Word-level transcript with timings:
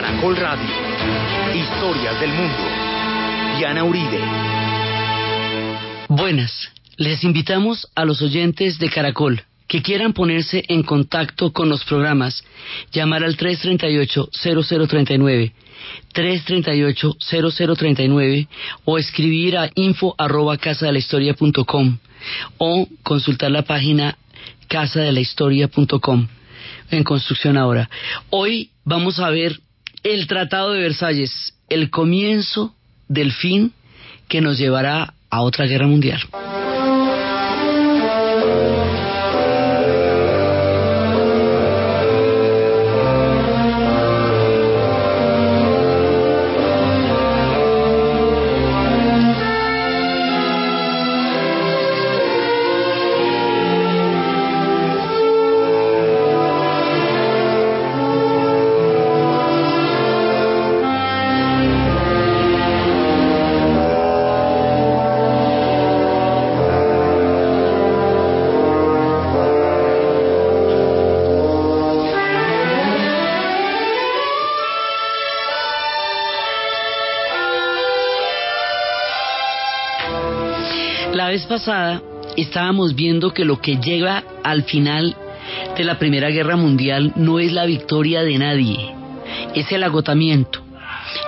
Caracol 0.00 0.36
Radio. 0.36 0.68
Historias 1.56 2.20
del 2.20 2.30
mundo. 2.30 2.54
Diana 3.58 3.82
Uribe. 3.82 4.20
Buenas. 6.06 6.70
Les 6.96 7.24
invitamos 7.24 7.88
a 7.96 8.04
los 8.04 8.22
oyentes 8.22 8.78
de 8.78 8.90
Caracol 8.90 9.42
que 9.66 9.82
quieran 9.82 10.12
ponerse 10.12 10.62
en 10.68 10.84
contacto 10.84 11.52
con 11.52 11.68
los 11.68 11.84
programas, 11.84 12.44
llamar 12.92 13.24
al 13.24 13.36
338-0039, 13.36 15.52
338-0039 16.14 18.46
o 18.84 18.98
escribir 18.98 19.58
a 19.58 19.68
info 19.74 20.14
arroba 20.16 20.58
casa 20.58 20.86
de 20.86 20.92
la 20.92 21.00
historia 21.00 21.34
punto 21.34 21.66
o 22.58 22.88
consultar 23.02 23.50
la 23.50 23.62
página 23.62 24.16
casa 24.68 25.00
de 25.00 25.10
la 25.10 25.18
historia.com 25.18 26.28
en 26.90 27.02
construcción 27.02 27.56
ahora. 27.56 27.90
Hoy 28.30 28.70
vamos 28.84 29.18
a 29.18 29.30
ver 29.30 29.58
el 30.02 30.26
Tratado 30.26 30.72
de 30.72 30.80
Versalles, 30.80 31.54
el 31.68 31.90
comienzo 31.90 32.74
del 33.08 33.32
fin 33.32 33.72
que 34.28 34.40
nos 34.40 34.58
llevará 34.58 35.14
a 35.30 35.42
otra 35.42 35.66
guerra 35.66 35.86
mundial. 35.86 36.20
Pasada 81.58 82.00
estábamos 82.36 82.94
viendo 82.94 83.34
que 83.34 83.44
lo 83.44 83.60
que 83.60 83.78
llega 83.78 84.22
al 84.44 84.62
final 84.62 85.16
de 85.76 85.82
la 85.82 85.98
Primera 85.98 86.30
Guerra 86.30 86.54
Mundial 86.54 87.12
no 87.16 87.40
es 87.40 87.52
la 87.52 87.66
victoria 87.66 88.22
de 88.22 88.38
nadie, 88.38 88.94
es 89.56 89.72
el 89.72 89.82
agotamiento, 89.82 90.60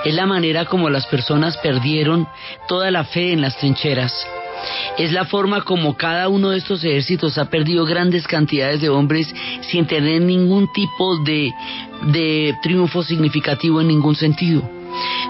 es 0.04 0.14
la 0.14 0.26
manera 0.26 0.66
como 0.66 0.88
las 0.88 1.08
personas 1.08 1.56
perdieron 1.56 2.28
toda 2.68 2.92
la 2.92 3.02
fe 3.02 3.32
en 3.32 3.40
las 3.40 3.56
trincheras. 3.56 4.14
Es 4.98 5.10
la 5.10 5.24
forma 5.24 5.62
como 5.62 5.96
cada 5.96 6.28
uno 6.28 6.50
de 6.50 6.58
estos 6.58 6.84
ejércitos 6.84 7.36
ha 7.38 7.46
perdido 7.46 7.84
grandes 7.84 8.28
cantidades 8.28 8.80
de 8.80 8.90
hombres 8.90 9.26
sin 9.62 9.86
tener 9.86 10.22
ningún 10.22 10.70
tipo 10.72 11.16
de, 11.24 11.50
de 12.12 12.54
triunfo 12.62 13.02
significativo 13.02 13.80
en 13.80 13.88
ningún 13.88 14.14
sentido. 14.14 14.79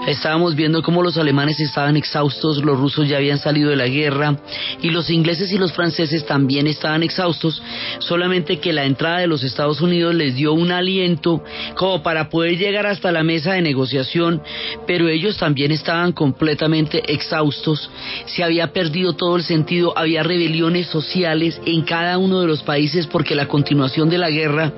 Estábamos 0.07 0.55
viendo 0.55 0.81
cómo 0.81 1.03
los 1.03 1.17
alemanes 1.17 1.59
estaban 1.59 1.95
exhaustos, 1.95 2.63
los 2.63 2.79
rusos 2.79 3.07
ya 3.07 3.17
habían 3.17 3.37
salido 3.37 3.69
de 3.69 3.75
la 3.75 3.87
guerra 3.87 4.35
y 4.81 4.89
los 4.89 5.09
ingleses 5.09 5.51
y 5.51 5.57
los 5.57 5.73
franceses 5.73 6.25
también 6.25 6.65
estaban 6.67 7.03
exhaustos, 7.03 7.61
solamente 7.99 8.59
que 8.59 8.73
la 8.73 8.85
entrada 8.85 9.19
de 9.19 9.27
los 9.27 9.43
Estados 9.43 9.79
Unidos 9.79 10.15
les 10.15 10.35
dio 10.35 10.53
un 10.53 10.71
aliento 10.71 11.43
como 11.75 12.01
para 12.01 12.29
poder 12.29 12.57
llegar 12.57 12.87
hasta 12.87 13.11
la 13.11 13.23
mesa 13.23 13.53
de 13.53 13.61
negociación, 13.61 14.41
pero 14.87 15.07
ellos 15.07 15.37
también 15.37 15.71
estaban 15.71 16.13
completamente 16.13 17.13
exhaustos, 17.13 17.89
se 18.25 18.43
había 18.43 18.73
perdido 18.73 19.13
todo 19.13 19.35
el 19.35 19.43
sentido, 19.43 19.93
había 19.95 20.23
rebeliones 20.23 20.87
sociales 20.87 21.61
en 21.65 21.83
cada 21.83 22.17
uno 22.17 22.41
de 22.41 22.47
los 22.47 22.63
países 22.63 23.07
porque 23.07 23.35
la 23.35 23.47
continuación 23.47 24.09
de 24.09 24.17
la 24.17 24.29
guerra 24.29 24.73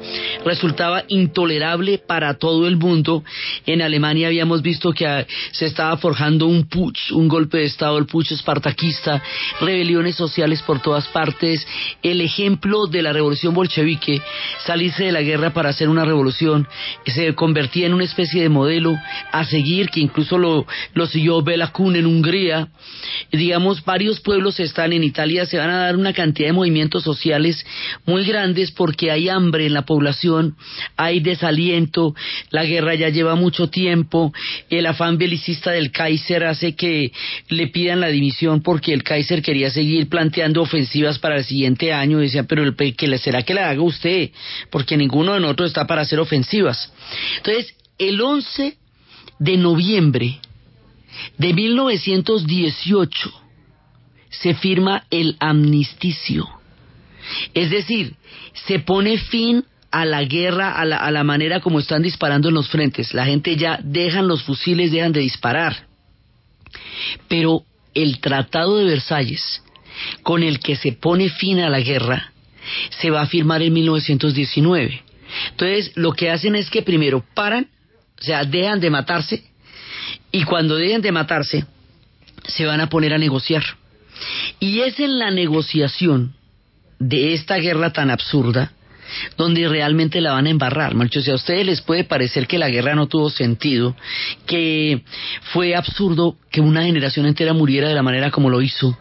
resultaba 0.46 1.04
intolerable 1.08 1.98
para 1.98 2.34
todo 2.36 2.68
el 2.68 2.78
mundo. 2.78 3.24
En 3.66 3.82
Alemania 3.82 4.28
habíamos 4.28 4.62
visto 4.62 4.73
que 4.80 5.28
se 5.52 5.66
estaba 5.66 5.98
forjando 5.98 6.48
un 6.48 6.68
putsch, 6.68 7.12
un 7.12 7.28
golpe 7.28 7.60
de 7.60 7.66
Estado, 7.66 7.98
el 7.98 8.06
putsch 8.06 8.32
espartaquista, 8.32 9.22
rebeliones 9.62 10.16
sociales 10.16 10.62
por 10.62 10.82
todas 10.82 11.08
partes, 11.08 11.66
el 12.02 12.22
ejemplo 12.22 12.88
de 12.88 13.02
la 13.02 13.14
revolución 13.14 13.54
bolchevique, 13.54 14.22
salirse 14.66 15.06
de 15.06 15.12
la 15.12 15.22
guerra 15.22 15.54
para 15.54 15.70
hacer 15.70 15.90
una 15.90 16.06
revolución, 16.06 16.68
se 17.06 17.34
convertía 17.36 17.88
en 17.88 17.94
una 17.94 18.04
especie 18.04 18.42
de 18.42 18.50
modelo 18.50 18.98
a 19.32 19.46
seguir, 19.46 19.90
que 19.90 20.00
incluso 20.00 20.38
lo, 20.38 20.66
lo 20.94 21.06
siguió 21.08 21.42
Bela 21.42 21.72
Kun 21.72 21.96
en 21.96 22.06
Hungría. 22.06 22.70
Digamos, 23.32 23.84
varios 23.84 24.20
pueblos 24.20 24.60
están 24.60 24.94
en 24.94 25.04
Italia, 25.04 25.46
se 25.46 25.58
van 25.58 25.70
a 25.70 25.80
dar 25.80 25.96
una 25.96 26.14
cantidad 26.14 26.50
de 26.50 26.54
movimientos 26.54 27.04
sociales 27.04 27.66
muy 28.06 28.24
grandes 28.26 28.72
porque 28.72 29.12
hay 29.12 29.30
hambre 29.30 29.66
en 29.66 29.74
la 29.74 29.84
población, 29.84 30.56
hay 30.98 31.20
desaliento, 31.20 32.16
la 32.50 32.66
guerra 32.66 32.96
ya 32.96 33.10
lleva 33.10 33.36
mucho 33.36 33.70
tiempo, 33.70 34.34
el 34.70 34.86
afán 34.86 35.18
belicista 35.18 35.72
del 35.72 35.92
Kaiser 35.92 36.44
hace 36.46 36.76
que 36.76 37.12
le 37.50 37.68
pidan 37.68 38.00
la 38.00 38.08
dimisión 38.08 38.62
porque 38.62 38.94
el 38.94 39.04
Kaiser 39.04 39.42
quería 39.42 39.70
seguir 39.70 40.10
planteando 40.10 40.62
ofensivas 40.62 41.20
para 41.20 41.38
el 41.38 41.44
siguiente 41.44 41.94
año. 41.94 42.20
Decía, 42.20 42.44
pero 42.44 42.64
el, 42.64 42.76
que 42.76 43.08
le 43.08 43.18
será 43.18 43.44
que 43.44 43.54
la 43.54 43.70
haga 43.70 43.82
usted, 43.82 44.32
porque 44.70 44.98
ninguno 44.98 45.34
de 45.34 45.40
nosotros 45.40 45.70
está 45.70 45.88
para 45.88 46.02
hacer 46.02 46.20
ofensivas. 46.20 46.92
Entonces, 47.38 47.76
el 47.98 48.20
11 48.22 48.78
de 49.40 49.58
noviembre 49.58 50.40
de 51.38 51.54
1918 51.54 53.44
se 54.30 54.54
firma 54.56 55.06
el 55.12 55.38
amnisticio. 55.40 56.48
Es 57.54 57.70
decir, 57.70 58.16
se 58.68 58.80
pone 58.80 59.18
fin 59.18 59.64
a 59.94 60.06
la 60.06 60.24
guerra, 60.24 60.72
a 60.72 60.86
la, 60.86 60.98
a 60.98 61.12
la, 61.12 61.24
manera 61.24 61.60
como 61.60 61.80
están 61.80 62.02
disparando 62.02 62.50
en 62.50 62.56
los 62.56 62.68
frentes. 62.68 63.14
La 63.14 63.26
gente 63.26 63.56
ya 63.56 63.80
dejan 63.84 64.28
los 64.28 64.42
fusiles, 64.42 64.92
dejan 64.92 65.12
de 65.12 65.20
disparar. 65.20 65.86
Pero 67.28 67.64
el 67.94 68.20
Tratado 68.20 68.78
de 68.78 68.86
Versalles, 68.86 69.62
con 70.24 70.42
el 70.42 70.60
que 70.60 70.76
se 70.76 70.94
pone 70.94 71.30
fin 71.30 71.60
a 71.60 71.70
la 71.70 71.80
guerra, 71.80 72.34
se 73.02 73.12
va 73.12 73.22
a 73.22 73.28
firmar 73.28 73.62
en 73.62 73.72
1919. 73.72 75.04
Entonces, 75.52 75.92
lo 75.94 76.14
que 76.14 76.32
hacen 76.32 76.56
es 76.56 76.72
que 76.72 76.82
primero 76.82 77.24
paran, 77.36 77.70
o 78.20 78.24
sea, 78.24 78.46
dejan 78.46 78.80
de 78.80 78.90
matarse, 78.90 79.44
y 80.32 80.44
cuando 80.44 80.76
dejen 80.76 81.04
de 81.04 81.12
matarse, 81.12 81.66
se 82.48 82.66
van 82.66 82.82
a 82.82 82.90
poner 82.90 83.14
a 83.14 83.20
negociar. 83.20 83.64
Y 84.60 84.80
es 84.80 85.00
en 85.00 85.20
la 85.20 85.30
negociación 85.30 86.34
de 86.98 87.36
esta 87.36 87.58
guerra 87.58 87.94
tan 87.94 88.10
absurda, 88.10 88.74
donde 89.38 89.68
realmente 89.68 90.22
la 90.22 90.34
van 90.34 90.48
a 90.48 90.50
embarrar. 90.50 90.96
Mucho, 90.96 91.22
si 91.22 91.32
a 91.32 91.36
ustedes 91.36 91.66
les 91.66 91.82
puede 91.82 92.04
parecer 92.04 92.48
que 92.48 92.58
la 92.58 92.70
guerra 92.70 92.96
no 92.96 93.08
tuvo 93.08 93.30
sentido, 93.30 93.96
que 94.46 95.04
fue 95.52 95.76
absurdo 95.76 96.38
que 96.52 96.62
una 96.62 96.84
generación 96.84 97.26
entera 97.26 97.54
muriera 97.54 97.88
de 97.88 97.96
la 97.96 98.04
manera 98.04 98.32
como 98.32 98.50
lo 98.50 98.62
hizo, 98.62 98.98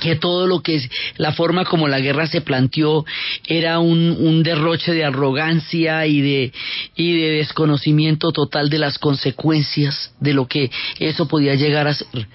que 0.00 0.16
todo 0.16 0.46
lo 0.46 0.60
que 0.60 0.76
es 0.76 0.90
la 1.16 1.32
forma 1.32 1.64
como 1.64 1.88
la 1.88 2.00
guerra 2.00 2.26
se 2.26 2.40
planteó 2.40 3.04
era 3.46 3.78
un, 3.78 4.16
un, 4.18 4.42
derroche 4.42 4.92
de 4.92 5.04
arrogancia 5.04 6.06
y 6.06 6.20
de, 6.20 6.52
y 6.96 7.20
de 7.20 7.30
desconocimiento 7.38 8.32
total 8.32 8.70
de 8.70 8.78
las 8.78 8.98
consecuencias 8.98 10.12
de 10.20 10.34
lo 10.34 10.46
que 10.46 10.70
eso 10.98 11.28
podía 11.28 11.54
llegar 11.54 11.88
a 11.88 11.94
ser. 11.94 12.28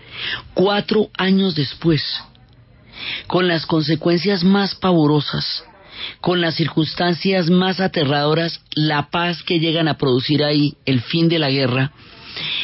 Cuatro 0.54 1.10
años 1.18 1.56
después, 1.56 2.04
con 3.28 3.48
las 3.48 3.66
consecuencias 3.66 4.44
más 4.44 4.76
pavorosas, 4.76 5.64
con 6.22 6.42
las 6.42 6.56
circunstancias 6.56 7.50
más 7.50 7.80
aterradoras, 7.80 8.62
la 8.74 9.10
paz 9.10 9.44
que 9.44 9.60
llegan 9.60 9.88
a 9.88 9.98
producir 9.98 10.44
ahí, 10.44 10.76
el 10.86 11.02
fin 11.02 11.30
de 11.30 11.40
la 11.40 11.50
guerra, 11.50 11.92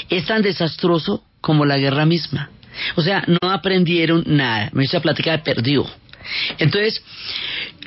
es 0.09 0.25
tan 0.25 0.41
desastroso 0.41 1.23
como 1.41 1.65
la 1.65 1.77
guerra 1.77 2.05
misma. 2.05 2.49
O 2.95 3.01
sea, 3.01 3.23
no 3.27 3.49
aprendieron 3.49 4.23
nada. 4.25 4.69
Me 4.73 4.83
hice 4.83 4.99
platicar, 4.99 5.43
perdió. 5.43 5.85
Entonces, 6.57 7.04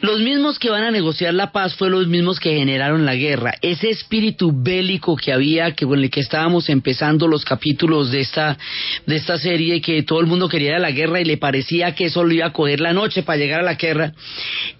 los 0.01 0.21
mismos 0.21 0.59
que 0.59 0.71
van 0.71 0.85
a 0.85 0.91
negociar 0.91 1.35
la 1.35 1.51
paz 1.51 1.75
fueron 1.75 2.01
los 2.01 2.09
mismos 2.09 2.39
que 2.39 2.55
generaron 2.55 3.05
la 3.05 3.17
guerra. 3.17 3.55
Ese 3.63 3.91
espíritu 3.91 4.53
bélico 4.55 5.17
que 5.17 5.33
había, 5.33 5.75
que 5.75 5.87
con 5.87 5.99
el 5.99 6.11
que 6.11 6.21
estábamos 6.21 6.69
empezando 6.69 7.27
los 7.27 7.45
capítulos 7.45 8.11
de 8.11 8.21
esta, 8.21 8.57
de 9.07 9.17
esta 9.17 9.39
serie, 9.39 9.81
que 9.81 10.03
todo 10.03 10.21
el 10.21 10.27
mundo 10.27 10.49
quería 10.49 10.79
la 10.79 10.93
guerra 10.93 11.21
y 11.21 11.25
le 11.25 11.37
parecía 11.37 11.95
que 11.95 12.07
eso 12.07 12.23
lo 12.23 12.33
iba 12.33 12.47
a 12.47 12.53
coger 12.53 12.81
la 12.81 12.93
noche 12.93 13.23
para 13.23 13.39
llegar 13.39 13.61
a 13.61 13.65
la 13.65 13.75
guerra. 13.75 14.13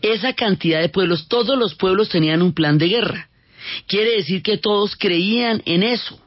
Esa 0.03 0.35
cantidad 0.35 0.81
de 0.81 0.89
pueblos, 0.89 1.29
todos 1.29 1.59
los 1.59 1.75
pueblos 1.75 2.09
tenían 2.09 2.43
un 2.43 2.53
plan 2.53 2.79
de 2.79 2.89
guerra. 2.89 3.29
Quiere 3.87 4.13
decir 4.13 4.43
que 4.43 4.57
todos 4.57 4.95
creían 4.97 5.63
en 5.67 5.83
eso 5.83 6.21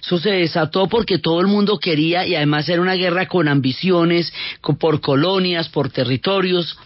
Eso 0.00 0.18
se 0.18 0.30
desató 0.30 0.88
porque 0.88 1.18
todo 1.18 1.40
el 1.40 1.46
mundo 1.46 1.78
quería 1.78 2.26
y 2.26 2.34
además 2.34 2.68
era 2.68 2.80
una 2.80 2.94
guerra 2.94 3.26
con 3.26 3.48
ambiciones, 3.48 4.32
por 4.78 5.00
colonias, 5.00 5.68
por 5.68 5.90
territorios 5.90 6.76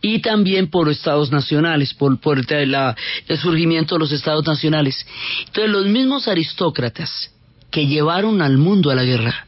y 0.00 0.20
también 0.20 0.68
por 0.68 0.88
estados 0.88 1.30
nacionales, 1.30 1.94
por, 1.94 2.18
el 2.50 3.38
surgimiento 3.38 3.96
de 3.96 3.98
los 3.98 4.12
estados 4.12 4.46
nacionales. 4.46 5.06
Entonces 5.46 5.70
los 5.70 5.86
mismos 5.86 6.28
aristócratas 6.28 7.32
que 7.70 7.86
llevaron 7.86 8.40
al 8.42 8.56
mundo 8.56 8.90
a 8.90 8.94
la 8.94 9.04
guerra 9.04 9.46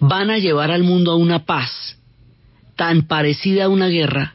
van 0.00 0.30
a 0.30 0.38
llevar 0.38 0.70
al 0.70 0.82
mundo 0.82 1.12
a 1.12 1.16
una 1.16 1.44
paz 1.44 1.96
tan 2.76 3.06
parecida 3.06 3.64
a 3.64 3.68
una 3.68 3.88
guerra 3.88 4.34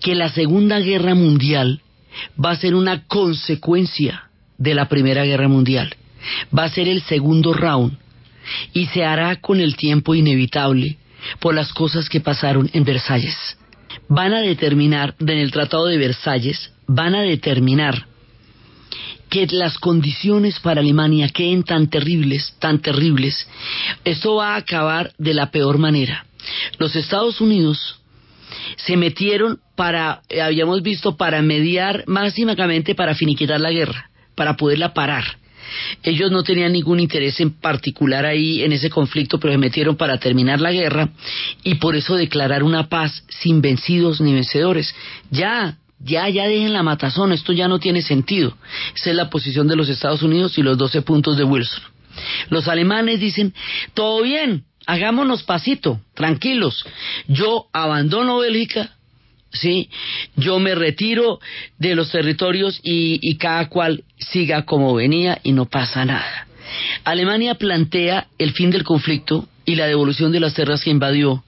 que 0.00 0.14
la 0.14 0.28
Segunda 0.28 0.80
Guerra 0.80 1.14
Mundial 1.14 1.80
va 2.42 2.50
a 2.50 2.56
ser 2.56 2.74
una 2.74 3.06
consecuencia 3.06 4.30
de 4.58 4.74
la 4.74 4.88
Primera 4.88 5.24
Guerra 5.24 5.48
Mundial. 5.48 5.94
Va 6.56 6.64
a 6.64 6.70
ser 6.70 6.88
el 6.88 7.02
segundo 7.02 7.52
round 7.52 7.98
y 8.72 8.86
se 8.86 9.04
hará 9.04 9.36
con 9.36 9.60
el 9.60 9.76
tiempo 9.76 10.14
inevitable 10.14 10.98
por 11.38 11.54
las 11.54 11.72
cosas 11.72 12.08
que 12.08 12.20
pasaron 12.20 12.70
en 12.72 12.84
Versalles. 12.84 13.36
Van 14.08 14.32
a 14.32 14.40
determinar, 14.40 15.14
en 15.18 15.28
el 15.30 15.50
Tratado 15.50 15.86
de 15.86 15.98
Versalles, 15.98 16.72
van 16.86 17.14
a 17.14 17.22
determinar 17.22 18.06
que 19.28 19.46
las 19.46 19.78
condiciones 19.78 20.58
para 20.58 20.80
Alemania 20.80 21.28
queden 21.28 21.62
tan 21.62 21.88
terribles, 21.88 22.56
tan 22.58 22.80
terribles. 22.80 23.48
Esto 24.04 24.36
va 24.36 24.54
a 24.54 24.56
acabar 24.56 25.12
de 25.18 25.34
la 25.34 25.50
peor 25.50 25.78
manera. 25.78 26.26
Los 26.78 26.96
Estados 26.96 27.40
Unidos 27.40 28.00
se 28.76 28.96
metieron 28.96 29.60
para, 29.76 30.22
eh, 30.28 30.42
habíamos 30.42 30.82
visto, 30.82 31.16
para 31.16 31.40
mediar 31.42 32.04
máximamente 32.06 32.96
para 32.96 33.14
finiquitar 33.14 33.60
la 33.60 33.70
guerra, 33.70 34.10
para 34.34 34.56
poderla 34.56 34.92
parar. 34.92 35.39
Ellos 36.02 36.30
no 36.30 36.42
tenían 36.42 36.72
ningún 36.72 37.00
interés 37.00 37.40
en 37.40 37.50
particular 37.50 38.26
ahí 38.26 38.62
en 38.62 38.72
ese 38.72 38.90
conflicto, 38.90 39.38
pero 39.38 39.52
se 39.52 39.58
metieron 39.58 39.96
para 39.96 40.18
terminar 40.18 40.60
la 40.60 40.72
guerra 40.72 41.10
y 41.62 41.76
por 41.76 41.96
eso 41.96 42.16
declarar 42.16 42.62
una 42.62 42.88
paz 42.88 43.24
sin 43.28 43.60
vencidos 43.60 44.20
ni 44.20 44.34
vencedores. 44.34 44.94
Ya, 45.30 45.78
ya, 45.98 46.28
ya 46.28 46.46
dejen 46.46 46.72
la 46.72 46.82
matazón, 46.82 47.32
esto 47.32 47.52
ya 47.52 47.68
no 47.68 47.78
tiene 47.78 48.02
sentido. 48.02 48.56
Esa 48.94 49.10
es 49.10 49.16
la 49.16 49.30
posición 49.30 49.68
de 49.68 49.76
los 49.76 49.88
Estados 49.88 50.22
Unidos 50.22 50.56
y 50.58 50.62
los 50.62 50.78
12 50.78 51.02
puntos 51.02 51.36
de 51.36 51.44
Wilson. 51.44 51.82
Los 52.48 52.68
alemanes 52.68 53.20
dicen, 53.20 53.54
todo 53.94 54.22
bien, 54.22 54.64
hagámonos 54.86 55.42
pasito, 55.42 56.00
tranquilos. 56.14 56.84
Yo 57.28 57.66
abandono 57.72 58.38
Bélgica, 58.38 58.96
sí, 59.52 59.90
yo 60.36 60.58
me 60.58 60.74
retiro 60.74 61.40
de 61.78 61.94
los 61.94 62.10
territorios 62.10 62.80
y, 62.82 63.36
cada 63.36 63.68
cual 63.68 64.04
siga 64.18 64.64
como 64.64 64.94
venía 64.94 65.38
y 65.42 65.52
no 65.52 65.66
pasa 65.66 66.04
nada. 66.04 66.46
Alemania 67.04 67.54
plantea 67.54 68.28
el 68.38 68.52
fin 68.52 68.70
del 68.70 68.84
conflicto 68.84 69.48
y 69.64 69.74
la 69.74 69.86
devolución 69.86 70.32
de 70.32 70.40
las 70.40 70.54
tierras 70.54 70.84
que 70.84 70.90
invadió 70.90 71.44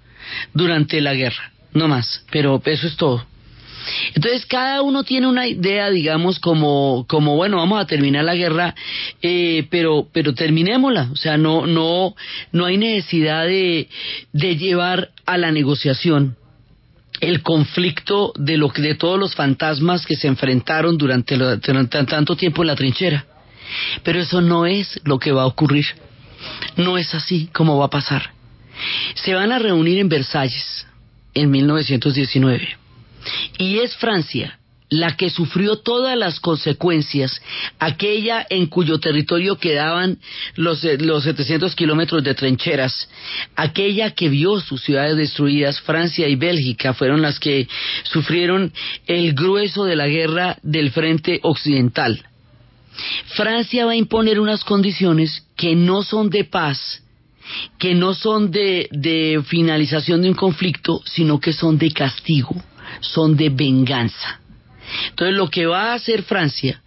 durante 0.52 1.00
la 1.00 1.14
guerra, 1.14 1.52
no 1.74 1.88
más, 1.88 2.24
pero 2.30 2.60
eso 2.64 2.86
es 2.86 2.96
todo. 2.96 3.24
Entonces 4.14 4.46
cada 4.46 4.82
uno 4.82 5.02
tiene 5.02 5.26
una 5.26 5.46
idea, 5.46 5.90
digamos, 5.90 6.38
como, 6.38 7.04
como 7.08 7.34
bueno, 7.36 7.56
vamos 7.56 7.80
a 7.80 7.86
terminar 7.86 8.24
la 8.24 8.36
guerra, 8.36 8.74
eh, 9.20 9.66
pero, 9.70 10.08
pero 10.12 10.34
terminémosla. 10.34 11.08
O 11.12 11.16
sea, 11.16 11.36
no, 11.36 11.66
no, 11.66 12.14
no 12.52 12.64
hay 12.64 12.76
necesidad 12.76 13.44
de, 13.44 13.88
de 14.32 14.56
llevar 14.56 15.10
a 15.26 15.36
la 15.36 15.50
negociación 15.50 16.36
el 17.22 17.40
conflicto 17.42 18.32
de 18.36 18.56
lo 18.56 18.68
de 18.68 18.96
todos 18.96 19.18
los 19.18 19.36
fantasmas 19.36 20.04
que 20.04 20.16
se 20.16 20.26
enfrentaron 20.26 20.98
durante, 20.98 21.36
durante 21.36 22.04
tanto 22.04 22.34
tiempo 22.34 22.62
en 22.62 22.66
la 22.66 22.74
trinchera. 22.74 23.24
Pero 24.02 24.18
eso 24.18 24.40
no 24.40 24.66
es 24.66 25.00
lo 25.04 25.20
que 25.20 25.30
va 25.30 25.42
a 25.42 25.46
ocurrir. 25.46 25.86
No 26.76 26.98
es 26.98 27.14
así 27.14 27.48
como 27.52 27.78
va 27.78 27.86
a 27.86 27.90
pasar. 27.90 28.32
Se 29.14 29.34
van 29.34 29.52
a 29.52 29.60
reunir 29.60 29.98
en 29.98 30.08
Versalles 30.08 30.84
en 31.32 31.48
1919 31.48 32.76
y 33.56 33.78
es 33.78 33.96
Francia 33.96 34.58
la 34.92 35.16
que 35.16 35.30
sufrió 35.30 35.76
todas 35.76 36.18
las 36.18 36.38
consecuencias, 36.38 37.40
aquella 37.78 38.46
en 38.50 38.66
cuyo 38.66 39.00
territorio 39.00 39.56
quedaban 39.56 40.18
los, 40.54 40.84
eh, 40.84 40.98
los 40.98 41.24
700 41.24 41.74
kilómetros 41.74 42.22
de 42.22 42.34
trincheras, 42.34 43.08
aquella 43.56 44.10
que 44.10 44.28
vio 44.28 44.60
sus 44.60 44.82
ciudades 44.82 45.16
destruidas, 45.16 45.80
Francia 45.80 46.28
y 46.28 46.36
Bélgica 46.36 46.92
fueron 46.92 47.22
las 47.22 47.40
que 47.40 47.68
sufrieron 48.02 48.72
el 49.06 49.32
grueso 49.32 49.84
de 49.84 49.96
la 49.96 50.08
guerra 50.08 50.58
del 50.62 50.90
frente 50.90 51.40
occidental. 51.42 52.26
Francia 53.34 53.86
va 53.86 53.92
a 53.92 53.96
imponer 53.96 54.38
unas 54.38 54.62
condiciones 54.62 55.46
que 55.56 55.74
no 55.74 56.02
son 56.02 56.28
de 56.28 56.44
paz, 56.44 57.02
que 57.78 57.94
no 57.94 58.12
son 58.12 58.50
de, 58.50 58.88
de 58.92 59.42
finalización 59.46 60.20
de 60.20 60.28
un 60.28 60.34
conflicto, 60.34 61.00
sino 61.06 61.40
que 61.40 61.54
son 61.54 61.78
de 61.78 61.90
castigo 61.90 62.62
son 63.00 63.36
de 63.36 63.48
venganza. 63.48 64.41
Entonces 65.10 65.36
lo 65.36 65.48
que 65.48 65.66
va 65.66 65.92
a 65.92 65.94
hacer 65.94 66.22
Francia 66.22 66.82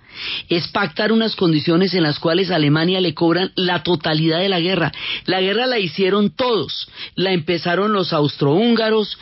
es 0.50 0.68
pactar 0.70 1.12
unas 1.12 1.36
condiciones 1.36 1.94
en 1.94 2.04
las 2.04 2.20
cuales 2.20 2.52
Alemania 2.52 3.02
le 3.02 3.14
cobran 3.14 3.52
la 3.56 3.84
totalidad 3.84 4.40
de 4.40 4.50
la 4.50 4.60
guerra. 4.60 4.92
La 5.26 5.42
guerra 5.42 5.66
la 5.68 5.80
hicieron 5.80 6.30
todos. 6.30 6.88
La 7.16 7.32
empezaron 7.32 7.94
los 7.94 8.14
austrohúngaros, 8.14 9.18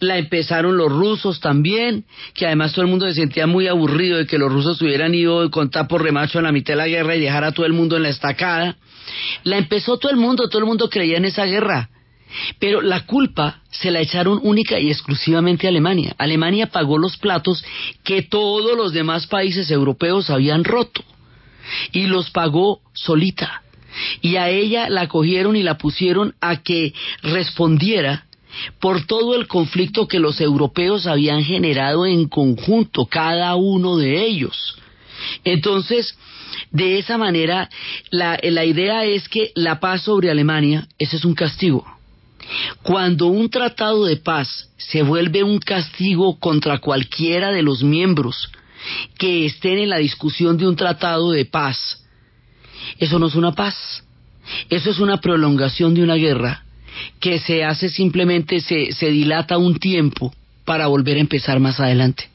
la 0.00 0.18
empezaron 0.18 0.76
los 0.76 0.90
rusos 0.90 1.40
también, 1.40 2.04
que 2.34 2.46
además 2.46 2.72
todo 2.72 2.84
el 2.84 2.90
mundo 2.90 3.08
se 3.08 3.14
sentía 3.14 3.46
muy 3.46 3.68
aburrido 3.68 4.18
de 4.18 4.26
que 4.26 4.38
los 4.38 4.52
rusos 4.52 4.80
hubieran 4.82 5.14
ido 5.14 5.50
con 5.50 5.70
tapo 5.70 5.98
remacho 5.98 6.38
en 6.38 6.44
la 6.44 6.52
mitad 6.52 6.74
de 6.74 6.78
la 6.78 6.88
guerra 6.88 7.16
y 7.16 7.20
dejar 7.20 7.44
a 7.44 7.52
todo 7.52 7.66
el 7.66 7.72
mundo 7.72 7.96
en 7.96 8.04
la 8.04 8.08
estacada. 8.10 8.76
La 9.44 9.58
empezó 9.58 9.98
todo 9.98 10.10
el 10.10 10.18
mundo, 10.18 10.48
todo 10.48 10.58
el 10.58 10.66
mundo 10.66 10.90
creía 10.90 11.16
en 11.16 11.24
esa 11.24 11.44
guerra. 11.44 11.90
Pero 12.58 12.80
la 12.82 13.06
culpa 13.06 13.62
se 13.70 13.90
la 13.90 14.00
echaron 14.00 14.40
única 14.42 14.78
y 14.78 14.90
exclusivamente 14.90 15.66
a 15.66 15.70
Alemania. 15.70 16.14
Alemania 16.18 16.66
pagó 16.66 16.98
los 16.98 17.16
platos 17.16 17.64
que 18.02 18.22
todos 18.22 18.76
los 18.76 18.92
demás 18.92 19.26
países 19.26 19.70
europeos 19.70 20.30
habían 20.30 20.64
roto 20.64 21.04
y 21.92 22.06
los 22.06 22.30
pagó 22.30 22.80
solita. 22.92 23.62
Y 24.20 24.36
a 24.36 24.50
ella 24.50 24.88
la 24.88 25.08
cogieron 25.08 25.56
y 25.56 25.62
la 25.62 25.78
pusieron 25.78 26.34
a 26.40 26.62
que 26.62 26.92
respondiera 27.22 28.26
por 28.80 29.06
todo 29.06 29.34
el 29.34 29.46
conflicto 29.46 30.08
que 30.08 30.18
los 30.18 30.40
europeos 30.40 31.06
habían 31.06 31.44
generado 31.44 32.06
en 32.06 32.28
conjunto, 32.28 33.06
cada 33.06 33.54
uno 33.54 33.96
de 33.96 34.24
ellos. 34.24 34.78
Entonces, 35.44 36.16
de 36.70 36.98
esa 36.98 37.18
manera, 37.18 37.68
la, 38.10 38.38
idea 38.64 39.04
es 39.04 39.28
que 39.28 39.50
la 39.54 39.80
paz 39.80 40.02
sobre 40.02 40.30
Alemania, 40.30 40.88
ese 40.98 41.16
es 41.16 41.24
un 41.24 41.34
castigo 41.34 41.95
cuando 42.82 43.26
un 43.26 43.50
tratado 43.50 44.04
de 44.04 44.16
paz 44.16 44.70
se 44.76 45.02
vuelve 45.02 45.42
un 45.42 45.58
castigo 45.58 46.38
contra 46.38 46.78
cualquiera 46.78 47.50
de 47.50 47.62
los 47.62 47.82
miembros 47.82 48.50
que 49.18 49.46
estén 49.46 49.78
en 49.78 49.88
la 49.90 49.98
discusión 49.98 50.56
de 50.56 50.68
un 50.68 50.76
tratado 50.76 51.32
de 51.32 51.44
paz, 51.44 52.04
eso 52.98 53.18
no 53.18 53.26
es 53.26 53.34
una 53.34 53.52
paz, 53.52 54.04
eso 54.70 54.90
es 54.90 54.98
una 54.98 55.20
prolongación 55.20 55.94
de 55.94 56.02
una 56.02 56.14
guerra 56.14 56.64
que 57.20 57.38
se 57.38 57.64
hace 57.64 57.88
simplemente, 57.88 58.60
se, 58.60 58.92
se 58.92 59.10
dilata 59.10 59.58
un 59.58 59.78
tiempo 59.78 60.32
para 60.64 60.86
volver 60.86 61.16
a 61.16 61.20
empezar 61.20 61.60
más 61.60 61.80
adelante. 61.80 62.28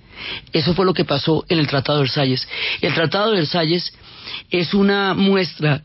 Eso 0.54 0.76
fue 0.76 0.86
lo 0.86 0.94
que 0.94 1.06
pasó 1.06 1.46
en 1.50 1.60
el 1.60 1.68
Tratado 1.68 1.98
de 2.00 2.04
Versalles. 2.04 2.48
El 2.82 2.94
Tratado 2.94 3.32
de 3.32 3.38
Versalles 3.38 3.94
es 4.50 4.74
una 4.74 5.14
muestra 5.14 5.84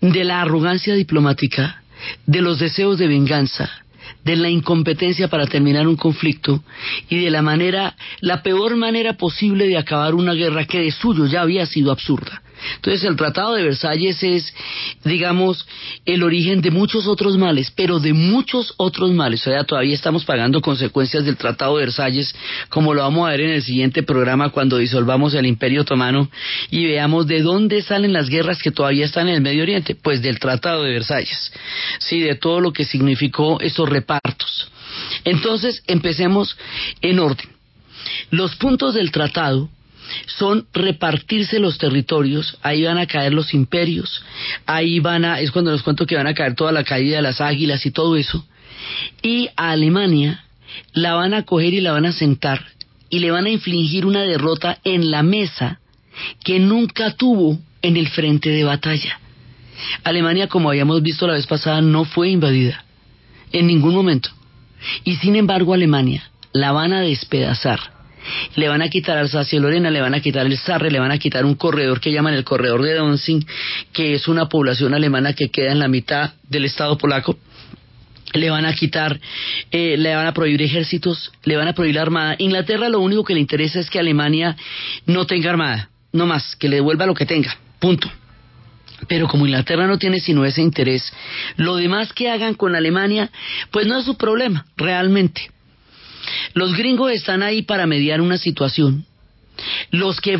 de 0.00 0.24
la 0.24 0.40
arrogancia 0.40 0.94
diplomática 0.94 1.82
de 2.26 2.42
los 2.42 2.58
deseos 2.58 2.98
de 2.98 3.08
venganza, 3.08 3.70
de 4.24 4.36
la 4.36 4.48
incompetencia 4.48 5.28
para 5.28 5.46
terminar 5.46 5.86
un 5.86 5.96
conflicto 5.96 6.62
y 7.08 7.18
de 7.22 7.30
la 7.30 7.42
manera, 7.42 7.94
la 8.20 8.42
peor 8.42 8.76
manera 8.76 9.14
posible 9.14 9.66
de 9.66 9.78
acabar 9.78 10.14
una 10.14 10.34
guerra 10.34 10.64
que 10.64 10.80
de 10.80 10.90
suyo 10.90 11.26
ya 11.26 11.42
había 11.42 11.66
sido 11.66 11.92
absurda. 11.92 12.42
Entonces 12.76 13.04
el 13.04 13.16
Tratado 13.16 13.54
de 13.54 13.62
Versalles 13.62 14.22
es, 14.22 14.54
digamos, 15.04 15.66
el 16.04 16.22
origen 16.22 16.60
de 16.60 16.70
muchos 16.70 17.06
otros 17.06 17.36
males, 17.36 17.72
pero 17.74 17.98
de 18.00 18.12
muchos 18.12 18.74
otros 18.76 19.12
males. 19.12 19.40
O 19.46 19.50
sea, 19.50 19.64
todavía 19.64 19.94
estamos 19.94 20.24
pagando 20.24 20.60
consecuencias 20.60 21.24
del 21.24 21.36
Tratado 21.36 21.76
de 21.76 21.84
Versalles, 21.84 22.34
como 22.68 22.94
lo 22.94 23.02
vamos 23.02 23.26
a 23.26 23.32
ver 23.32 23.40
en 23.42 23.50
el 23.50 23.62
siguiente 23.62 24.02
programa 24.02 24.50
cuando 24.50 24.78
disolvamos 24.78 25.34
el 25.34 25.46
Imperio 25.46 25.82
Otomano 25.82 26.30
y 26.70 26.86
veamos 26.86 27.26
de 27.26 27.42
dónde 27.42 27.82
salen 27.82 28.12
las 28.12 28.28
guerras 28.28 28.62
que 28.62 28.70
todavía 28.70 29.04
están 29.04 29.28
en 29.28 29.36
el 29.36 29.40
Medio 29.40 29.62
Oriente. 29.62 29.94
Pues 29.94 30.22
del 30.22 30.38
Tratado 30.38 30.82
de 30.84 30.92
Versalles, 30.92 31.52
sí, 31.98 32.20
de 32.20 32.34
todo 32.34 32.60
lo 32.60 32.72
que 32.72 32.84
significó 32.84 33.60
esos 33.60 33.88
repartos. 33.88 34.70
Entonces, 35.24 35.82
empecemos 35.86 36.56
en 37.00 37.18
orden. 37.18 37.48
Los 38.30 38.56
puntos 38.56 38.94
del 38.94 39.10
tratado 39.10 39.68
son 40.26 40.66
repartirse 40.72 41.58
los 41.58 41.78
territorios, 41.78 42.58
ahí 42.62 42.84
van 42.84 42.98
a 42.98 43.06
caer 43.06 43.32
los 43.32 43.54
imperios, 43.54 44.22
ahí 44.66 45.00
van 45.00 45.24
a, 45.24 45.40
es 45.40 45.50
cuando 45.50 45.72
les 45.72 45.82
cuento 45.82 46.06
que 46.06 46.16
van 46.16 46.26
a 46.26 46.34
caer 46.34 46.54
toda 46.54 46.72
la 46.72 46.84
caída 46.84 47.16
de 47.16 47.22
las 47.22 47.40
águilas 47.40 47.84
y 47.86 47.90
todo 47.90 48.16
eso, 48.16 48.46
y 49.22 49.48
a 49.56 49.70
Alemania 49.70 50.44
la 50.92 51.14
van 51.14 51.34
a 51.34 51.44
coger 51.44 51.74
y 51.74 51.80
la 51.80 51.92
van 51.92 52.06
a 52.06 52.12
sentar 52.12 52.64
y 53.10 53.20
le 53.20 53.30
van 53.30 53.46
a 53.46 53.50
infligir 53.50 54.06
una 54.06 54.22
derrota 54.22 54.78
en 54.84 55.10
la 55.10 55.22
mesa 55.22 55.80
que 56.44 56.58
nunca 56.58 57.14
tuvo 57.14 57.58
en 57.82 57.96
el 57.96 58.08
frente 58.08 58.50
de 58.50 58.64
batalla. 58.64 59.20
Alemania, 60.04 60.48
como 60.48 60.70
habíamos 60.70 61.02
visto 61.02 61.26
la 61.26 61.34
vez 61.34 61.46
pasada, 61.46 61.80
no 61.80 62.04
fue 62.04 62.30
invadida 62.30 62.84
en 63.52 63.66
ningún 63.66 63.94
momento. 63.94 64.30
Y 65.04 65.16
sin 65.16 65.36
embargo, 65.36 65.74
Alemania 65.74 66.30
la 66.52 66.72
van 66.72 66.92
a 66.92 67.00
despedazar. 67.00 67.97
Le 68.56 68.68
van 68.68 68.82
a 68.82 68.88
quitar 68.88 69.18
Alsacia 69.18 69.56
y 69.56 69.60
Lorena, 69.60 69.90
le 69.90 70.00
van 70.00 70.14
a 70.14 70.20
quitar 70.20 70.46
el 70.46 70.56
Sarre, 70.56 70.90
le 70.90 70.98
van 70.98 71.12
a 71.12 71.18
quitar 71.18 71.44
un 71.44 71.54
corredor 71.54 72.00
que 72.00 72.12
llaman 72.12 72.34
el 72.34 72.44
corredor 72.44 72.82
de 72.82 72.94
Donzing, 72.94 73.46
que 73.92 74.14
es 74.14 74.28
una 74.28 74.48
población 74.48 74.94
alemana 74.94 75.32
que 75.32 75.50
queda 75.50 75.72
en 75.72 75.78
la 75.78 75.88
mitad 75.88 76.32
del 76.48 76.64
Estado 76.64 76.96
polaco 76.98 77.38
le 78.34 78.50
van 78.50 78.66
a 78.66 78.74
quitar, 78.74 79.20
eh, 79.70 79.96
le 79.96 80.14
van 80.14 80.26
a 80.26 80.34
prohibir 80.34 80.62
ejércitos, 80.62 81.32
le 81.44 81.56
van 81.56 81.68
a 81.68 81.72
prohibir 81.72 81.96
la 81.96 82.02
armada. 82.02 82.36
Inglaterra 82.38 82.88
lo 82.88 83.00
único 83.00 83.24
que 83.24 83.34
le 83.34 83.40
interesa 83.40 83.80
es 83.80 83.90
que 83.90 83.98
Alemania 83.98 84.56
no 85.06 85.26
tenga 85.26 85.50
armada, 85.50 85.90
no 86.12 86.26
más, 86.26 86.56
que 86.56 86.68
le 86.68 86.76
devuelva 86.76 87.06
lo 87.06 87.14
que 87.14 87.26
tenga, 87.26 87.56
punto. 87.78 88.10
Pero 89.06 89.28
como 89.28 89.46
Inglaterra 89.46 89.86
no 89.86 89.98
tiene 89.98 90.18
sino 90.18 90.44
ese 90.44 90.60
interés, 90.60 91.12
lo 91.56 91.76
demás 91.76 92.12
que 92.12 92.30
hagan 92.30 92.54
con 92.54 92.74
Alemania, 92.74 93.30
pues 93.70 93.86
no 93.86 93.98
es 93.98 94.04
su 94.04 94.16
problema, 94.16 94.66
realmente. 94.76 95.50
Los 96.54 96.74
gringos 96.76 97.12
están 97.12 97.42
ahí 97.42 97.62
para 97.62 97.86
mediar 97.86 98.20
una 98.20 98.38
situación. 98.38 99.04
Los 99.90 100.20
que 100.20 100.38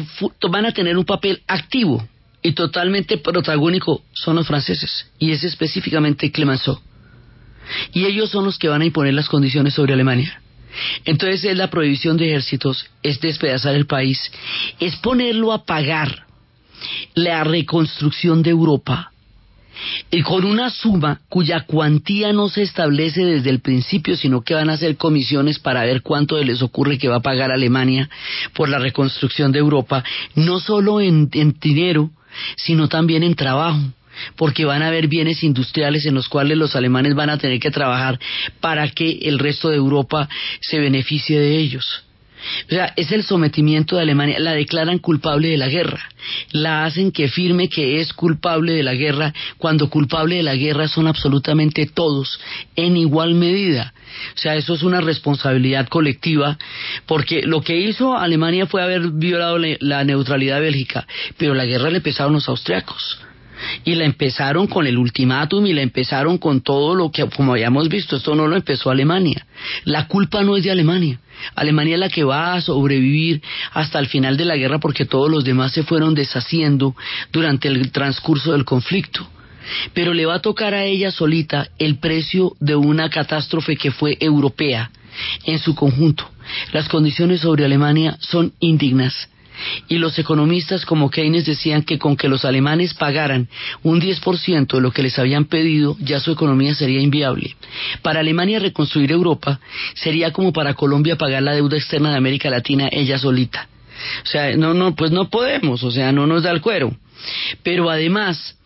van 0.48 0.66
a 0.66 0.72
tener 0.72 0.96
un 0.96 1.04
papel 1.04 1.42
activo 1.46 2.06
y 2.42 2.52
totalmente 2.52 3.18
protagónico 3.18 4.02
son 4.12 4.36
los 4.36 4.46
franceses, 4.46 5.10
y 5.18 5.32
es 5.32 5.42
específicamente 5.42 6.30
Clemenceau 6.30 6.80
y 7.92 8.06
ellos 8.06 8.30
son 8.30 8.44
los 8.44 8.58
que 8.58 8.68
van 8.68 8.82
a 8.82 8.86
imponer 8.86 9.14
las 9.14 9.28
condiciones 9.28 9.74
sobre 9.74 9.94
Alemania. 9.94 10.40
Entonces 11.04 11.44
es 11.44 11.56
la 11.56 11.70
prohibición 11.70 12.16
de 12.16 12.28
ejércitos, 12.28 12.86
es 13.02 13.20
despedazar 13.20 13.74
el 13.74 13.86
país, 13.86 14.30
es 14.78 14.96
ponerlo 14.96 15.52
a 15.52 15.64
pagar 15.64 16.26
la 17.14 17.42
reconstrucción 17.44 18.42
de 18.42 18.50
Europa 18.50 19.12
y 20.10 20.22
con 20.22 20.44
una 20.44 20.70
suma 20.70 21.20
cuya 21.28 21.60
cuantía 21.60 22.32
no 22.32 22.48
se 22.48 22.62
establece 22.62 23.24
desde 23.24 23.50
el 23.50 23.60
principio, 23.60 24.16
sino 24.16 24.42
que 24.42 24.54
van 24.54 24.70
a 24.70 24.74
hacer 24.74 24.96
comisiones 24.96 25.58
para 25.58 25.84
ver 25.84 26.02
cuánto 26.02 26.42
les 26.42 26.62
ocurre 26.62 26.98
que 26.98 27.08
va 27.08 27.16
a 27.16 27.22
pagar 27.22 27.50
Alemania 27.50 28.08
por 28.54 28.68
la 28.68 28.78
reconstrucción 28.78 29.52
de 29.52 29.58
Europa, 29.58 30.04
no 30.34 30.60
solo 30.60 31.00
en, 31.00 31.28
en 31.32 31.56
dinero, 31.60 32.10
sino 32.56 32.88
también 32.88 33.22
en 33.22 33.34
trabajo 33.34 33.80
porque 34.36 34.64
van 34.64 34.82
a 34.82 34.88
haber 34.88 35.06
bienes 35.06 35.44
industriales 35.44 36.04
en 36.06 36.14
los 36.14 36.28
cuales 36.28 36.58
los 36.58 36.74
alemanes 36.74 37.14
van 37.14 37.30
a 37.30 37.38
tener 37.38 37.60
que 37.60 37.70
trabajar 37.70 38.18
para 38.60 38.88
que 38.88 39.18
el 39.22 39.38
resto 39.38 39.68
de 39.70 39.76
Europa 39.76 40.28
se 40.60 40.80
beneficie 40.80 41.38
de 41.38 41.56
ellos. 41.56 42.07
O 42.66 42.70
sea, 42.70 42.92
es 42.96 43.12
el 43.12 43.24
sometimiento 43.24 43.96
de 43.96 44.02
Alemania, 44.02 44.38
la 44.38 44.52
declaran 44.52 44.98
culpable 44.98 45.48
de 45.48 45.56
la 45.56 45.68
guerra, 45.68 46.00
la 46.52 46.84
hacen 46.84 47.12
que 47.12 47.28
firme 47.28 47.68
que 47.68 48.00
es 48.00 48.12
culpable 48.12 48.72
de 48.72 48.82
la 48.82 48.94
guerra, 48.94 49.34
cuando 49.56 49.90
culpable 49.90 50.36
de 50.36 50.42
la 50.42 50.54
guerra 50.54 50.88
son 50.88 51.06
absolutamente 51.06 51.86
todos, 51.86 52.40
en 52.76 52.96
igual 52.96 53.34
medida. 53.34 53.92
O 54.34 54.38
sea, 54.38 54.56
eso 54.56 54.74
es 54.74 54.82
una 54.82 55.00
responsabilidad 55.00 55.88
colectiva, 55.88 56.58
porque 57.06 57.42
lo 57.42 57.62
que 57.62 57.76
hizo 57.76 58.16
Alemania 58.16 58.66
fue 58.66 58.82
haber 58.82 59.08
violado 59.10 59.58
la 59.58 60.04
neutralidad 60.04 60.60
bélgica, 60.60 61.06
pero 61.36 61.54
la 61.54 61.66
guerra 61.66 61.90
le 61.90 62.00
pesaron 62.00 62.32
los 62.32 62.48
austriacos. 62.48 63.27
Y 63.84 63.94
la 63.94 64.04
empezaron 64.04 64.66
con 64.66 64.86
el 64.86 64.98
ultimátum 64.98 65.66
y 65.66 65.72
la 65.72 65.82
empezaron 65.82 66.38
con 66.38 66.60
todo 66.60 66.94
lo 66.94 67.10
que, 67.10 67.26
como 67.28 67.52
habíamos 67.52 67.88
visto, 67.88 68.16
esto 68.16 68.34
no 68.34 68.46
lo 68.46 68.56
empezó 68.56 68.90
Alemania. 68.90 69.46
La 69.84 70.06
culpa 70.06 70.42
no 70.42 70.56
es 70.56 70.64
de 70.64 70.70
Alemania. 70.70 71.20
Alemania 71.54 71.94
es 71.94 72.00
la 72.00 72.08
que 72.08 72.24
va 72.24 72.54
a 72.54 72.60
sobrevivir 72.60 73.42
hasta 73.72 73.98
el 73.98 74.06
final 74.06 74.36
de 74.36 74.44
la 74.44 74.56
guerra 74.56 74.78
porque 74.78 75.04
todos 75.04 75.30
los 75.30 75.44
demás 75.44 75.72
se 75.72 75.82
fueron 75.82 76.14
deshaciendo 76.14 76.94
durante 77.32 77.68
el 77.68 77.90
transcurso 77.92 78.52
del 78.52 78.64
conflicto. 78.64 79.26
Pero 79.92 80.14
le 80.14 80.26
va 80.26 80.36
a 80.36 80.42
tocar 80.42 80.74
a 80.74 80.84
ella 80.84 81.10
solita 81.10 81.68
el 81.78 81.98
precio 81.98 82.56
de 82.58 82.74
una 82.74 83.10
catástrofe 83.10 83.76
que 83.76 83.90
fue 83.90 84.16
europea 84.20 84.90
en 85.44 85.58
su 85.58 85.74
conjunto. 85.74 86.30
Las 86.72 86.88
condiciones 86.88 87.40
sobre 87.40 87.64
Alemania 87.64 88.16
son 88.20 88.52
indignas 88.60 89.28
y 89.88 89.98
los 89.98 90.18
economistas 90.18 90.84
como 90.84 91.10
Keynes 91.10 91.46
decían 91.46 91.82
que 91.82 91.98
con 91.98 92.16
que 92.16 92.28
los 92.28 92.44
alemanes 92.44 92.94
pagaran 92.94 93.48
un 93.82 94.00
10% 94.00 94.74
de 94.74 94.80
lo 94.80 94.90
que 94.90 95.02
les 95.02 95.18
habían 95.18 95.44
pedido, 95.44 95.96
ya 96.00 96.20
su 96.20 96.32
economía 96.32 96.74
sería 96.74 97.00
inviable. 97.00 97.56
Para 98.02 98.20
Alemania 98.20 98.58
reconstruir 98.58 99.12
Europa 99.12 99.60
sería 99.94 100.32
como 100.32 100.52
para 100.52 100.74
Colombia 100.74 101.16
pagar 101.16 101.42
la 101.42 101.54
deuda 101.54 101.76
externa 101.76 102.10
de 102.10 102.16
América 102.16 102.50
Latina 102.50 102.88
ella 102.90 103.18
solita. 103.18 103.68
O 104.22 104.26
sea, 104.26 104.56
no, 104.56 104.74
no, 104.74 104.94
pues 104.94 105.10
no 105.10 105.28
podemos, 105.28 105.82
o 105.82 105.90
sea, 105.90 106.12
no 106.12 106.26
nos 106.26 106.44
da 106.44 106.50
el 106.52 106.60
cuero. 106.60 106.96
Pero 107.62 107.90
además, 107.90 108.56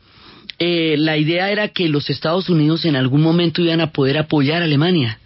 eh, 0.59 0.97
la 0.99 1.17
idea 1.17 1.51
era 1.51 1.69
que 1.69 1.89
los 1.89 2.11
Estados 2.11 2.51
Unidos 2.51 2.85
en 2.85 2.97
algún 2.97 3.23
momento 3.23 3.63
iban 3.63 3.81
a 3.81 3.93
poder 3.93 4.19
apoyar 4.19 4.63
a 4.63 4.67
Alemania 4.67 5.19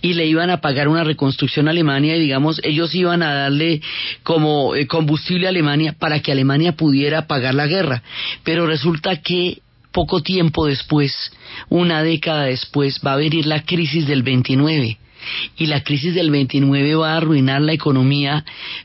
y 0.00 0.14
le 0.14 0.26
iban 0.26 0.50
a 0.50 0.60
pagar 0.60 0.88
una 0.88 1.04
reconstrucción 1.04 1.68
a 1.68 1.72
Alemania 1.72 2.16
y 2.16 2.20
digamos 2.20 2.60
ellos 2.62 2.94
iban 2.94 3.22
a 3.22 3.34
darle 3.34 3.80
como 4.22 4.74
eh, 4.74 4.86
combustible 4.86 5.46
a 5.46 5.50
Alemania 5.50 5.94
para 5.98 6.20
que 6.20 6.32
Alemania 6.32 6.72
pudiera 6.72 7.26
pagar 7.26 7.54
la 7.54 7.66
guerra. 7.66 8.02
Pero 8.44 8.66
resulta 8.66 9.20
que 9.22 9.58
poco 9.92 10.22
tiempo 10.22 10.66
después, 10.66 11.32
una 11.68 12.02
década 12.02 12.44
después, 12.44 13.00
va 13.04 13.14
a 13.14 13.16
venir 13.16 13.46
la 13.46 13.64
crisis 13.64 14.06
del 14.06 14.22
29 14.22 14.99
y 15.56 15.66
la 15.66 15.82
crisis 15.82 16.14
del 16.14 16.30
29 16.30 16.94
va 16.94 17.14
a 17.14 17.16
arruinar 17.18 17.60
la 17.60 17.72
economía 17.72 18.44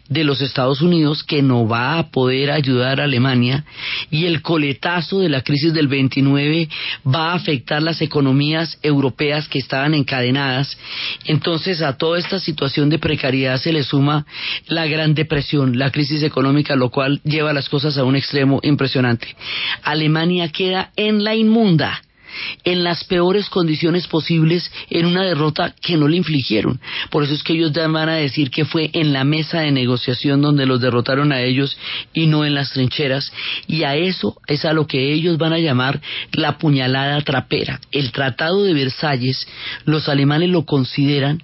de 0.10 0.24
los 0.24 0.42
Estados 0.42 0.82
Unidos 0.82 1.24
que 1.24 1.42
no 1.42 1.68
va 1.68 1.98
a 1.98 2.10
poder 2.12 2.52
ayudar 2.52 3.00
a 3.00 3.06
Alemania 3.06 3.66
y 4.12 4.26
el 4.26 4.42
coletazo 4.42 5.20
de 5.20 5.30
la 5.30 5.42
crisis 5.42 5.74
del 5.74 5.88
29 5.88 6.70
va 7.06 7.32
a 7.32 7.36
afectar 7.36 7.82
las 7.82 8.02
economías 8.02 8.78
europeas 8.82 9.48
que 9.48 9.60
estaban 9.60 9.94
encadenadas. 9.94 10.78
Entonces 11.26 11.82
a 11.82 11.98
toda 11.98 12.20
esta 12.20 12.40
situación 12.40 12.90
de 12.90 13.00
precariedad 13.00 13.58
se 13.58 13.74
le 13.74 13.84
suma 13.84 14.26
la 14.68 14.86
gran 14.88 15.14
depresión, 15.14 15.78
la 15.78 15.92
crisis 15.92 16.24
económica, 16.24 16.76
lo 16.76 16.90
cual 16.90 17.22
lleva 17.24 17.54
las 17.54 17.70
cosas 17.70 17.98
a 17.98 18.04
un 18.04 18.16
extremo 18.16 18.60
impresionante. 18.64 19.36
Alemania 19.84 20.50
queda 20.50 20.92
en 20.96 21.24
la 21.24 21.36
inmunda 21.36 22.05
en 22.64 22.84
las 22.84 23.04
peores 23.04 23.50
condiciones 23.50 24.08
posibles 24.08 24.72
en 24.90 25.06
una 25.06 25.24
derrota 25.24 25.74
que 25.82 25.98
no 25.98 26.08
le 26.08 26.18
infligieron. 26.18 26.80
Por 27.10 27.24
eso 27.24 27.34
es 27.34 27.44
que 27.44 27.54
ellos 27.54 27.72
van 27.74 28.10
a 28.10 28.16
decir 28.16 28.50
que 28.50 28.66
fue 28.66 28.90
en 28.94 29.14
la 29.14 29.24
mesa 29.24 29.62
de 29.62 29.72
negociación 29.72 30.42
donde 30.42 30.66
los 30.66 30.82
derrotaron 30.82 31.32
a 31.32 31.42
ellos 31.42 31.78
y 32.14 32.28
no 32.28 32.46
en 32.46 32.54
las 32.54 32.72
trincheras. 32.72 33.32
Y 33.68 33.84
a 33.84 33.96
eso 33.96 34.38
es 34.48 34.66
a 34.66 34.74
lo 34.74 34.88
que 34.88 35.14
ellos 35.14 35.38
van 35.38 35.54
a 35.54 35.60
llamar 35.60 36.02
la 36.32 36.58
puñalada 36.58 37.22
trapera. 37.22 37.80
El 37.92 38.12
Tratado 38.12 38.64
de 38.64 38.74
Versalles, 38.74 39.48
los 39.86 40.10
alemanes 40.10 40.50
lo 40.50 40.66
consideran 40.66 41.44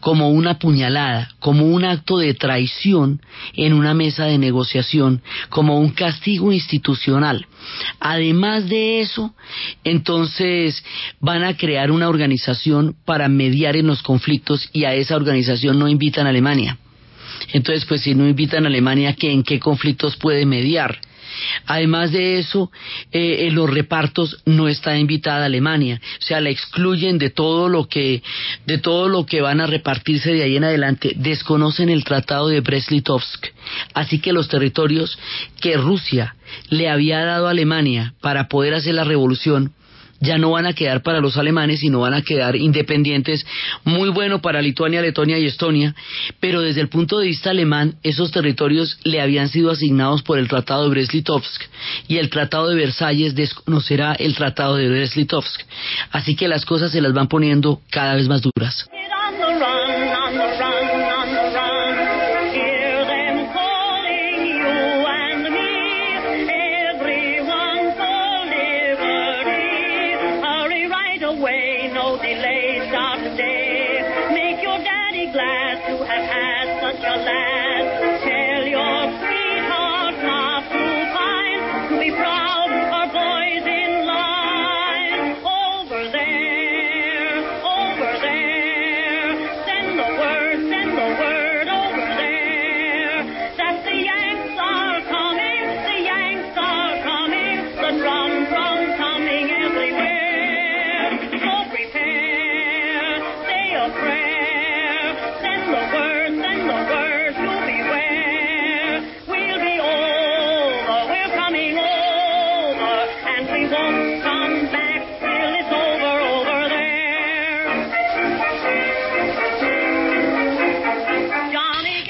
como 0.00 0.30
una 0.30 0.58
puñalada, 0.58 1.30
como 1.38 1.66
un 1.66 1.84
acto 1.84 2.18
de 2.18 2.34
traición 2.34 3.20
en 3.54 3.72
una 3.72 3.94
mesa 3.94 4.24
de 4.24 4.38
negociación, 4.38 5.22
como 5.48 5.78
un 5.78 5.90
castigo 5.90 6.52
institucional. 6.52 7.46
Además 8.00 8.68
de 8.68 9.00
eso, 9.00 9.34
entonces 9.84 10.82
van 11.20 11.44
a 11.44 11.56
crear 11.56 11.90
una 11.90 12.08
organización 12.08 12.96
para 13.04 13.28
mediar 13.28 13.76
en 13.76 13.86
los 13.86 14.02
conflictos 14.02 14.68
y 14.72 14.84
a 14.84 14.94
esa 14.94 15.16
organización 15.16 15.78
no 15.78 15.88
invitan 15.88 16.26
a 16.26 16.30
Alemania. 16.30 16.78
Entonces, 17.52 17.84
pues 17.86 18.02
si 18.02 18.14
no 18.14 18.28
invitan 18.28 18.64
a 18.64 18.68
Alemania, 18.68 19.14
¿en 19.20 19.42
qué 19.42 19.58
conflictos 19.58 20.16
puede 20.16 20.46
mediar? 20.46 20.98
Además 21.66 22.12
de 22.12 22.38
eso, 22.38 22.70
eh, 23.12 23.46
en 23.46 23.54
los 23.54 23.70
repartos 23.70 24.42
no 24.44 24.68
está 24.68 24.98
invitada 24.98 25.46
Alemania, 25.46 26.00
o 26.18 26.22
sea, 26.22 26.40
la 26.40 26.50
excluyen 26.50 27.18
de 27.18 27.30
todo 27.30 27.68
lo 27.68 27.88
que 27.88 28.22
de 28.66 28.78
todo 28.78 29.08
lo 29.08 29.26
que 29.26 29.40
van 29.40 29.60
a 29.60 29.66
repartirse 29.66 30.32
de 30.32 30.42
ahí 30.42 30.56
en 30.56 30.64
adelante. 30.64 31.12
Desconocen 31.16 31.88
el 31.88 32.04
Tratado 32.04 32.48
de 32.48 32.60
Brest-Litovsk, 32.60 33.46
así 33.94 34.18
que 34.20 34.32
los 34.32 34.48
territorios 34.48 35.18
que 35.60 35.76
Rusia 35.76 36.34
le 36.68 36.88
había 36.88 37.24
dado 37.24 37.46
a 37.46 37.50
Alemania 37.50 38.14
para 38.20 38.48
poder 38.48 38.74
hacer 38.74 38.94
la 38.94 39.04
revolución 39.04 39.72
ya 40.20 40.38
no 40.38 40.50
van 40.50 40.66
a 40.66 40.72
quedar 40.72 41.02
para 41.02 41.20
los 41.20 41.36
alemanes, 41.36 41.80
sino 41.80 42.00
van 42.00 42.14
a 42.14 42.22
quedar 42.22 42.56
independientes, 42.56 43.46
muy 43.84 44.10
bueno 44.10 44.40
para 44.40 44.62
Lituania, 44.62 45.02
Letonia 45.02 45.38
y 45.38 45.46
Estonia, 45.46 45.94
pero 46.38 46.60
desde 46.60 46.80
el 46.80 46.88
punto 46.88 47.18
de 47.18 47.26
vista 47.26 47.50
alemán, 47.50 47.94
esos 48.02 48.30
territorios 48.30 48.98
le 49.04 49.20
habían 49.20 49.48
sido 49.48 49.70
asignados 49.70 50.22
por 50.22 50.38
el 50.38 50.48
Tratado 50.48 50.84
de 50.84 50.90
Brest-Litovsk 50.90 51.62
y 52.08 52.18
el 52.18 52.30
Tratado 52.30 52.68
de 52.68 52.76
Versalles 52.76 53.34
desconocerá 53.34 54.14
el 54.14 54.34
Tratado 54.34 54.76
de 54.76 54.88
Brest-Litovsk. 54.88 55.62
Así 56.12 56.36
que 56.36 56.48
las 56.48 56.64
cosas 56.64 56.92
se 56.92 57.00
las 57.00 57.12
van 57.12 57.28
poniendo 57.28 57.80
cada 57.90 58.14
vez 58.14 58.28
más 58.28 58.42
duras. 58.42 58.86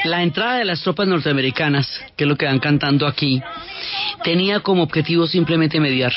La 0.04 0.22
entrada 0.22 0.58
de 0.58 0.64
las 0.64 0.80
tropas 0.82 1.06
norteamericanas, 1.06 1.86
que 2.16 2.24
es 2.24 2.28
lo 2.28 2.36
que 2.36 2.46
van 2.46 2.58
cantando 2.58 3.06
aquí, 3.06 3.42
tenía 4.24 4.60
como 4.60 4.82
objetivo 4.82 5.26
simplemente 5.26 5.78
mediar 5.78 6.12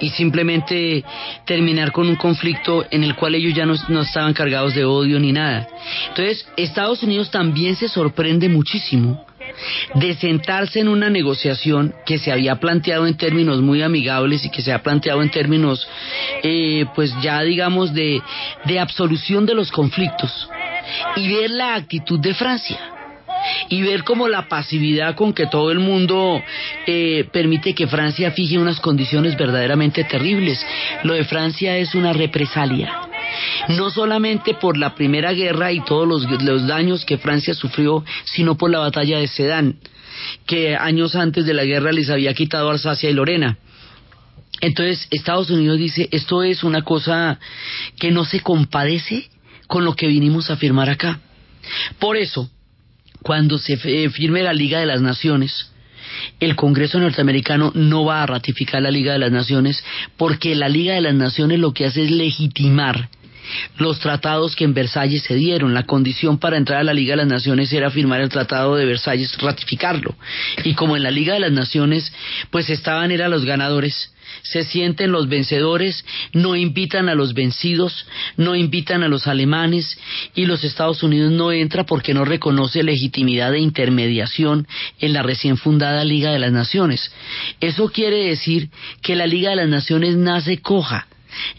y 0.00 0.10
simplemente 0.10 1.04
terminar 1.46 1.92
con 1.92 2.08
un 2.08 2.16
conflicto 2.16 2.84
en 2.90 3.04
el 3.04 3.14
cual 3.14 3.36
ellos 3.36 3.54
ya 3.54 3.64
no, 3.64 3.74
estaban 4.02 4.34
cargados 4.34 4.74
de 4.74 4.84
odio 4.84 5.20
ni 5.20 5.30
nada. 5.30 5.68
Entonces, 6.08 6.48
Estados 6.56 7.04
Unidos 7.04 7.30
también 7.30 7.76
se 7.76 7.88
sorprende 7.88 8.48
muchísimo 8.48 9.24
de 9.94 10.14
sentarse 10.14 10.80
en 10.80 10.88
una 10.88 11.08
negociación 11.08 11.94
que 12.04 12.18
se 12.18 12.32
había 12.32 12.56
planteado 12.56 13.06
en 13.06 13.16
términos 13.16 13.60
muy 13.60 13.82
amigables 13.82 14.44
y 14.44 14.50
que 14.50 14.62
se 14.62 14.72
ha 14.72 14.82
planteado 14.82 15.22
en 15.22 15.30
términos, 15.30 15.86
eh, 16.42 16.86
pues 16.96 17.14
ya 17.22 17.40
digamos, 17.42 17.94
de, 17.94 18.20
de 18.64 18.80
absolución 18.80 19.46
de 19.46 19.54
los 19.54 19.70
conflictos 19.70 20.48
y 21.14 21.28
ver 21.28 21.50
la 21.50 21.74
actitud 21.76 22.18
de 22.18 22.34
Francia 22.34 22.78
y 23.68 23.82
ver 23.82 24.04
como 24.04 24.28
la 24.28 24.48
pasividad 24.48 25.14
con 25.14 25.32
que 25.32 25.46
todo 25.46 25.70
el 25.70 25.78
mundo 25.78 26.42
eh, 26.86 27.26
permite 27.32 27.74
que 27.74 27.86
Francia 27.86 28.30
fije 28.32 28.58
unas 28.58 28.80
condiciones 28.80 29.36
verdaderamente 29.36 30.04
terribles. 30.04 30.64
Lo 31.04 31.14
de 31.14 31.24
Francia 31.24 31.76
es 31.76 31.94
una 31.94 32.12
represalia. 32.12 33.08
No 33.68 33.90
solamente 33.90 34.54
por 34.54 34.76
la 34.76 34.94
Primera 34.94 35.32
Guerra 35.32 35.72
y 35.72 35.80
todos 35.84 36.06
los, 36.06 36.42
los 36.42 36.66
daños 36.66 37.04
que 37.04 37.18
Francia 37.18 37.54
sufrió, 37.54 38.04
sino 38.24 38.56
por 38.56 38.70
la 38.70 38.80
batalla 38.80 39.18
de 39.18 39.28
Sedan, 39.28 39.78
que 40.46 40.76
años 40.76 41.14
antes 41.14 41.46
de 41.46 41.54
la 41.54 41.64
guerra 41.64 41.92
les 41.92 42.10
había 42.10 42.34
quitado 42.34 42.70
Alsacia 42.70 43.10
y 43.10 43.14
Lorena. 43.14 43.58
Entonces 44.60 45.08
Estados 45.10 45.50
Unidos 45.50 45.78
dice, 45.78 46.08
esto 46.12 46.42
es 46.42 46.62
una 46.62 46.82
cosa 46.82 47.38
que 47.98 48.10
no 48.10 48.24
se 48.24 48.40
compadece 48.40 49.28
con 49.66 49.84
lo 49.84 49.94
que 49.94 50.06
vinimos 50.06 50.50
a 50.50 50.56
firmar 50.56 50.90
acá. 50.90 51.20
Por 51.98 52.16
eso, 52.16 52.50
cuando 53.22 53.58
se 53.58 53.76
firme 53.76 54.42
la 54.42 54.52
Liga 54.52 54.80
de 54.80 54.86
las 54.86 55.00
Naciones, 55.00 55.70
el 56.40 56.56
Congreso 56.56 56.98
norteamericano 56.98 57.72
no 57.74 58.04
va 58.04 58.22
a 58.22 58.26
ratificar 58.26 58.82
la 58.82 58.90
Liga 58.90 59.12
de 59.12 59.18
las 59.18 59.32
Naciones 59.32 59.82
porque 60.16 60.54
la 60.54 60.68
Liga 60.68 60.94
de 60.94 61.00
las 61.00 61.14
Naciones 61.14 61.58
lo 61.58 61.72
que 61.72 61.86
hace 61.86 62.04
es 62.04 62.10
legitimar 62.10 63.08
los 63.78 63.98
tratados 63.98 64.56
que 64.56 64.64
en 64.64 64.74
Versalles 64.74 65.22
se 65.22 65.34
dieron. 65.34 65.74
La 65.74 65.84
condición 65.84 66.38
para 66.38 66.56
entrar 66.56 66.80
a 66.80 66.84
la 66.84 66.94
Liga 66.94 67.12
de 67.12 67.18
las 67.18 67.26
Naciones 67.26 67.72
era 67.72 67.90
firmar 67.90 68.20
el 68.20 68.28
Tratado 68.28 68.76
de 68.76 68.84
Versalles, 68.84 69.36
ratificarlo. 69.38 70.14
Y 70.64 70.74
como 70.74 70.96
en 70.96 71.02
la 71.02 71.10
Liga 71.10 71.34
de 71.34 71.40
las 71.40 71.52
Naciones, 71.52 72.12
pues 72.50 72.70
estaban, 72.70 73.10
eran 73.10 73.30
los 73.30 73.44
ganadores, 73.44 74.12
se 74.42 74.64
sienten 74.64 75.12
los 75.12 75.28
vencedores, 75.28 76.04
no 76.32 76.56
invitan 76.56 77.08
a 77.08 77.14
los 77.14 77.34
vencidos, 77.34 78.06
no 78.36 78.56
invitan 78.56 79.02
a 79.02 79.08
los 79.08 79.26
alemanes 79.26 79.98
y 80.34 80.46
los 80.46 80.64
Estados 80.64 81.02
Unidos 81.02 81.32
no 81.32 81.52
entra 81.52 81.84
porque 81.84 82.14
no 82.14 82.24
reconoce 82.24 82.82
legitimidad 82.82 83.52
de 83.52 83.60
intermediación 83.60 84.66
en 84.98 85.12
la 85.12 85.22
recién 85.22 85.56
fundada 85.56 86.04
Liga 86.04 86.32
de 86.32 86.38
las 86.38 86.52
Naciones. 86.52 87.12
Eso 87.60 87.88
quiere 87.88 88.24
decir 88.28 88.70
que 89.00 89.16
la 89.16 89.26
Liga 89.26 89.50
de 89.50 89.56
las 89.56 89.68
Naciones 89.68 90.16
nace 90.16 90.58
coja, 90.58 91.06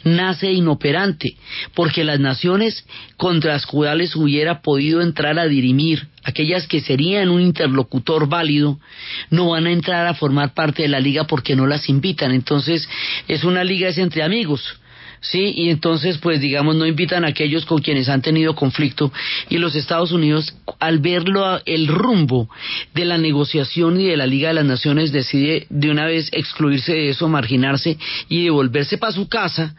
nace 0.04 0.52
inoperante, 0.52 1.36
porque 1.74 2.04
las 2.04 2.20
naciones 2.20 2.86
contra 3.18 3.54
las 3.54 3.66
cuales 3.66 4.16
hubiera 4.16 4.62
podido 4.62 5.02
entrar 5.02 5.40
a 5.40 5.48
dirimir, 5.48 6.08
aquellas 6.24 6.68
que 6.68 6.82
serían 6.82 7.30
un 7.30 7.42
interlocutor 7.42 8.28
válido, 8.28 8.80
no 9.30 9.50
van 9.50 9.68
a 9.68 9.72
entrar 9.72 10.08
a 10.08 10.14
formar 10.14 10.54
parte 10.54 10.84
de 10.84 10.90
la 10.90 11.00
liga 11.00 11.26
porque 11.26 11.56
no 11.56 11.68
las 11.68 11.90
invitan. 11.90 12.32
Entonces, 12.32 12.88
es 13.28 13.44
una 13.44 13.64
liga 13.64 13.90
entre 13.96 14.24
amigos. 14.24 14.80
¿Sí? 15.24 15.54
Y 15.56 15.70
entonces, 15.70 16.20
pues 16.20 16.40
digamos, 16.40 16.76
no 16.76 16.86
invitan 16.86 17.26
a 17.26 17.30
aquellos 17.30 17.66
con 17.66 17.80
quienes 17.80 18.10
han 18.10 18.22
tenido 18.22 18.54
conflicto 18.54 19.12
y 19.50 19.58
los 19.58 19.76
Estados 19.76 20.12
Unidos, 20.12 20.54
al 20.80 21.00
verlo 21.00 21.60
el 21.66 21.88
rumbo 21.88 22.50
de 22.94 23.06
la 23.06 23.18
negociación 23.18 24.00
y 24.00 24.06
de 24.06 24.18
la 24.18 24.28
Liga 24.28 24.50
de 24.50 24.56
las 24.56 24.66
Naciones, 24.66 25.12
decide 25.12 25.66
de 25.70 25.90
una 25.90 26.06
vez 26.06 26.30
excluirse 26.32 26.94
de 26.94 27.10
eso, 27.10 27.28
marginarse 27.28 27.98
y 28.30 28.44
devolverse 28.44 28.98
para 28.98 29.14
su 29.14 29.28
casa 29.28 29.76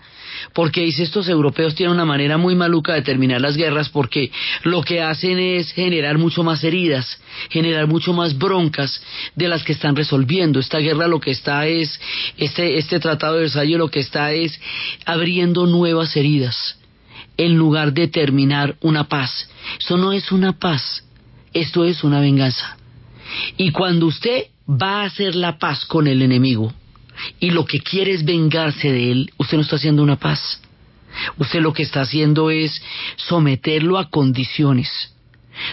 porque 0.53 0.83
dice 0.83 1.03
estos 1.03 1.29
europeos 1.29 1.75
tienen 1.75 1.95
una 1.95 2.05
manera 2.05 2.37
muy 2.39 2.55
maluca 2.55 2.95
de 2.95 3.03
terminar 3.03 3.41
las 3.41 3.57
guerras 3.57 3.89
porque 3.89 4.31
lo 4.63 4.83
que 4.83 5.01
hacen 5.01 5.39
es 5.39 5.73
generar 5.73 6.19
mucho 6.19 6.43
más 6.43 6.63
heridas, 6.65 7.21
generar 7.51 7.87
mucho 7.87 8.13
más 8.13 8.37
broncas 8.37 9.03
de 9.35 9.49
las 9.49 9.65
que 9.65 9.73
están 9.73 9.97
resolviendo. 9.97 10.61
Esta 10.61 10.79
guerra 10.79 11.09
lo 11.09 11.21
que 11.21 11.31
está 11.31 11.67
es, 11.67 12.01
este, 12.37 12.79
este 12.79 13.01
tratado 13.01 13.35
de 13.35 13.43
Versalles 13.43 13.79
lo 13.79 13.89
que 13.89 14.01
está 14.01 14.33
es 14.33 14.59
abriendo 15.05 15.67
nuevas 15.67 16.17
heridas 16.17 16.79
en 17.37 17.57
lugar 17.57 17.93
de 17.93 18.09
terminar 18.09 18.77
una 18.81 19.09
paz. 19.09 19.49
Eso 19.79 19.97
no 19.97 20.13
es 20.13 20.31
una 20.31 20.59
paz, 20.59 21.05
esto 21.53 21.85
es 21.85 22.05
una 22.05 22.21
venganza. 22.21 22.77
Y 23.57 23.71
cuando 23.71 24.07
usted 24.07 24.45
va 24.69 25.03
a 25.03 25.07
hacer 25.07 25.35
la 25.35 25.59
paz 25.59 25.85
con 25.85 26.07
el 26.07 26.23
enemigo, 26.23 26.73
y 27.41 27.51
lo 27.51 27.65
que 27.65 27.81
quiere 27.81 28.13
es 28.13 28.25
vengarse 28.25 28.91
de 28.91 29.13
él, 29.13 29.33
usted 29.39 29.57
no 29.57 29.63
está 29.63 29.77
haciendo 29.77 30.03
una 30.03 30.17
paz. 30.17 30.61
Usted 31.39 31.61
lo 31.61 31.73
que 31.73 31.83
está 31.83 32.03
haciendo 32.03 32.51
es 32.51 32.83
someterlo 33.17 33.99
a 33.99 34.11
condiciones. 34.11 35.13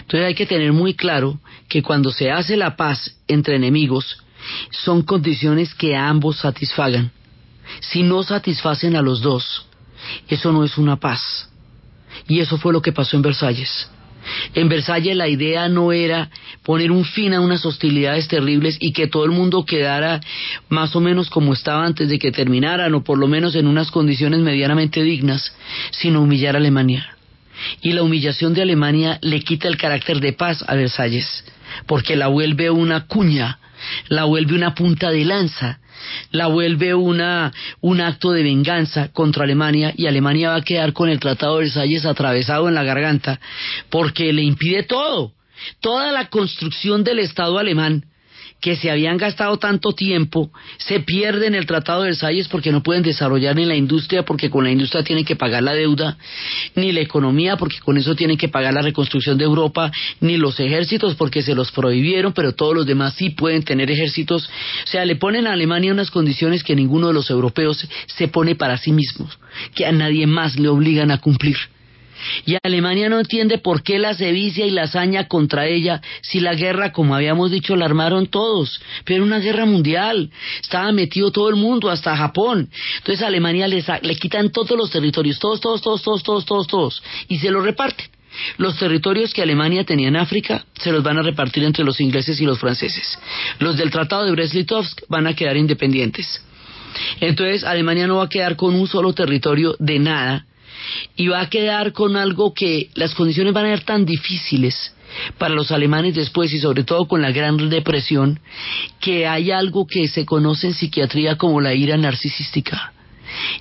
Entonces 0.00 0.26
hay 0.26 0.34
que 0.34 0.46
tener 0.46 0.72
muy 0.72 0.94
claro 0.94 1.40
que 1.68 1.82
cuando 1.82 2.10
se 2.10 2.30
hace 2.30 2.56
la 2.56 2.76
paz 2.76 3.16
entre 3.26 3.56
enemigos, 3.56 4.22
son 4.70 5.02
condiciones 5.02 5.74
que 5.74 5.96
ambos 5.96 6.38
satisfagan. 6.38 7.10
Si 7.80 8.02
no 8.02 8.22
satisfacen 8.22 8.96
a 8.96 9.02
los 9.02 9.20
dos, 9.20 9.66
eso 10.28 10.52
no 10.52 10.64
es 10.64 10.78
una 10.78 10.96
paz. 10.96 11.48
Y 12.28 12.40
eso 12.40 12.58
fue 12.58 12.72
lo 12.72 12.82
que 12.82 12.92
pasó 12.92 13.16
en 13.16 13.22
Versalles. 13.22 13.88
En 14.54 14.68
Versalles 14.68 15.16
la 15.16 15.28
idea 15.28 15.68
no 15.68 15.92
era 15.92 16.30
poner 16.62 16.90
un 16.90 17.04
fin 17.04 17.34
a 17.34 17.40
unas 17.40 17.64
hostilidades 17.64 18.28
terribles 18.28 18.76
y 18.80 18.92
que 18.92 19.06
todo 19.06 19.24
el 19.24 19.30
mundo 19.30 19.64
quedara 19.64 20.20
más 20.68 20.94
o 20.94 21.00
menos 21.00 21.30
como 21.30 21.52
estaba 21.52 21.84
antes 21.84 22.08
de 22.08 22.18
que 22.18 22.32
terminaran 22.32 22.94
o 22.94 23.02
por 23.02 23.18
lo 23.18 23.28
menos 23.28 23.54
en 23.54 23.66
unas 23.66 23.90
condiciones 23.90 24.40
medianamente 24.40 25.02
dignas, 25.02 25.54
sino 25.90 26.22
humillar 26.22 26.54
a 26.54 26.58
Alemania. 26.58 27.16
Y 27.80 27.92
la 27.92 28.02
humillación 28.02 28.54
de 28.54 28.62
Alemania 28.62 29.18
le 29.22 29.40
quita 29.40 29.68
el 29.68 29.76
carácter 29.76 30.20
de 30.20 30.32
paz 30.32 30.64
a 30.66 30.74
Versalles, 30.74 31.44
porque 31.86 32.16
la 32.16 32.28
vuelve 32.28 32.70
una 32.70 33.06
cuña, 33.06 33.58
la 34.08 34.24
vuelve 34.24 34.54
una 34.54 34.74
punta 34.74 35.10
de 35.10 35.24
lanza 35.24 35.78
la 36.30 36.46
vuelve 36.46 36.94
una, 36.94 37.52
un 37.80 38.00
acto 38.00 38.32
de 38.32 38.42
venganza 38.42 39.08
contra 39.12 39.44
Alemania 39.44 39.92
y 39.96 40.06
Alemania 40.06 40.50
va 40.50 40.56
a 40.56 40.62
quedar 40.62 40.92
con 40.92 41.08
el 41.08 41.20
Tratado 41.20 41.56
de 41.56 41.64
Versalles 41.64 42.04
atravesado 42.04 42.68
en 42.68 42.74
la 42.74 42.84
garganta 42.84 43.40
porque 43.90 44.32
le 44.32 44.42
impide 44.42 44.82
todo, 44.82 45.32
toda 45.80 46.12
la 46.12 46.28
construcción 46.28 47.04
del 47.04 47.18
Estado 47.18 47.58
alemán 47.58 48.04
que 48.62 48.76
se 48.76 48.92
habían 48.92 49.18
gastado 49.18 49.58
tanto 49.58 49.92
tiempo 49.92 50.50
se 50.78 51.00
pierde 51.00 51.48
en 51.48 51.54
el 51.56 51.66
Tratado 51.66 52.02
de 52.02 52.10
Versalles 52.10 52.46
porque 52.46 52.70
no 52.70 52.82
pueden 52.82 53.02
desarrollar 53.02 53.56
ni 53.56 53.66
la 53.66 53.74
industria 53.74 54.24
porque 54.24 54.50
con 54.50 54.62
la 54.62 54.70
industria 54.70 55.02
tienen 55.02 55.24
que 55.24 55.34
pagar 55.34 55.64
la 55.64 55.74
deuda, 55.74 56.16
ni 56.76 56.92
la 56.92 57.00
economía 57.00 57.56
porque 57.56 57.80
con 57.80 57.98
eso 57.98 58.14
tienen 58.14 58.38
que 58.38 58.48
pagar 58.48 58.72
la 58.72 58.80
reconstrucción 58.80 59.36
de 59.36 59.44
Europa, 59.44 59.90
ni 60.20 60.36
los 60.36 60.60
ejércitos 60.60 61.16
porque 61.16 61.42
se 61.42 61.56
los 61.56 61.72
prohibieron, 61.72 62.32
pero 62.32 62.52
todos 62.52 62.74
los 62.74 62.86
demás 62.86 63.14
sí 63.14 63.30
pueden 63.30 63.64
tener 63.64 63.90
ejércitos. 63.90 64.46
O 64.46 64.86
sea, 64.86 65.04
le 65.04 65.16
ponen 65.16 65.48
a 65.48 65.54
Alemania 65.54 65.92
unas 65.92 66.12
condiciones 66.12 66.62
que 66.62 66.76
ninguno 66.76 67.08
de 67.08 67.14
los 67.14 67.30
europeos 67.30 67.84
se 68.06 68.28
pone 68.28 68.54
para 68.54 68.78
sí 68.78 68.92
mismos, 68.92 69.40
que 69.74 69.86
a 69.86 69.92
nadie 69.92 70.28
más 70.28 70.56
le 70.56 70.68
obligan 70.68 71.10
a 71.10 71.18
cumplir. 71.18 71.56
Y 72.46 72.56
Alemania 72.62 73.08
no 73.08 73.18
entiende 73.18 73.58
por 73.58 73.82
qué 73.82 73.98
la 73.98 74.14
sevicia 74.14 74.66
y 74.66 74.70
la 74.70 74.82
hazaña 74.82 75.28
contra 75.28 75.66
ella, 75.66 76.00
si 76.20 76.40
la 76.40 76.54
guerra, 76.54 76.92
como 76.92 77.14
habíamos 77.14 77.50
dicho, 77.50 77.76
la 77.76 77.84
armaron 77.84 78.26
todos, 78.26 78.80
pero 79.04 79.24
una 79.24 79.38
guerra 79.38 79.66
mundial, 79.66 80.30
estaba 80.60 80.92
metido 80.92 81.30
todo 81.30 81.48
el 81.48 81.56
mundo, 81.56 81.90
hasta 81.90 82.16
Japón. 82.16 82.70
Entonces 82.98 83.24
Alemania 83.24 83.68
le, 83.68 83.84
le 84.02 84.16
quitan 84.16 84.50
todos 84.50 84.76
los 84.76 84.90
territorios, 84.90 85.38
todos, 85.38 85.60
todos, 85.60 85.82
todos, 85.82 86.02
todos, 86.02 86.22
todos, 86.22 86.46
todos, 86.46 86.66
todos, 86.66 87.02
y 87.28 87.38
se 87.38 87.50
los 87.50 87.64
reparten. 87.64 88.06
Los 88.56 88.78
territorios 88.78 89.34
que 89.34 89.42
Alemania 89.42 89.84
tenía 89.84 90.08
en 90.08 90.16
África 90.16 90.64
se 90.80 90.90
los 90.90 91.02
van 91.02 91.18
a 91.18 91.22
repartir 91.22 91.64
entre 91.64 91.84
los 91.84 92.00
ingleses 92.00 92.40
y 92.40 92.46
los 92.46 92.58
franceses. 92.58 93.18
Los 93.58 93.76
del 93.76 93.90
Tratado 93.90 94.24
de 94.24 94.32
Brest-Litovsk 94.32 95.02
van 95.08 95.26
a 95.26 95.34
quedar 95.34 95.56
independientes. 95.56 96.42
Entonces 97.20 97.64
Alemania 97.64 98.06
no 98.06 98.16
va 98.16 98.24
a 98.24 98.28
quedar 98.28 98.56
con 98.56 98.74
un 98.74 98.86
solo 98.86 99.12
territorio 99.12 99.76
de 99.78 99.98
nada, 99.98 100.46
y 101.16 101.28
va 101.28 101.40
a 101.40 101.50
quedar 101.50 101.92
con 101.92 102.16
algo 102.16 102.54
que 102.54 102.90
las 102.94 103.14
condiciones 103.14 103.52
van 103.52 103.66
a 103.66 103.76
ser 103.76 103.84
tan 103.84 104.04
difíciles 104.04 104.94
para 105.38 105.54
los 105.54 105.70
alemanes 105.70 106.14
después 106.14 106.52
y 106.52 106.58
sobre 106.58 106.84
todo 106.84 107.06
con 107.06 107.22
la 107.22 107.32
gran 107.32 107.68
depresión 107.68 108.40
que 109.00 109.26
hay 109.26 109.50
algo 109.50 109.86
que 109.86 110.08
se 110.08 110.24
conoce 110.24 110.68
en 110.68 110.74
psiquiatría 110.74 111.36
como 111.36 111.60
la 111.60 111.74
ira 111.74 111.96
narcisística. 111.96 112.92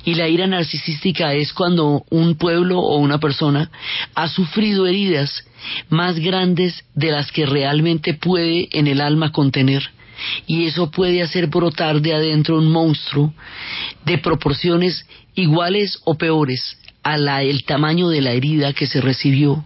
Y 0.03 0.15
la 0.15 0.27
ira 0.27 0.47
narcisística 0.47 1.33
es 1.33 1.53
cuando 1.53 2.03
un 2.09 2.35
pueblo 2.35 2.79
o 2.79 2.97
una 2.97 3.19
persona 3.19 3.71
ha 4.15 4.27
sufrido 4.27 4.85
heridas 4.85 5.45
más 5.89 6.19
grandes 6.19 6.83
de 6.93 7.11
las 7.11 7.31
que 7.31 7.45
realmente 7.45 8.13
puede 8.13 8.67
en 8.71 8.87
el 8.87 8.99
alma 8.99 9.31
contener. 9.31 9.89
Y 10.45 10.65
eso 10.65 10.91
puede 10.91 11.21
hacer 11.21 11.47
brotar 11.47 12.01
de 12.01 12.13
adentro 12.13 12.57
un 12.57 12.71
monstruo 12.71 13.33
de 14.05 14.17
proporciones 14.17 15.05
iguales 15.35 15.99
o 16.03 16.15
peores 16.15 16.77
a 17.03 17.41
el 17.41 17.63
tamaño 17.63 18.09
de 18.09 18.21
la 18.21 18.31
herida 18.31 18.73
que 18.73 18.87
se 18.87 19.01
recibió 19.01 19.65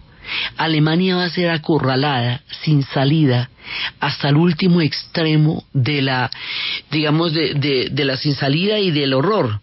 Alemania 0.56 1.16
va 1.16 1.24
a 1.24 1.30
ser 1.30 1.50
acorralada, 1.50 2.42
sin 2.62 2.82
salida, 2.82 3.50
hasta 4.00 4.28
el 4.28 4.36
último 4.36 4.80
extremo 4.80 5.64
de 5.72 6.02
la, 6.02 6.30
digamos, 6.90 7.32
de, 7.32 7.54
de, 7.54 7.88
de 7.90 8.04
la 8.04 8.16
sin 8.16 8.34
salida 8.34 8.78
y 8.78 8.90
del 8.90 9.14
horror. 9.14 9.60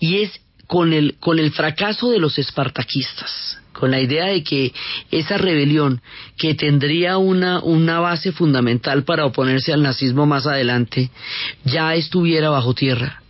Y 0.00 0.22
es 0.22 0.40
con 0.66 0.92
el, 0.92 1.16
con 1.18 1.38
el 1.38 1.52
fracaso 1.52 2.10
de 2.10 2.18
los 2.18 2.38
espartaquistas, 2.38 3.58
con 3.72 3.90
la 3.90 4.00
idea 4.00 4.26
de 4.26 4.42
que 4.42 4.72
esa 5.10 5.38
rebelión, 5.38 6.02
que 6.36 6.54
tendría 6.54 7.16
una, 7.18 7.60
una 7.60 8.00
base 8.00 8.32
fundamental 8.32 9.04
para 9.04 9.24
oponerse 9.26 9.72
al 9.72 9.82
nazismo 9.82 10.26
más 10.26 10.46
adelante, 10.46 11.10
ya 11.64 11.94
estuviera 11.94 12.50
bajo 12.50 12.74
tierra. 12.74 13.22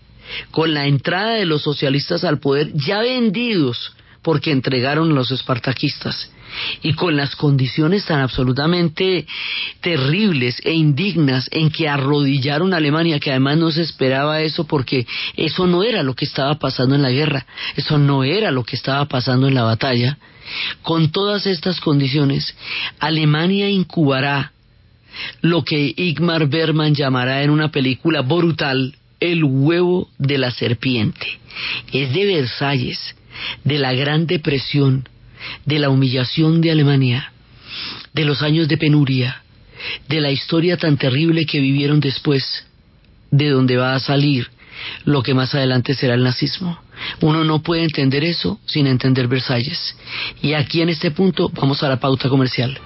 Con 0.51 0.75
la 0.75 0.87
entrada 0.87 1.35
de 1.35 1.47
los 1.47 1.63
socialistas 1.63 2.25
al 2.25 2.39
poder, 2.39 2.73
ya 2.75 3.01
vendidos 3.01 3.93
porque 4.23 4.51
entregaron 4.51 5.11
a 5.13 5.15
los 5.15 5.31
espartaquistas, 5.31 6.31
y 6.83 6.95
con 6.95 7.17
las 7.17 7.37
condiciones 7.37 8.07
tan 8.07 8.21
absolutamente 8.21 9.27
terribles 9.81 10.61
e 10.65 10.73
indignas 10.73 11.49
en 11.51 11.71
que 11.71 11.89
arrodillaron 11.89 12.73
a 12.73 12.79
Alemania, 12.79 13.21
que 13.21 13.31
además 13.31 13.59
no 13.59 13.71
se 13.71 13.83
esperaba 13.83 14.41
eso 14.41 14.65
porque 14.65 15.07
eso 15.37 15.67
no 15.67 15.83
era 15.83 16.03
lo 16.03 16.15
que 16.15 16.25
estaba 16.25 16.59
pasando 16.59 16.95
en 16.95 17.03
la 17.03 17.11
guerra, 17.11 17.47
eso 17.77 17.99
no 17.99 18.25
era 18.25 18.51
lo 18.51 18.65
que 18.65 18.77
estaba 18.77 19.05
pasando 19.07 19.49
en 19.49 19.55
la 19.55 19.65
batalla, 19.65 20.19
con 20.83 21.13
todas 21.13 21.47
estas 21.47 21.81
condiciones, 21.81 22.57
Alemania 22.99 23.69
incubará 23.69 24.53
lo 25.41 25.65
que 25.65 25.93
Igmar 25.97 26.47
Berman 26.47 26.95
llamará 26.95 27.43
en 27.43 27.51
una 27.51 27.71
película 27.71 28.23
brutal 28.23 28.95
el 29.21 29.45
huevo 29.45 30.09
de 30.19 30.39
la 30.39 30.51
serpiente. 30.51 31.27
Es 31.93 32.13
de 32.13 32.27
Versalles, 32.27 33.17
de 33.65 33.79
la 33.79 33.93
Gran 33.93 34.27
Depresión, 34.27 35.09
de 35.65 35.79
la 35.79 35.91
humillación 35.91 36.61
de 36.61 36.71
Alemania, 36.71 37.33
de 38.13 38.25
los 38.25 38.43
años 38.43 38.69
de 38.69 38.77
penuria, 38.77 39.43
de 40.09 40.21
la 40.21 40.31
historia 40.31 40.77
tan 40.77 40.97
terrible 40.97 41.47
que 41.47 41.61
vivieron 41.61 42.01
después, 42.01 42.67
de 43.31 43.51
donde 43.51 43.77
va 43.77 43.95
a 43.95 44.01
salir 44.01 44.49
lo 45.05 45.23
que 45.23 45.35
más 45.35 45.55
adelante 45.55 45.95
será 45.95 46.15
el 46.15 46.23
nazismo. 46.23 46.79
Uno 47.21 47.45
no 47.45 47.63
puede 47.63 47.85
entender 47.85 48.25
eso 48.25 48.61
sin 48.67 48.87
entender 48.87 49.29
Versalles. 49.29 49.97
Y 50.43 50.55
aquí 50.55 50.83
en 50.83 50.89
este 50.89 51.11
punto 51.11 51.49
vamos 51.49 51.83
a 51.83 51.89
la 51.89 52.01
pauta 52.01 52.29
comercial. 52.29 52.79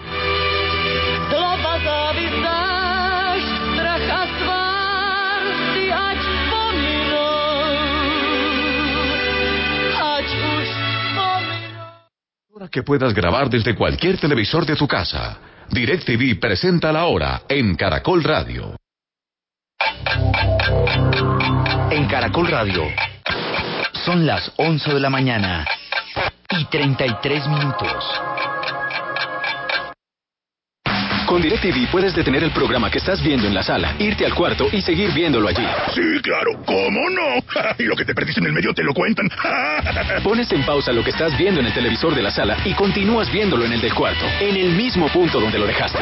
Que 12.73 12.83
puedas 12.83 13.15
grabar 13.15 13.49
desde 13.49 13.77
cualquier 13.77 14.19
televisor 14.19 14.67
de 14.67 14.75
tu 14.75 14.89
casa. 14.89 15.39
DirecTV 15.71 16.41
presenta 16.41 16.91
la 16.91 17.05
hora 17.05 17.43
en 17.49 17.77
Caracol 17.77 18.25
Radio. 18.25 18.75
En 21.91 22.07
Caracol 22.09 22.49
Radio 22.49 22.83
son 24.05 24.27
las 24.27 24.51
11 24.57 24.95
de 24.95 25.01
la 25.01 25.11
mañana 25.11 25.65
y 26.51 26.65
33 26.65 27.47
minutos. 27.49 28.05
Con 31.33 31.41
DirecTV 31.41 31.91
puedes 31.91 32.15
detener 32.15 32.45
el 32.45 32.51
programa 32.51 32.91
que 32.91 32.99
estás 32.99 33.23
viendo 33.23 33.47
en 33.47 33.55
la 33.55 33.63
sala, 33.63 33.97
irte 33.99 34.27
al 34.27 34.35
cuarto 34.35 34.69
y 34.71 34.83
seguir 34.83 35.15
viéndolo 35.15 35.49
allí. 35.49 35.65
Sí, 35.95 36.21
claro, 36.23 36.61
¿cómo 36.67 37.09
no? 37.09 37.43
y 37.79 37.85
lo 37.85 37.97
que 37.97 38.05
te 38.05 38.15
perdiste 38.15 38.41
en 38.41 38.49
el 38.49 38.53
medio 38.53 38.75
te 38.75 38.83
lo 38.83 38.93
cuentan. 38.93 39.31
Pones 40.23 40.53
en 40.53 40.63
pausa 40.67 40.93
lo 40.93 41.03
que 41.03 41.09
estás 41.09 41.35
viendo 41.39 41.61
en 41.61 41.69
el 41.69 41.73
televisor 41.73 42.15
de 42.15 42.21
la 42.21 42.31
sala 42.31 42.59
y 42.67 42.75
continúas 42.75 43.33
viéndolo 43.33 43.65
en 43.65 43.73
el 43.73 43.81
del 43.81 43.95
cuarto, 43.95 44.27
en 44.41 44.57
el 44.57 44.73
mismo 44.73 45.09
punto 45.09 45.41
donde 45.41 45.59
lo 45.59 45.67
dejaste. 45.67 46.01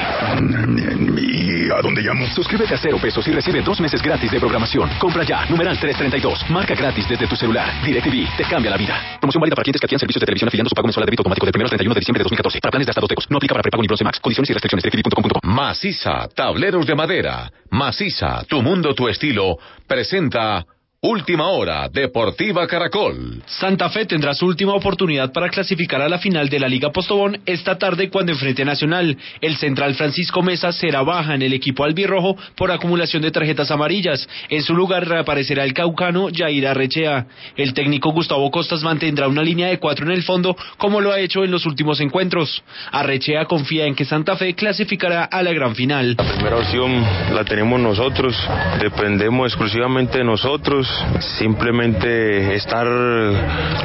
¿Y 1.17 1.71
a 1.71 1.81
dónde 1.81 2.03
llamo? 2.03 2.27
Suscríbete 2.35 2.75
a 2.75 2.79
cero 2.79 2.99
pesos 3.01 3.27
y 3.29 3.31
recibe 3.31 3.63
dos 3.63 3.81
meses 3.81 4.03
gratis 4.03 4.33
de 4.33 4.41
programación. 4.41 4.91
Compra 4.99 5.23
ya, 5.23 5.47
numeral 5.47 5.79
332. 5.79 6.51
Marca 6.51 6.75
gratis 6.75 7.09
desde 7.09 7.29
tu 7.29 7.37
celular. 7.37 7.71
DirecTV 7.85 8.37
te 8.37 8.45
cambia 8.51 8.73
la 8.73 8.77
vida. 8.77 8.99
Promoción 9.21 9.41
válida 9.41 9.55
para 9.55 9.63
clientes 9.63 9.81
que 9.81 9.87
adquieran 9.87 10.01
servicios 10.01 10.23
de 10.23 10.27
televisión 10.27 10.49
afiliando 10.49 10.71
su 10.71 10.75
pago 10.75 10.89
mensual 10.89 11.05
de 11.05 11.11
débito 11.11 11.21
automático 11.21 11.47
del 11.47 11.55
1 11.55 11.65
al 11.67 11.71
31 11.71 11.95
de 11.95 12.01
diciembre 12.01 12.19
de 12.19 12.25
2014. 12.25 12.61
Para 12.61 12.71
planes 12.73 12.87
de 12.87 12.91
hasta 12.91 13.01
dos 13.01 13.09
tecos. 13.09 13.31
No 13.31 13.37
aplica 13.37 13.55
para 13.55 13.63
prepago 13.63 13.83
ni 13.83 13.87
bronce 13.87 14.03
max. 14.03 14.19
Condiciones 14.19 14.51
y 14.51 14.53
restricciones. 14.55 14.83
DirecTV.com. 14.83 15.20
Maciza, 15.43 16.29
tableros 16.35 16.87
de 16.87 16.95
madera. 16.95 17.51
Maciza, 17.71 18.45
tu 18.49 18.63
mundo, 18.63 18.95
tu 18.95 19.09
estilo. 19.09 19.59
Presenta 19.87 20.65
Última 21.03 21.49
hora, 21.49 21.89
Deportiva 21.89 22.67
Caracol. 22.67 23.43
Santa 23.47 23.89
Fe 23.89 24.05
tendrá 24.05 24.35
su 24.35 24.45
última 24.45 24.75
oportunidad 24.75 25.33
para 25.33 25.49
clasificar 25.49 26.03
a 26.03 26.11
la 26.11 26.19
final 26.19 26.51
de 26.51 26.61
la 26.61 26.69
Liga 26.69 26.93
Postobón 26.93 27.41
esta 27.47 27.79
tarde 27.79 28.11
cuando 28.11 28.33
enfrente 28.33 28.61
a 28.61 28.65
Nacional. 28.67 29.17
El 29.41 29.57
central 29.57 29.95
Francisco 29.95 30.43
Mesa 30.43 30.73
será 30.73 31.01
baja 31.01 31.35
en 31.35 31.41
el 31.41 31.55
equipo 31.55 31.85
albirrojo 31.85 32.37
por 32.55 32.71
acumulación 32.71 33.23
de 33.23 33.31
tarjetas 33.31 33.71
amarillas. 33.71 34.29
En 34.51 34.63
su 34.63 34.75
lugar 34.75 35.09
reaparecerá 35.09 35.65
el 35.65 35.73
caucano 35.73 36.29
Jair 36.31 36.67
Arrechea. 36.67 37.29
El 37.57 37.73
técnico 37.73 38.13
Gustavo 38.13 38.51
Costas 38.51 38.83
mantendrá 38.83 39.27
una 39.27 39.43
línea 39.43 39.69
de 39.69 39.79
cuatro 39.79 40.05
en 40.05 40.13
el 40.13 40.23
fondo 40.23 40.55
como 40.77 41.01
lo 41.01 41.13
ha 41.13 41.21
hecho 41.21 41.45
en 41.45 41.51
los 41.51 41.65
últimos 41.65 41.99
encuentros. 42.01 42.63
Arrechea 42.93 43.47
confía 43.47 43.87
en 43.87 43.95
que 43.95 44.05
Santa 44.05 44.37
Fe 44.37 44.53
clasificará 44.53 45.25
a 45.25 45.43
la 45.43 45.55
gran 45.55 45.75
final. 45.75 46.15
La 46.19 46.35
primera 46.35 46.57
opción 46.59 47.03
la 47.33 47.43
tenemos 47.47 47.81
nosotros, 47.81 48.37
dependemos 48.79 49.47
exclusivamente 49.47 50.19
de 50.19 50.25
nosotros 50.25 50.90
simplemente 51.39 52.55
estar 52.55 52.87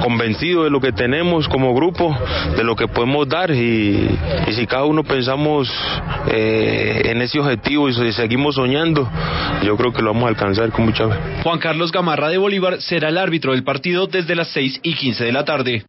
convencido 0.01 0.63
de 0.63 0.69
lo 0.69 0.79
que 0.79 0.91
tenemos 0.91 1.47
como 1.47 1.73
grupo, 1.73 2.15
de 2.55 2.63
lo 2.63 2.75
que 2.75 2.87
podemos 2.87 3.27
dar 3.27 3.51
y, 3.51 4.09
si 4.51 4.67
cada 4.67 4.85
uno 4.85 5.03
pensamos 5.03 5.69
eh, 6.27 7.01
en 7.05 7.21
ese 7.21 7.39
objetivo 7.39 7.89
y 7.89 8.13
seguimos 8.13 8.55
soñando, 8.55 9.09
yo 9.63 9.75
creo 9.77 9.91
que 9.91 10.01
lo 10.01 10.13
vamos 10.13 10.25
a 10.25 10.29
alcanzar 10.29 10.71
con 10.71 10.85
mucha. 10.85 11.07
Juan 11.43 11.59
Carlos 11.59 11.91
Gamarra 11.91 12.29
de 12.29 12.37
Bolívar 12.37 12.81
será 12.81 13.09
el 13.09 13.17
árbitro 13.17 13.53
del 13.53 13.63
partido 13.63 14.07
desde 14.07 14.35
las 14.35 14.49
6 14.49 14.79
y 14.83 14.93
15 14.93 15.25
de 15.25 15.31
la 15.31 15.45
tarde. 15.45 15.85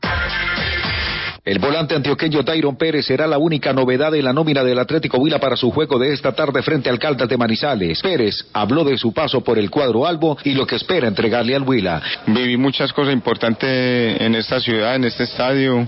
El 1.46 1.60
volante 1.60 1.94
antioqueño 1.94 2.42
Tyron 2.42 2.74
Pérez 2.74 3.06
será 3.06 3.28
la 3.28 3.38
única 3.38 3.72
novedad 3.72 4.12
en 4.16 4.24
la 4.24 4.32
nómina 4.32 4.64
del 4.64 4.80
Atlético 4.80 5.18
Huila 5.18 5.38
para 5.38 5.56
su 5.56 5.70
juego 5.70 5.96
de 5.96 6.12
esta 6.12 6.32
tarde 6.32 6.60
frente 6.60 6.90
al 6.90 6.98
Caldas 6.98 7.28
de 7.28 7.36
Manizales. 7.36 8.02
Pérez 8.02 8.44
habló 8.52 8.82
de 8.82 8.98
su 8.98 9.12
paso 9.12 9.42
por 9.42 9.56
el 9.56 9.70
cuadro 9.70 10.08
albo 10.08 10.36
y 10.42 10.54
lo 10.54 10.66
que 10.66 10.74
espera 10.74 11.06
entregarle 11.06 11.54
al 11.54 11.62
Huila. 11.62 12.02
Viví 12.26 12.56
muchas 12.56 12.92
cosas 12.92 13.14
importantes 13.14 14.20
en 14.20 14.34
esta 14.34 14.58
ciudad, 14.58 14.96
en 14.96 15.04
este 15.04 15.22
estadio. 15.22 15.86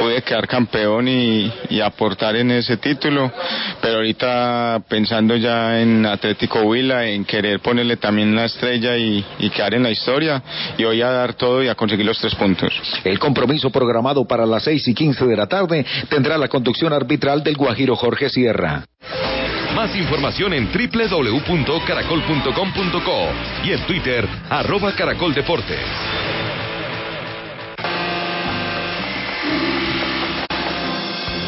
Pude 0.00 0.20
quedar 0.22 0.48
campeón 0.48 1.06
y, 1.06 1.52
y 1.70 1.80
aportar 1.80 2.34
en 2.34 2.50
ese 2.50 2.76
título, 2.76 3.32
pero 3.80 3.96
ahorita 3.98 4.82
pensando 4.88 5.36
ya 5.36 5.80
en 5.80 6.06
Atlético 6.06 6.62
Huila, 6.62 7.06
en 7.06 7.24
querer 7.24 7.60
ponerle 7.60 7.98
también 7.98 8.34
la 8.34 8.46
estrella 8.46 8.96
y, 8.96 9.24
y 9.38 9.50
quedar 9.50 9.74
en 9.74 9.84
la 9.84 9.90
historia, 9.90 10.42
y 10.76 10.84
hoy 10.84 11.02
a 11.02 11.10
dar 11.10 11.34
todo 11.34 11.62
y 11.62 11.68
a 11.68 11.74
conseguir 11.76 12.04
los 12.04 12.18
tres 12.18 12.34
puntos. 12.34 12.72
El 13.04 13.18
compromiso 13.18 13.70
programado 13.70 14.26
para 14.26 14.44
las 14.44 14.64
seis 14.64 14.87
y 14.88 14.94
15 14.94 15.26
de 15.26 15.36
la 15.36 15.46
tarde 15.46 15.84
tendrá 16.08 16.36
la 16.38 16.48
conducción 16.48 16.92
arbitral 16.92 17.44
del 17.44 17.56
Guajiro 17.56 17.94
Jorge 17.96 18.28
Sierra. 18.28 18.84
Más 19.74 19.94
información 19.94 20.54
en 20.54 20.70
www.caracol.com.co 20.72 23.28
y 23.64 23.72
en 23.72 23.86
Twitter, 23.86 24.26
arroba 24.50 24.96
Caracol 24.96 25.34
Deportes. 25.34 26.37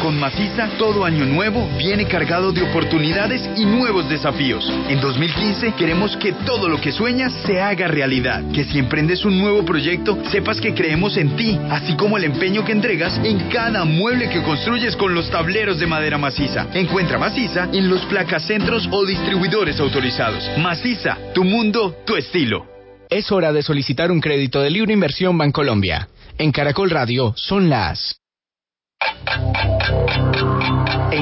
Con 0.01 0.19
Maciza, 0.19 0.67
todo 0.79 1.05
año 1.05 1.25
nuevo 1.25 1.69
viene 1.77 2.07
cargado 2.07 2.51
de 2.51 2.63
oportunidades 2.63 3.47
y 3.55 3.65
nuevos 3.65 4.09
desafíos. 4.09 4.67
En 4.89 4.99
2015 4.99 5.73
queremos 5.73 6.17
que 6.17 6.33
todo 6.33 6.67
lo 6.67 6.81
que 6.81 6.91
sueñas 6.91 7.31
se 7.45 7.61
haga 7.61 7.87
realidad. 7.87 8.41
Que 8.51 8.63
si 8.63 8.79
emprendes 8.79 9.23
un 9.25 9.37
nuevo 9.37 9.63
proyecto, 9.63 10.17
sepas 10.31 10.59
que 10.59 10.73
creemos 10.73 11.17
en 11.17 11.35
ti, 11.35 11.59
así 11.69 11.95
como 11.95 12.17
el 12.17 12.23
empeño 12.23 12.65
que 12.65 12.71
entregas 12.71 13.19
en 13.23 13.47
cada 13.49 13.85
mueble 13.85 14.27
que 14.29 14.41
construyes 14.41 14.95
con 14.95 15.13
los 15.13 15.29
tableros 15.29 15.79
de 15.79 15.85
madera 15.85 16.17
maciza. 16.17 16.65
Encuentra 16.73 17.19
Maciza 17.19 17.69
en 17.71 17.87
los 17.87 18.01
placacentros 18.05 18.89
o 18.91 19.05
distribuidores 19.05 19.79
autorizados. 19.79 20.49
Maciza, 20.57 21.15
tu 21.35 21.43
mundo, 21.43 21.95
tu 22.07 22.15
estilo. 22.15 22.65
Es 23.07 23.31
hora 23.31 23.53
de 23.53 23.61
solicitar 23.61 24.11
un 24.11 24.19
crédito 24.19 24.61
de 24.61 24.71
libre 24.71 24.93
inversión 24.93 25.37
Bancolombia. 25.37 26.07
En 26.39 26.51
Caracol 26.51 26.89
Radio 26.89 27.33
son 27.35 27.69
las 27.69 28.19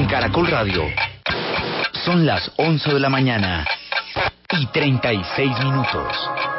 En 0.00 0.06
Caracol 0.06 0.46
Radio 0.46 0.84
son 2.06 2.24
las 2.24 2.50
11 2.56 2.94
de 2.94 3.00
la 3.00 3.10
mañana 3.10 3.66
y 4.58 4.64
36 4.64 5.58
minutos. 5.58 6.49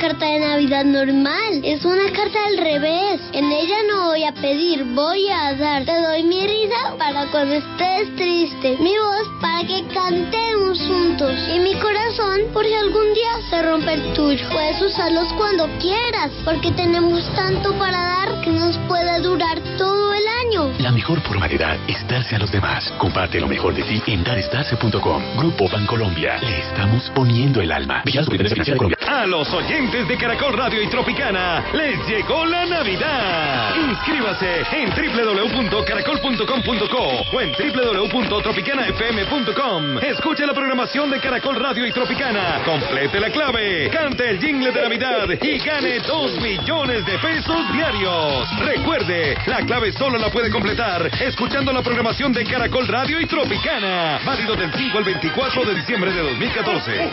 Carta 0.00 0.24
de 0.24 0.40
Navidad 0.40 0.86
normal, 0.86 1.60
es 1.62 1.84
una 1.84 2.10
carta 2.12 2.38
al 2.46 2.56
revés. 2.56 3.20
En 3.34 3.52
ella 3.52 3.76
no 3.86 4.06
voy 4.06 4.24
a 4.24 4.32
pedir, 4.32 4.82
voy 4.94 5.28
a 5.28 5.54
dar. 5.54 5.84
Te 5.84 5.92
doy 6.00 6.22
mi 6.22 6.40
risa 6.46 6.96
para 6.96 7.26
cuando 7.30 7.56
estés 7.56 8.16
triste, 8.16 8.78
mi 8.80 8.96
voz 8.96 9.28
para 9.42 9.60
que 9.66 9.84
cantemos 9.92 10.80
juntos 10.88 11.34
y 11.54 11.58
mi 11.58 11.74
corazón 11.74 12.40
por 12.54 12.64
si 12.64 12.72
algún 12.72 13.12
día 13.12 13.50
se 13.50 13.60
rompe 13.60 13.92
el 13.92 14.14
tuyo. 14.14 14.48
Puedes 14.50 14.80
usarlos 14.80 15.30
cuando 15.34 15.68
quieras, 15.78 16.30
porque 16.46 16.72
tenemos 16.72 17.22
tanto 17.34 17.74
para 17.74 17.98
dar 17.98 18.40
que 18.40 18.50
nos 18.52 18.78
puede 18.88 19.20
durar 19.20 19.60
todo 19.76 20.09
el 20.20 20.28
año. 20.46 20.72
La 20.78 20.92
mejor 20.92 21.20
forma 21.20 21.48
de 21.48 21.58
dar 21.58 21.78
es 21.88 22.06
darse 22.06 22.36
a 22.36 22.38
los 22.38 22.52
demás. 22.52 22.92
Comparte 22.98 23.40
lo 23.40 23.48
mejor 23.48 23.74
de 23.74 23.82
ti 23.82 24.00
en 24.06 24.22
darestarse.com. 24.22 25.22
Grupo 25.36 25.68
Bancolombia. 25.68 26.38
Le 26.40 26.60
estamos 26.60 27.10
poniendo 27.14 27.60
el 27.60 27.72
alma. 27.72 28.02
Vigilado 28.04 28.26
Superintendencia 28.26 28.74
Financiera 28.74 28.74
de 28.74 28.78
Colombia. 28.78 28.98
A 29.22 29.26
los 29.26 29.52
oyentes 29.52 30.06
de 30.08 30.16
Caracol 30.16 30.54
Radio 30.54 30.82
y 30.82 30.88
Tropicana 30.88 31.62
les 31.72 31.98
llegó 32.06 32.46
la 32.46 32.64
Navidad. 32.66 33.74
Inscríbase 33.76 34.62
en 34.72 34.90
www.caracol.com.co 34.90 37.22
o 37.32 37.40
en 37.40 37.52
www.tropicanafm.com. 37.52 39.98
Escuche 39.98 40.46
la 40.46 40.54
programación 40.54 41.10
de 41.10 41.20
Caracol 41.20 41.56
Radio 41.56 41.86
y 41.86 41.92
Tropicana. 41.92 42.62
Complete 42.64 43.20
la 43.20 43.30
clave, 43.30 43.90
cante 43.90 44.30
el 44.30 44.40
jingle 44.40 44.72
de 44.72 44.82
Navidad 44.82 45.28
y 45.40 45.58
gane 45.58 46.00
2 46.00 46.40
millones 46.40 47.06
de 47.06 47.18
pesos 47.18 47.72
diarios. 47.72 48.48
Recuerde, 48.60 49.36
la 49.46 49.64
clave 49.64 49.92
solo 49.92 50.09
la 50.18 50.30
puede 50.30 50.50
completar 50.50 51.10
escuchando 51.20 51.72
la 51.72 51.82
programación 51.82 52.32
de 52.32 52.44
Caracol 52.44 52.86
Radio 52.88 53.20
y 53.20 53.26
Tropicana. 53.26 54.20
Válido 54.24 54.56
del 54.56 54.72
5 54.72 54.98
al 54.98 55.04
24 55.04 55.64
de 55.64 55.74
diciembre 55.74 56.12
de 56.12 56.22
2014. 56.22 57.10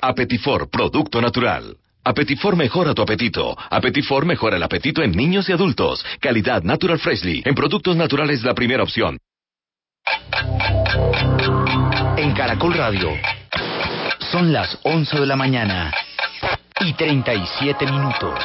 Apetifor, 0.00 0.70
producto 0.70 1.20
natural. 1.20 1.76
Apetifor 2.04 2.56
mejora 2.56 2.94
tu 2.94 3.02
apetito. 3.02 3.56
Apetifor 3.70 4.24
mejora 4.24 4.56
el 4.56 4.62
apetito 4.62 5.02
en 5.02 5.12
niños 5.12 5.48
y 5.48 5.52
adultos. 5.52 6.04
Calidad 6.20 6.62
Natural 6.62 6.98
Freshly. 6.98 7.42
En 7.44 7.54
productos 7.54 7.96
naturales 7.96 8.42
la 8.42 8.54
primera 8.54 8.82
opción. 8.82 9.18
En 12.16 12.32
Caracol 12.32 12.74
Radio. 12.74 13.10
Son 14.30 14.52
las 14.52 14.78
11 14.84 15.20
de 15.20 15.26
la 15.26 15.36
mañana 15.36 15.92
y 16.80 16.92
37 16.94 17.86
minutos. 17.86 18.44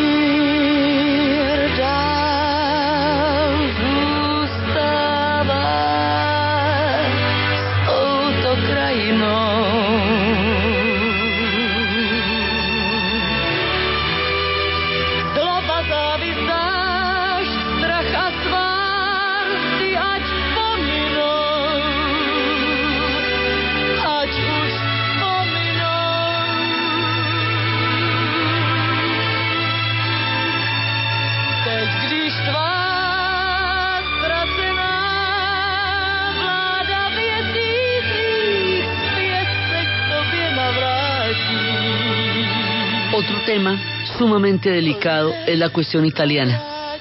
Otro 43.21 43.39
tema 43.45 43.79
sumamente 44.17 44.71
delicado 44.71 45.31
es 45.45 45.59
la 45.59 45.69
cuestión 45.69 46.07
italiana. 46.07 46.97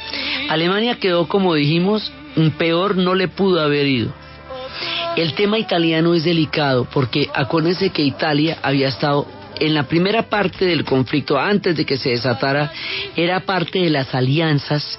Alemania 0.50 0.96
quedó, 0.96 1.26
como 1.26 1.54
dijimos, 1.54 2.12
peor 2.59 2.94
no 2.96 3.14
le 3.14 3.28
pudo 3.28 3.62
haber 3.62 3.87
ido. 3.87 4.12
El 5.16 5.33
tema 5.33 5.59
italiano 5.59 6.12
es 6.12 6.24
delicado 6.24 6.87
porque 6.92 7.30
acuérdense 7.33 7.88
que 7.88 8.02
Italia 8.02 8.59
había 8.62 8.88
estado 8.88 9.26
en 9.61 9.72
la 9.72 9.85
primera 9.85 10.24
parte 10.24 10.66
del 10.66 10.85
conflicto, 10.85 11.38
antes 11.38 11.74
de 11.74 11.87
que 11.87 11.96
se 11.96 12.11
desatara, 12.11 12.70
era 13.16 13.40
parte 13.40 13.78
de 13.78 13.88
las 13.88 14.14
alianzas 14.14 14.98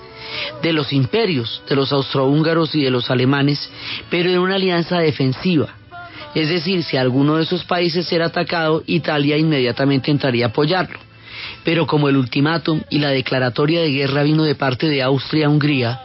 de 0.64 0.74
los 0.74 0.92
imperios, 0.92 1.62
de 1.70 1.76
los 1.76 1.92
austrohúngaros 1.94 2.74
y 2.74 2.82
de 2.82 2.90
los 2.90 3.12
alemanes, 3.12 3.70
pero 4.10 4.32
era 4.32 4.42
una 4.42 4.56
alianza 4.56 4.98
defensiva. 4.98 5.76
Es 6.34 6.50
decir, 6.50 6.84
si 6.84 6.98
alguno 6.98 7.36
de 7.36 7.44
esos 7.44 7.64
países 7.64 8.12
era 8.12 8.28
atacado, 8.28 8.82
Italia 8.88 9.38
inmediatamente 9.38 10.10
entraría 10.10 10.46
a 10.46 10.50
apoyarlo. 10.50 11.11
Pero 11.64 11.86
como 11.86 12.10
el 12.10 12.18
ultimátum 12.18 12.82
y 12.90 13.00
la 13.00 13.10
declaratoria 13.10 13.82
de 13.82 13.92
guerra 13.92 14.24
vino 14.24 14.44
de 14.44 14.56
parte 14.56 14.88
de 14.88 15.02
Austria 15.04 15.46
a 15.46 15.50
Hungría, 15.50 16.02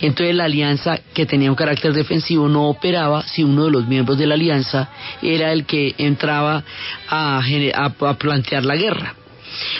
entonces 0.00 0.34
la 0.34 0.44
alianza 0.44 1.00
que 1.14 1.24
tenía 1.26 1.50
un 1.50 1.56
carácter 1.56 1.92
defensivo 1.92 2.48
no 2.48 2.68
operaba 2.68 3.22
si 3.22 3.42
uno 3.42 3.64
de 3.64 3.70
los 3.70 3.86
miembros 3.86 4.18
de 4.18 4.26
la 4.26 4.34
alianza 4.34 4.90
era 5.22 5.52
el 5.52 5.64
que 5.64 5.94
entraba 5.98 6.62
a- 7.08 7.40
a 7.42 8.14
plantear 8.18 8.64
la 8.64 8.76
guerra. 8.76 9.14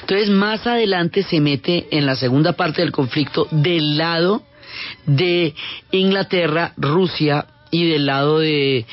Entonces 0.00 0.30
más 0.30 0.66
adelante 0.66 1.22
se 1.22 1.40
mete 1.40 1.86
en 1.90 2.06
la 2.06 2.16
segunda 2.16 2.54
parte 2.54 2.80
del 2.82 2.90
conflicto 2.92 3.48
del 3.50 3.98
lado 3.98 4.42
de 5.06 5.54
Inglaterra, 5.90 6.72
Rusia 6.76 7.46
y 7.70 7.86
del 7.88 8.06
lado 8.06 8.38
de, 8.38 8.86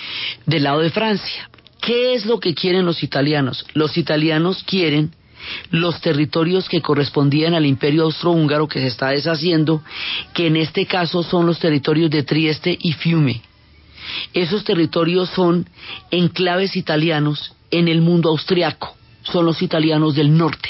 del 0.46 0.64
lado 0.64 0.82
de 0.82 0.90
Francia. 0.90 1.50
¿Qué 1.82 2.14
es 2.16 2.26
lo 2.26 2.40
que 2.40 2.54
quieren 2.56 2.86
los 2.86 3.04
italianos? 3.04 3.66
Los 3.74 3.98
italianos 3.98 4.64
quieren 4.64 5.12
los 5.72 6.02
territorios 6.02 6.70
que 6.70 6.82
correspondían 6.82 7.54
al 7.54 7.66
imperio 7.66 8.04
austrohúngaro 8.04 8.68
que 8.68 8.80
se 8.80 8.88
está 8.88 9.10
deshaciendo, 9.10 9.82
que 10.34 10.48
en 10.48 10.58
este 10.58 10.86
caso 10.86 11.24
son 11.24 11.46
los 11.46 11.60
territorios 11.60 12.10
de 12.10 12.24
Trieste 12.24 12.78
y 12.80 12.94
Fiume. 12.94 13.42
Esos 14.34 14.64
territorios 14.64 15.30
son 15.30 15.68
enclaves 16.12 16.76
italianos 16.76 17.54
en 17.72 17.88
el 17.88 18.02
mundo 18.02 18.30
austriaco, 18.30 18.96
son 19.24 19.46
los 19.46 19.62
italianos 19.62 20.16
del 20.16 20.36
norte. 20.36 20.70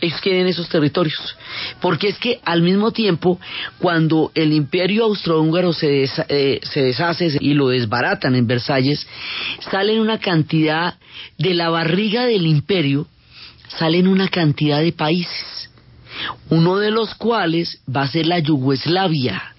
Ellos 0.00 0.20
quieren 0.20 0.46
esos 0.46 0.68
territorios, 0.68 1.36
porque 1.80 2.08
es 2.08 2.18
que 2.18 2.40
al 2.44 2.62
mismo 2.62 2.92
tiempo, 2.92 3.38
cuando 3.78 4.32
el 4.34 4.52
imperio 4.52 5.04
austrohúngaro 5.04 5.72
se, 5.72 6.08
eh, 6.28 6.60
se 6.62 6.82
deshace 6.82 7.36
y 7.40 7.54
lo 7.54 7.68
desbaratan 7.68 8.34
en 8.34 8.46
Versalles, 8.46 9.06
salen 9.70 10.00
una 10.00 10.18
cantidad 10.18 10.98
de 11.38 11.54
la 11.54 11.68
barriga 11.70 12.26
del 12.26 12.46
imperio, 12.46 13.06
salen 13.78 14.06
una 14.06 14.28
cantidad 14.28 14.80
de 14.80 14.92
países, 14.92 15.70
uno 16.50 16.78
de 16.78 16.90
los 16.90 17.14
cuales 17.14 17.80
va 17.94 18.02
a 18.02 18.08
ser 18.08 18.26
la 18.26 18.38
Yugoslavia. 18.38 19.54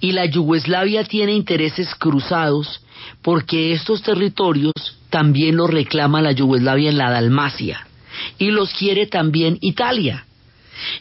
Y 0.00 0.12
la 0.12 0.24
Yugoslavia 0.26 1.04
tiene 1.04 1.32
intereses 1.32 1.94
cruzados 1.94 2.80
porque 3.22 3.72
estos 3.72 4.02
territorios 4.02 4.72
también 5.10 5.56
los 5.56 5.70
reclama 5.70 6.22
la 6.22 6.32
Yugoslavia 6.32 6.90
en 6.90 6.98
la 6.98 7.10
Dalmacia 7.10 7.86
y 8.38 8.50
los 8.50 8.72
quiere 8.74 9.06
también 9.06 9.58
Italia. 9.60 10.24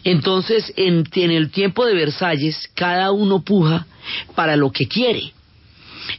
Entonces, 0.03 0.73
en, 0.75 1.05
el 1.13 1.51
tiempo 1.51 1.85
de 1.85 1.93
Versalles, 1.93 2.69
cada 2.73 3.11
uno 3.11 3.43
puja 3.43 3.85
para 4.35 4.55
lo 4.55 4.71
que 4.71 4.87
quiere. 4.87 5.33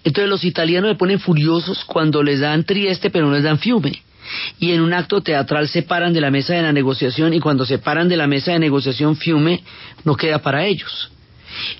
Entonces 0.05 0.29
los 0.29 0.45
italianos 0.45 0.91
se 0.91 0.97
ponen 0.97 1.19
furiosos 1.19 1.85
cuando 1.85 2.23
les 2.23 2.41
dan 2.41 2.65
Trieste 2.65 3.09
pero 3.11 3.27
no 3.27 3.35
les 3.35 3.43
dan 3.43 3.59
Fiume. 3.59 4.03
Y 4.59 4.73
en 4.73 4.81
un 4.81 4.93
acto 4.93 5.21
teatral 5.21 5.69
se 5.69 5.83
paran 5.83 6.13
de 6.13 6.21
la 6.21 6.31
mesa 6.31 6.55
de 6.55 6.63
la 6.63 6.73
negociación 6.73 7.35
y 7.35 7.41
cuando 7.41 7.65
se 7.67 7.79
paran 7.79 8.09
de 8.09 8.17
la 8.17 8.27
mesa 8.27 8.53
de 8.53 8.59
negociación 8.59 9.17
Fiume 9.17 9.63
no 10.05 10.17
queda 10.17 10.41
para 10.41 10.67
ellos. 10.67 11.11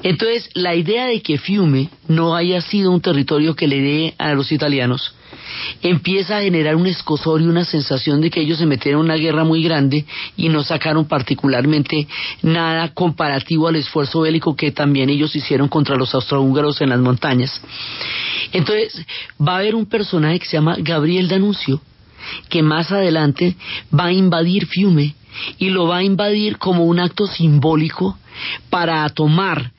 Entonces 0.03 0.51
la 0.55 0.75
idea 0.75 1.07
de 1.07 1.21
que 1.23 1.39
Fiume 1.39 1.91
no 2.09 2.35
haya 2.35 2.61
sido 2.61 2.91
un 2.91 3.01
territorio 3.01 3.55
que 3.55 3.69
le 3.69 3.81
dé 3.81 4.15
a 4.19 4.35
los 4.35 4.51
italianos 4.53 5.15
empieza 5.83 6.39
a 6.39 6.43
generar 6.43 6.77
un 6.77 6.87
escosor 6.87 7.41
y 7.41 7.47
una 7.47 7.65
sensación 7.65 8.21
de 8.21 8.31
que 8.31 8.41
ellos 8.41 8.59
se 8.59 8.67
metieron 8.67 9.01
en 9.01 9.05
una 9.07 9.17
guerra 9.17 9.45
muy 9.45 9.63
grande 9.63 10.05
y 10.37 10.49
no 10.49 10.63
sacaron 10.63 11.07
particularmente 11.07 12.07
nada 12.43 12.93
comparativo 12.95 13.69
al 13.69 13.77
esfuerzo 13.77 14.21
bélico 14.23 14.57
que 14.57 14.73
también 14.73 15.11
ellos 15.11 15.35
hicieron 15.37 15.69
contra 15.69 15.97
los 15.97 16.15
austrohúngaros 16.15 16.81
en 16.81 16.91
las 16.91 17.01
montañas. 17.01 17.61
Entonces, 18.53 19.05
va 19.41 19.55
a 19.55 19.59
haber 19.59 19.75
un 19.75 19.87
personaje 19.87 20.39
que 20.39 20.47
se 20.47 20.57
llama 20.57 20.77
Gabriel 20.79 21.29
Danuncio, 21.29 21.81
que 22.49 22.63
más 22.63 22.93
adelante 22.93 23.57
va 23.97 24.07
a 24.07 24.13
invadir 24.13 24.67
Fiume 24.67 25.15
y 25.59 25.71
lo 25.71 25.87
va 25.87 25.99
a 25.99 26.03
invadir 26.03 26.59
como 26.59 26.85
un 26.85 26.99
acto 26.99 27.27
simbólico 27.27 28.19
para 28.71 29.09
tomar 29.11 29.73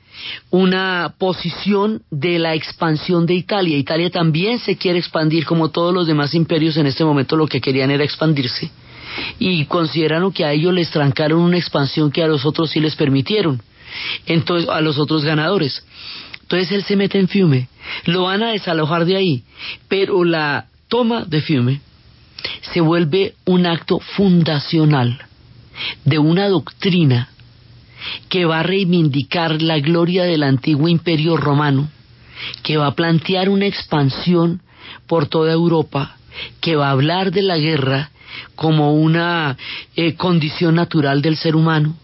una 0.50 1.14
posición 1.18 2.02
de 2.10 2.38
la 2.38 2.54
expansión 2.54 3.26
de 3.26 3.34
Italia. 3.34 3.78
Italia 3.78 4.10
también 4.10 4.58
se 4.58 4.76
quiere 4.76 4.98
expandir 4.98 5.46
como 5.46 5.70
todos 5.70 5.94
los 5.94 6.06
demás 6.06 6.34
imperios 6.34 6.76
en 6.76 6.86
este 6.86 7.04
momento 7.04 7.36
lo 7.36 7.46
que 7.46 7.60
querían 7.60 7.90
era 7.90 8.04
expandirse 8.04 8.70
y 9.38 9.64
consideraron 9.64 10.32
que 10.32 10.44
a 10.44 10.52
ellos 10.52 10.72
les 10.72 10.90
trancaron 10.90 11.40
una 11.40 11.58
expansión 11.58 12.10
que 12.10 12.22
a 12.22 12.28
los 12.28 12.44
otros 12.44 12.70
sí 12.70 12.80
les 12.80 12.96
permitieron. 12.96 13.60
Entonces, 14.26 14.68
a 14.68 14.80
los 14.80 14.98
otros 14.98 15.24
ganadores. 15.24 15.84
Entonces 16.42 16.72
él 16.72 16.84
se 16.84 16.96
mete 16.96 17.18
en 17.18 17.28
Fiume, 17.28 17.68
lo 18.06 18.24
van 18.24 18.42
a 18.42 18.50
desalojar 18.50 19.04
de 19.04 19.16
ahí, 19.16 19.44
pero 19.88 20.24
la 20.24 20.66
toma 20.88 21.24
de 21.24 21.40
Fiume 21.40 21.80
se 22.72 22.80
vuelve 22.80 23.34
un 23.44 23.66
acto 23.66 23.98
fundacional 23.98 25.18
de 26.04 26.18
una 26.18 26.48
doctrina 26.48 27.28
que 28.28 28.44
va 28.44 28.60
a 28.60 28.62
reivindicar 28.62 29.60
la 29.60 29.78
gloria 29.78 30.24
del 30.24 30.42
antiguo 30.42 30.88
imperio 30.88 31.36
romano, 31.36 31.90
que 32.62 32.76
va 32.76 32.86
a 32.86 32.94
plantear 32.94 33.48
una 33.48 33.66
expansión 33.66 34.62
por 35.06 35.26
toda 35.26 35.52
Europa, 35.52 36.16
que 36.60 36.76
va 36.76 36.88
a 36.88 36.92
hablar 36.92 37.30
de 37.30 37.42
la 37.42 37.58
guerra 37.58 38.10
como 38.54 38.94
una 38.94 39.56
eh, 39.96 40.14
condición 40.14 40.76
natural 40.76 41.20
del 41.20 41.36
ser 41.36 41.56
humano, 41.56 41.96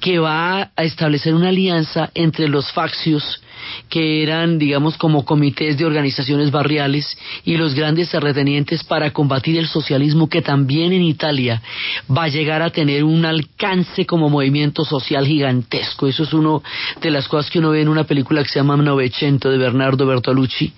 que 0.00 0.18
va 0.18 0.70
a 0.74 0.82
establecer 0.84 1.34
una 1.34 1.50
alianza 1.50 2.10
entre 2.14 2.48
los 2.48 2.72
faccios 2.72 3.40
que 3.88 4.22
eran, 4.22 4.58
digamos, 4.58 4.96
como 4.96 5.24
comités 5.24 5.78
de 5.78 5.84
organizaciones 5.84 6.50
barriales 6.50 7.16
y 7.44 7.56
los 7.56 7.74
grandes 7.74 8.10
terratenientes 8.10 8.84
para 8.84 9.12
combatir 9.12 9.58
el 9.58 9.66
socialismo 9.66 10.28
que 10.28 10.42
también 10.42 10.92
en 10.92 11.02
Italia 11.02 11.62
va 12.10 12.24
a 12.24 12.28
llegar 12.28 12.62
a 12.62 12.70
tener 12.70 13.04
un 13.04 13.24
alcance 13.24 14.06
como 14.06 14.28
movimiento 14.28 14.84
social 14.84 15.26
gigantesco. 15.26 16.06
Eso 16.06 16.22
es 16.22 16.32
una 16.32 16.60
de 17.00 17.10
las 17.10 17.28
cosas 17.28 17.50
que 17.50 17.58
uno 17.58 17.70
ve 17.70 17.82
en 17.82 17.88
una 17.88 18.04
película 18.04 18.42
que 18.42 18.48
se 18.48 18.58
llama 18.58 18.76
Novecento 18.76 19.50
de 19.50 19.58
Bernardo 19.58 20.06
Bertolucci. 20.06 20.72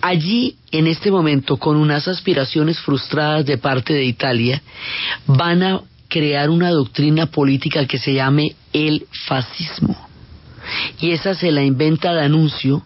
Allí, 0.00 0.56
en 0.70 0.86
este 0.86 1.10
momento, 1.10 1.56
con 1.56 1.76
unas 1.76 2.06
aspiraciones 2.08 2.78
frustradas 2.78 3.44
de 3.44 3.58
parte 3.58 3.94
de 3.94 4.04
Italia, 4.04 4.62
van 5.26 5.62
a 5.62 5.80
crear 6.08 6.50
una 6.50 6.70
doctrina 6.70 7.26
política 7.26 7.86
que 7.86 7.98
se 7.98 8.14
llame 8.14 8.54
el 8.72 9.06
fascismo 9.26 10.07
y 11.00 11.10
esa 11.12 11.34
se 11.34 11.50
la 11.50 11.62
inventa 11.62 12.12
de 12.14 12.22
anuncio 12.22 12.82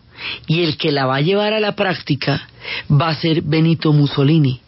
y 0.46 0.62
el 0.62 0.76
que 0.76 0.92
la 0.92 1.06
va 1.06 1.16
a 1.16 1.20
llevar 1.20 1.52
a 1.52 1.60
la 1.60 1.74
práctica 1.74 2.48
va 2.90 3.08
a 3.08 3.14
ser 3.14 3.42
Benito 3.42 3.92
Mussolini. 3.92 4.60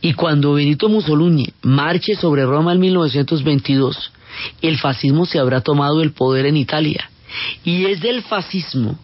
Y 0.00 0.14
cuando 0.14 0.54
Benito 0.54 0.88
Mussolini 0.88 1.48
marche 1.62 2.14
sobre 2.14 2.44
Roma 2.44 2.72
en 2.72 2.80
1922, 2.80 4.12
el 4.62 4.78
fascismo 4.78 5.26
se 5.26 5.38
habrá 5.38 5.60
tomado 5.60 6.02
el 6.02 6.12
poder 6.12 6.46
en 6.46 6.56
Italia. 6.56 7.10
Y 7.64 7.84
es 7.86 8.00
del 8.00 8.22
fascismo 8.22 8.98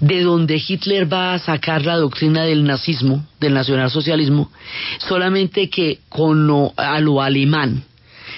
de 0.00 0.22
donde 0.22 0.62
Hitler 0.66 1.12
va 1.12 1.34
a 1.34 1.38
sacar 1.38 1.84
la 1.84 1.96
doctrina 1.96 2.44
del 2.44 2.64
nazismo, 2.64 3.26
del 3.40 3.54
nacionalsocialismo, 3.54 4.50
solamente 4.98 5.68
que 5.68 5.98
con 6.08 6.46
lo, 6.46 6.72
a 6.76 7.00
lo 7.00 7.20
alemán 7.20 7.84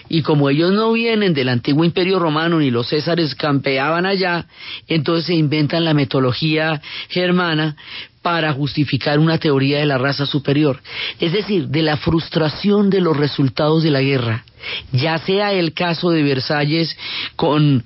y 0.09 0.23
como 0.23 0.51
ellos 0.51 0.73
no 0.73 0.92
vienen 0.92 1.35
del 1.35 1.49
antiguo 1.49 1.85
imperio 1.85 2.19
romano 2.19 2.59
ni 2.59 2.71
los 2.71 2.88
césares 2.88 3.35
campeaban 3.35 4.07
allá, 4.07 4.47
entonces 4.88 5.27
se 5.27 5.35
inventan 5.35 5.85
la 5.85 5.95
metodología 5.95 6.81
germana 7.09 7.77
para 8.23 8.53
justificar 8.53 9.19
una 9.19 9.38
teoría 9.38 9.79
de 9.79 9.87
la 9.87 9.99
raza 9.99 10.27
superior, 10.27 10.81
es 11.21 11.33
decir, 11.33 11.69
de 11.69 11.83
la 11.83 11.97
frustración 11.97 12.90
de 12.90 13.01
los 13.01 13.16
resultados 13.16 13.83
de 13.85 13.90
la 13.90 14.03
guerra, 14.03 14.45
ya 14.92 15.19
sea 15.19 15.53
el 15.53 15.73
caso 15.75 16.11
de 16.11 16.25
Versalles 16.25 16.97
con, 17.37 17.85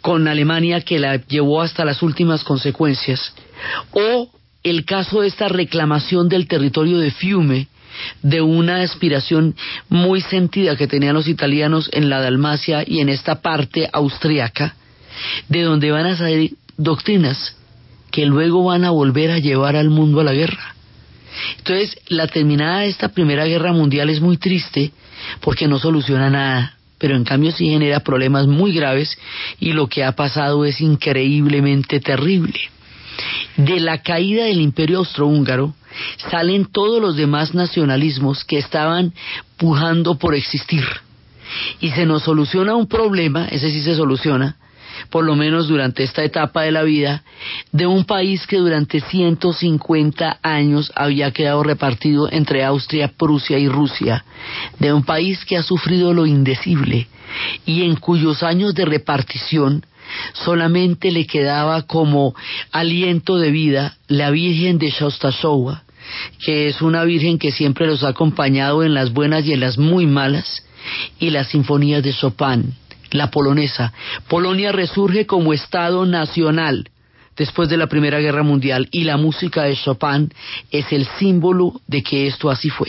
con 0.00 0.26
Alemania 0.26 0.80
que 0.80 0.98
la 0.98 1.16
llevó 1.16 1.62
hasta 1.62 1.84
las 1.84 2.02
últimas 2.02 2.42
consecuencias, 2.42 3.32
o 3.92 4.28
el 4.64 4.84
caso 4.84 5.20
de 5.20 5.28
esta 5.28 5.46
reclamación 5.46 6.28
del 6.28 6.48
territorio 6.48 6.98
de 6.98 7.12
Fiume, 7.12 7.68
de 8.22 8.40
una 8.40 8.82
aspiración 8.82 9.54
muy 9.88 10.20
sentida 10.20 10.76
que 10.76 10.86
tenían 10.86 11.14
los 11.14 11.28
italianos 11.28 11.88
en 11.92 12.08
la 12.10 12.20
Dalmacia 12.20 12.84
y 12.86 13.00
en 13.00 13.08
esta 13.08 13.40
parte 13.40 13.88
austriaca, 13.92 14.74
de 15.48 15.62
donde 15.62 15.90
van 15.90 16.06
a 16.06 16.16
salir 16.16 16.54
doctrinas 16.76 17.56
que 18.10 18.26
luego 18.26 18.64
van 18.64 18.84
a 18.84 18.90
volver 18.90 19.30
a 19.30 19.38
llevar 19.38 19.76
al 19.76 19.90
mundo 19.90 20.20
a 20.20 20.24
la 20.24 20.32
guerra. 20.32 20.74
Entonces, 21.58 21.98
la 22.08 22.26
terminada 22.26 22.80
de 22.80 22.88
esta 22.88 23.10
Primera 23.10 23.44
Guerra 23.44 23.72
Mundial 23.72 24.08
es 24.08 24.20
muy 24.20 24.38
triste 24.38 24.92
porque 25.40 25.68
no 25.68 25.78
soluciona 25.78 26.30
nada, 26.30 26.76
pero 26.98 27.14
en 27.14 27.24
cambio 27.24 27.52
sí 27.52 27.68
genera 27.68 28.00
problemas 28.00 28.46
muy 28.46 28.72
graves 28.72 29.18
y 29.60 29.72
lo 29.72 29.86
que 29.88 30.04
ha 30.04 30.12
pasado 30.12 30.64
es 30.64 30.80
increíblemente 30.80 32.00
terrible. 32.00 32.58
De 33.56 33.80
la 33.80 34.02
caída 34.02 34.44
del 34.44 34.60
imperio 34.60 34.98
austrohúngaro 34.98 35.74
salen 36.30 36.66
todos 36.66 37.00
los 37.00 37.16
demás 37.16 37.54
nacionalismos 37.54 38.44
que 38.44 38.58
estaban 38.58 39.12
pujando 39.56 40.18
por 40.18 40.34
existir. 40.34 40.84
Y 41.80 41.90
se 41.90 42.06
nos 42.06 42.24
soluciona 42.24 42.74
un 42.74 42.86
problema, 42.86 43.46
ese 43.46 43.70
sí 43.70 43.82
se 43.82 43.94
soluciona, 43.94 44.56
por 45.10 45.24
lo 45.24 45.36
menos 45.36 45.68
durante 45.68 46.02
esta 46.02 46.24
etapa 46.24 46.62
de 46.62 46.72
la 46.72 46.82
vida, 46.82 47.22
de 47.72 47.86
un 47.86 48.04
país 48.04 48.46
que 48.46 48.56
durante 48.56 49.00
150 49.00 50.38
años 50.42 50.92
había 50.94 51.30
quedado 51.30 51.62
repartido 51.62 52.30
entre 52.30 52.64
Austria, 52.64 53.12
Prusia 53.16 53.58
y 53.58 53.68
Rusia, 53.68 54.24
de 54.78 54.92
un 54.92 55.04
país 55.04 55.44
que 55.44 55.56
ha 55.56 55.62
sufrido 55.62 56.12
lo 56.12 56.26
indecible 56.26 57.08
y 57.64 57.82
en 57.82 57.96
cuyos 57.96 58.42
años 58.42 58.74
de 58.74 58.84
repartición 58.84 59.84
solamente 60.32 61.10
le 61.10 61.26
quedaba 61.26 61.82
como 61.82 62.34
aliento 62.72 63.38
de 63.38 63.50
vida 63.50 63.96
la 64.08 64.30
Virgen 64.30 64.78
de 64.78 64.90
Shostashowa, 64.90 65.84
que 66.44 66.68
es 66.68 66.82
una 66.82 67.04
Virgen 67.04 67.38
que 67.38 67.52
siempre 67.52 67.86
los 67.86 68.04
ha 68.04 68.08
acompañado 68.08 68.82
en 68.82 68.94
las 68.94 69.12
buenas 69.12 69.44
y 69.46 69.52
en 69.52 69.60
las 69.60 69.78
muy 69.78 70.06
malas, 70.06 70.62
y 71.18 71.30
las 71.30 71.48
sinfonías 71.48 72.02
de 72.02 72.12
Chopin, 72.12 72.74
la 73.10 73.30
polonesa. 73.30 73.92
Polonia 74.28 74.72
resurge 74.72 75.26
como 75.26 75.52
Estado 75.52 76.06
nacional 76.06 76.88
después 77.36 77.68
de 77.68 77.76
la 77.76 77.86
Primera 77.86 78.18
Guerra 78.18 78.42
Mundial 78.42 78.88
y 78.90 79.04
la 79.04 79.16
música 79.16 79.64
de 79.64 79.76
Chopin 79.76 80.32
es 80.70 80.92
el 80.92 81.06
símbolo 81.18 81.80
de 81.86 82.02
que 82.02 82.26
esto 82.26 82.50
así 82.50 82.70
fue. 82.70 82.88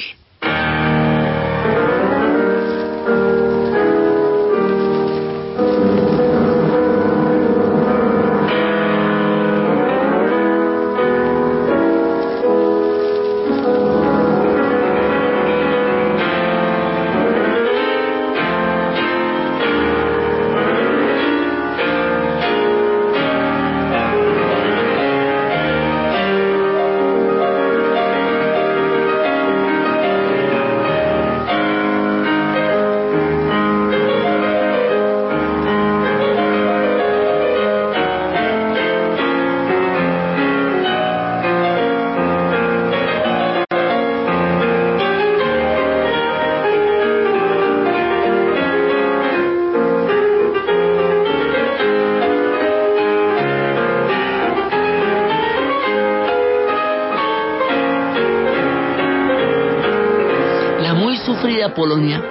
Polonia 61.87 62.21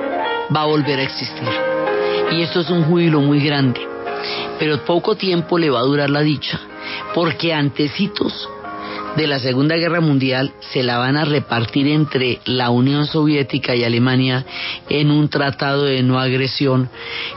va 0.55 0.63
a 0.63 0.67
volver 0.67 0.99
a 0.99 1.03
existir. 1.03 1.49
Y 2.31 2.43
esto 2.43 2.61
es 2.61 2.69
un 2.69 2.85
júbilo 2.85 3.23
muy 3.23 3.41
grande. 3.41 3.81
Pero 4.59 4.85
poco 4.85 5.17
tiempo 5.17 5.57
le 5.57 5.71
va 5.71 5.81
a 5.81 5.85
durar 5.85 6.11
la 6.11 6.21
dicha, 6.21 6.61
porque 7.15 7.55
antecitos 7.55 8.51
de 9.17 9.27
la 9.27 9.39
Segunda 9.39 9.77
Guerra 9.77 10.03
Mundial 10.03 10.53
se 10.75 10.83
la 10.83 10.99
van 10.99 11.17
a 11.17 11.25
repartir 11.25 11.89
entre 11.89 12.41
la 12.45 12.69
Unión 12.69 13.07
Soviética 13.07 13.75
y 13.75 13.83
Alemania 13.83 14.45
en 14.91 15.11
un 15.11 15.31
tratado 15.31 15.85
de 15.85 16.03
no 16.03 16.19
agresión 16.19 16.91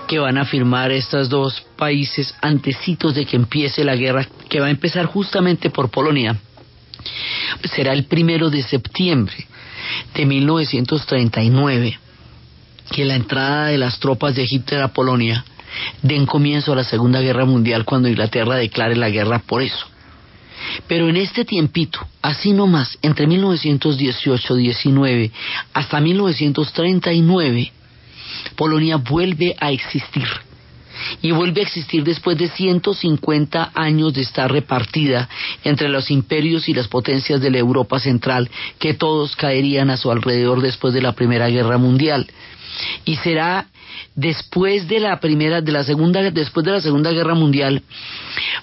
que 0.10 0.20
van 0.20 0.38
a 0.38 0.44
firmar 0.44 0.92
estos 0.92 1.30
dos 1.30 1.66
países 1.78 2.36
antecitos 2.42 3.16
de 3.16 3.26
que 3.26 3.38
empiece 3.38 3.86
la 3.86 3.96
guerra, 3.96 4.28
que 4.50 4.60
va 4.60 4.66
a 4.66 4.72
empezar 4.72 5.06
justamente 5.06 5.70
por 5.70 5.90
Polonia. 5.90 6.36
Será 7.64 7.94
el 7.94 8.04
primero 8.08 8.50
de 8.50 8.62
septiembre 8.62 9.48
de 10.14 10.26
1939 10.26 11.98
que 12.90 13.06
la 13.06 13.16
entrada 13.16 13.68
de 13.68 13.78
las 13.78 14.00
tropas 14.00 14.36
de 14.36 14.46
Hitler 14.50 14.82
a 14.82 14.90
Polonia 14.90 15.46
den 16.02 16.26
comienzo 16.26 16.74
a 16.74 16.76
la 16.76 16.84
Segunda 16.84 17.22
Guerra 17.22 17.46
Mundial 17.46 17.86
cuando 17.86 18.10
Inglaterra 18.10 18.56
declare 18.56 18.96
la 18.96 19.10
guerra 19.10 19.38
por 19.40 19.62
eso. 19.62 19.86
Pero 20.88 21.10
en 21.10 21.18
este 21.18 21.46
tiempito, 21.46 22.00
así 22.22 22.52
nomás, 22.52 23.00
entre 23.02 23.28
1918-19 23.28 25.32
hasta 25.74 26.00
1939, 26.00 27.72
Polonia 28.56 28.98
vuelve 28.98 29.56
a 29.60 29.72
existir. 29.72 30.28
Y 31.22 31.32
vuelve 31.32 31.62
a 31.62 31.64
existir 31.64 32.04
después 32.04 32.38
de 32.38 32.50
150 32.50 33.72
años 33.74 34.14
de 34.14 34.22
estar 34.22 34.52
repartida 34.52 35.30
entre 35.64 35.88
los 35.88 36.12
imperios 36.12 36.68
y 36.68 36.74
las 36.74 36.90
potencias 36.90 37.40
de 37.40 37.52
la 37.52 37.58
Europa 37.58 38.00
Central, 38.00 38.50
que 38.80 38.96
todos 38.96 39.38
caerían 39.38 39.92
a 39.92 39.98
su 39.98 40.12
alrededor 40.12 40.62
después 40.62 40.94
de 40.94 41.02
la 41.02 41.14
Primera 41.14 41.48
Guerra 41.48 41.78
Mundial. 41.78 42.30
Y 43.06 43.16
será 43.18 43.68
después 44.16 44.88
de 44.88 45.00
la 45.00 45.20
primera, 45.20 45.62
de 45.62 45.72
la 45.72 45.84
segunda, 45.84 46.22
después 46.32 46.66
de 46.66 46.72
la 46.72 46.82
Segunda 46.82 47.12
Guerra 47.12 47.36
Mundial, 47.36 47.84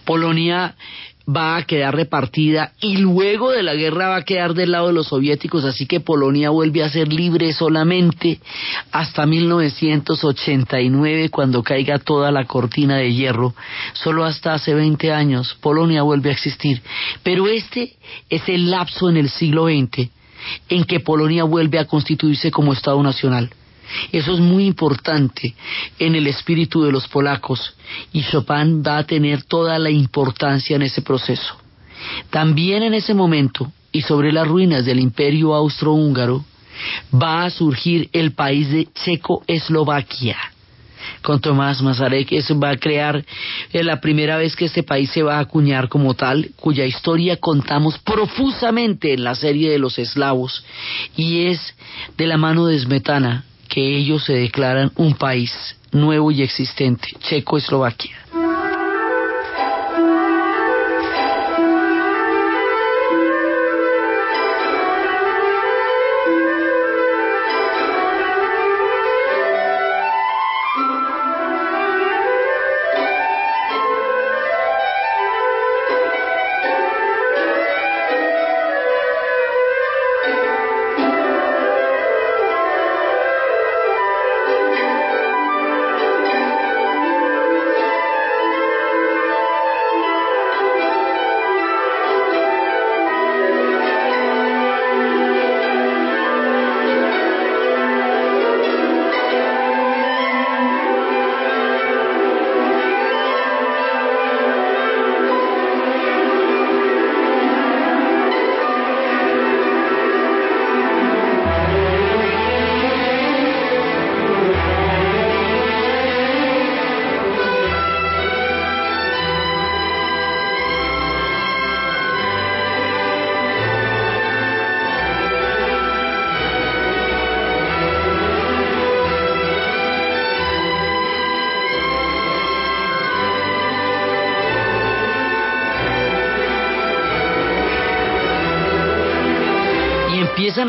Polonia 0.04 0.74
va 1.28 1.56
a 1.56 1.64
quedar 1.64 1.92
repartida 1.94 2.72
y 2.80 2.96
luego 2.98 3.50
de 3.50 3.64
la 3.64 3.74
guerra 3.74 4.10
va 4.10 4.16
a 4.16 4.24
quedar 4.24 4.52
del 4.54 4.70
lado 4.70 4.86
de 4.88 4.92
los 4.92 5.08
soviéticos, 5.08 5.64
así 5.64 5.86
que 5.86 6.00
Polonia 6.00 6.50
vuelve 6.50 6.84
a 6.84 6.88
ser 6.88 7.12
libre 7.12 7.52
solamente 7.52 8.38
hasta 8.92 9.26
1989 9.26 11.30
cuando 11.30 11.64
caiga 11.64 11.98
toda 11.98 12.30
la 12.30 12.44
cortina 12.44 12.98
de 12.98 13.12
hierro. 13.12 13.56
Solo 13.94 14.24
hasta 14.24 14.54
hace 14.54 14.72
20 14.74 15.12
años 15.12 15.56
Polonia 15.60 16.02
vuelve 16.02 16.30
a 16.30 16.34
existir. 16.34 16.80
Pero 17.24 17.48
este 17.48 17.96
es 18.30 18.48
el 18.48 18.70
lapso 18.70 19.08
en 19.08 19.16
el 19.16 19.28
siglo 19.28 19.66
XX 19.66 20.08
en 20.68 20.84
que 20.84 21.00
Polonia 21.00 21.42
vuelve 21.42 21.80
a 21.80 21.86
constituirse 21.86 22.52
como 22.52 22.72
Estado 22.72 23.02
Nacional. 23.02 23.50
Eso 24.12 24.34
es 24.34 24.40
muy 24.40 24.66
importante 24.66 25.54
en 25.98 26.14
el 26.14 26.26
espíritu 26.26 26.82
de 26.82 26.92
los 26.92 27.06
polacos 27.08 27.74
y 28.12 28.22
Chopin 28.22 28.82
va 28.82 28.98
a 28.98 29.06
tener 29.06 29.44
toda 29.44 29.78
la 29.78 29.90
importancia 29.90 30.76
en 30.76 30.82
ese 30.82 31.02
proceso. 31.02 31.56
También 32.30 32.82
en 32.82 32.94
ese 32.94 33.14
momento 33.14 33.72
y 33.92 34.02
sobre 34.02 34.32
las 34.32 34.46
ruinas 34.46 34.84
del 34.84 35.00
imperio 35.00 35.54
austrohúngaro 35.54 36.44
va 37.14 37.44
a 37.44 37.50
surgir 37.50 38.08
el 38.12 38.32
país 38.32 38.70
de 38.70 38.88
Checoslovaquia 38.92 40.36
con 41.22 41.40
Tomás 41.40 41.82
Mazarek. 41.82 42.32
Eso 42.32 42.58
va 42.58 42.70
a 42.70 42.76
crear 42.76 43.24
eh, 43.72 43.82
la 43.82 44.00
primera 44.00 44.36
vez 44.36 44.54
que 44.54 44.66
este 44.66 44.82
país 44.82 45.10
se 45.10 45.22
va 45.22 45.36
a 45.36 45.40
acuñar 45.40 45.88
como 45.88 46.14
tal, 46.14 46.50
cuya 46.56 46.84
historia 46.84 47.38
contamos 47.38 47.98
profusamente 47.98 49.14
en 49.14 49.24
la 49.24 49.34
serie 49.34 49.70
de 49.70 49.78
los 49.78 49.98
eslavos 49.98 50.64
y 51.16 51.46
es 51.46 51.74
de 52.16 52.26
la 52.26 52.36
mano 52.36 52.66
de 52.66 52.78
Smetana 52.78 53.44
que 53.68 53.96
ellos 53.96 54.24
se 54.24 54.34
declaran 54.34 54.92
un 54.96 55.14
país 55.14 55.52
nuevo 55.92 56.30
y 56.30 56.42
existente, 56.42 57.08
Checoslovaquia. 57.20 58.16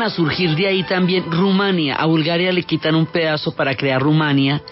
A 0.08 0.10
surgir 0.10 0.56
de 0.56 0.66
ahí 0.66 0.82
también 0.82 1.30
Rumania. 1.30 1.96
A 1.96 2.06
Bulgaria 2.06 2.50
le 2.52 2.62
quitan 2.62 2.94
un 2.94 3.06
pedazo 3.06 3.52
para 3.52 3.74
crear 3.74 4.02
Rumania. 4.02 4.62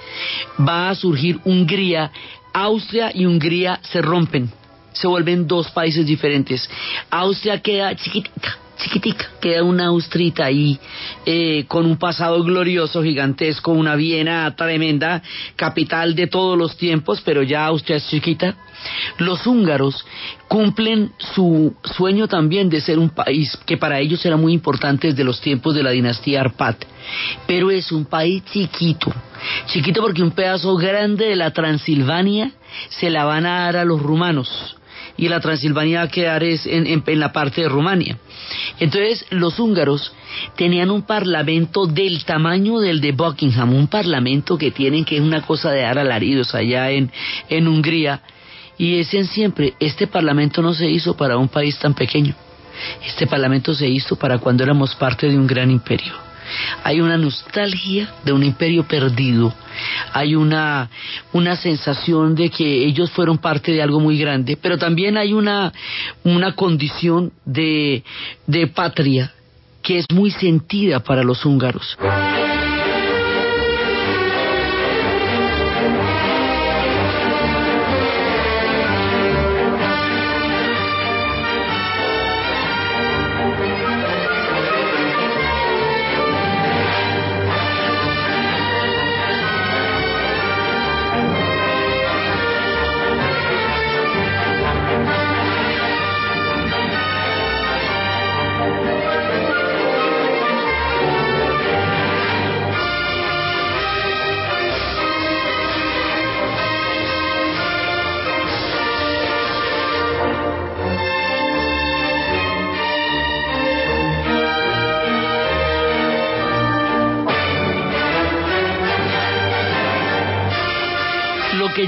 Va 0.59 0.91
a 0.91 0.95
surgir 0.95 1.39
Hungría. 1.45 2.11
Austria 2.53 3.11
y 3.15 3.27
Hungría 3.27 3.79
se 3.83 4.01
rompen. 4.03 4.51
Se 4.93 5.07
vuelven 5.07 5.47
dos 5.47 5.71
países 5.71 6.07
diferentes. 6.07 6.69
Austria 7.11 7.61
queda 7.61 7.95
chiquitica, 7.95 8.59
chiquitica. 8.79 9.27
Queda 9.41 9.63
una 9.63 9.87
Austrita 9.87 10.47
ahí 10.47 10.79
eh, 11.29 11.65
con 11.67 11.87
un 11.87 11.97
pasado 11.97 12.41
glorioso, 12.45 13.03
gigantesco, 13.03 13.73
una 13.73 13.97
Viena 13.97 14.55
tremenda, 14.55 15.23
capital 15.57 16.15
de 16.15 16.29
todos 16.29 16.57
los 16.57 16.77
tiempos, 16.77 17.21
pero 17.25 17.43
ya 17.43 17.67
Austria 17.67 17.97
es 17.97 18.09
chiquita. 18.09 18.55
Los 19.19 19.45
húngaros 19.45 20.07
cumplen 20.47 21.11
su 21.35 21.75
sueño 21.83 22.29
también 22.29 22.69
de 22.69 22.81
ser 22.81 23.01
un 23.01 23.11
país 23.11 23.59
que 23.67 23.77
para 23.77 23.99
ellos 23.99 24.25
era 24.25 24.37
muy 24.37 24.53
importante 24.53 25.09
desde 25.09 25.25
los 25.25 25.41
tiempos 25.41 25.75
de 25.75 25.83
la 25.83 25.91
dinastía 25.91 26.43
Arpad, 26.43 26.77
pero 27.49 27.73
es 27.73 27.91
un 27.91 28.05
país 28.05 28.45
chiquito, 28.53 29.13
chiquito 29.67 30.01
porque 30.03 30.23
un 30.23 30.31
pedazo 30.31 30.77
grande 30.77 31.27
de 31.27 31.37
la 31.37 31.51
Transilvania 31.51 32.53
se 32.89 33.11
la 33.11 33.25
van 33.25 33.47
a 33.47 33.65
dar 33.65 33.79
a 33.79 33.85
los 33.85 34.01
rumanos 34.01 34.77
y 35.17 35.29
la 35.29 35.41
Transilvania 35.41 36.09
quedar 36.09 36.43
es 36.43 36.67
en, 36.67 36.87
en, 36.87 37.03
en 37.07 37.21
la 37.21 37.33
parte 37.33 37.63
de 37.63 37.69
Rumania. 37.69 38.19
Entonces 38.79 39.27
los 39.31 39.59
húngaros 39.59 40.13
tenían 40.57 40.91
un 40.91 41.03
parlamento 41.03 41.87
del 41.87 42.25
tamaño 42.25 42.79
del 42.79 43.01
de 43.01 43.13
Buckingham, 43.13 43.75
un 43.75 43.87
parlamento 43.87 44.59
que 44.59 44.71
tienen 44.71 45.05
que 45.05 45.17
es 45.17 45.23
una 45.23 45.43
cosa 45.43 45.71
de 45.71 45.83
dar 45.83 45.99
alaridos 45.99 46.55
allá 46.55 46.91
en, 46.91 47.11
en 47.49 47.69
Hungría, 47.69 48.21
y 48.79 48.99
decían 48.99 49.25
siempre, 49.25 49.73
este 49.81 50.07
parlamento 50.07 50.61
no 50.61 50.75
se 50.75 50.91
hizo 50.91 51.17
para 51.17 51.39
un 51.39 51.49
país 51.49 51.79
tan 51.79 51.95
pequeño, 51.95 52.35
este 53.07 53.27
parlamento 53.27 53.75
se 53.75 53.89
hizo 53.89 54.17
para 54.17 54.39
cuando 54.39 54.65
éramos 54.65 54.95
parte 54.95 55.29
de 55.29 55.39
un 55.39 55.47
gran 55.47 55.71
imperio. 55.71 56.26
Hay 56.85 57.01
una 57.01 57.17
nostalgia 57.17 58.09
de 58.25 58.33
un 58.33 58.43
imperio 58.43 58.85
perdido, 58.85 59.53
hay 60.13 60.35
una, 60.35 60.89
una 61.33 61.57
sensación 61.57 62.35
de 62.35 62.51
que 62.51 62.85
ellos 62.85 63.11
fueron 63.11 63.39
parte 63.39 63.73
de 63.73 63.83
algo 63.83 64.01
muy 64.01 64.19
grande, 64.19 64.57
pero 64.61 64.79
también 64.79 65.17
hay 65.17 65.33
una, 65.33 65.73
una 66.25 66.53
condición 66.53 67.33
de, 67.45 68.03
de 68.47 68.67
patria 68.69 69.33
que 69.83 69.99
es 69.99 70.07
muy 70.13 70.31
sentida 70.31 71.01
para 71.01 71.23
los 71.23 71.45
húngaros. 71.45 71.97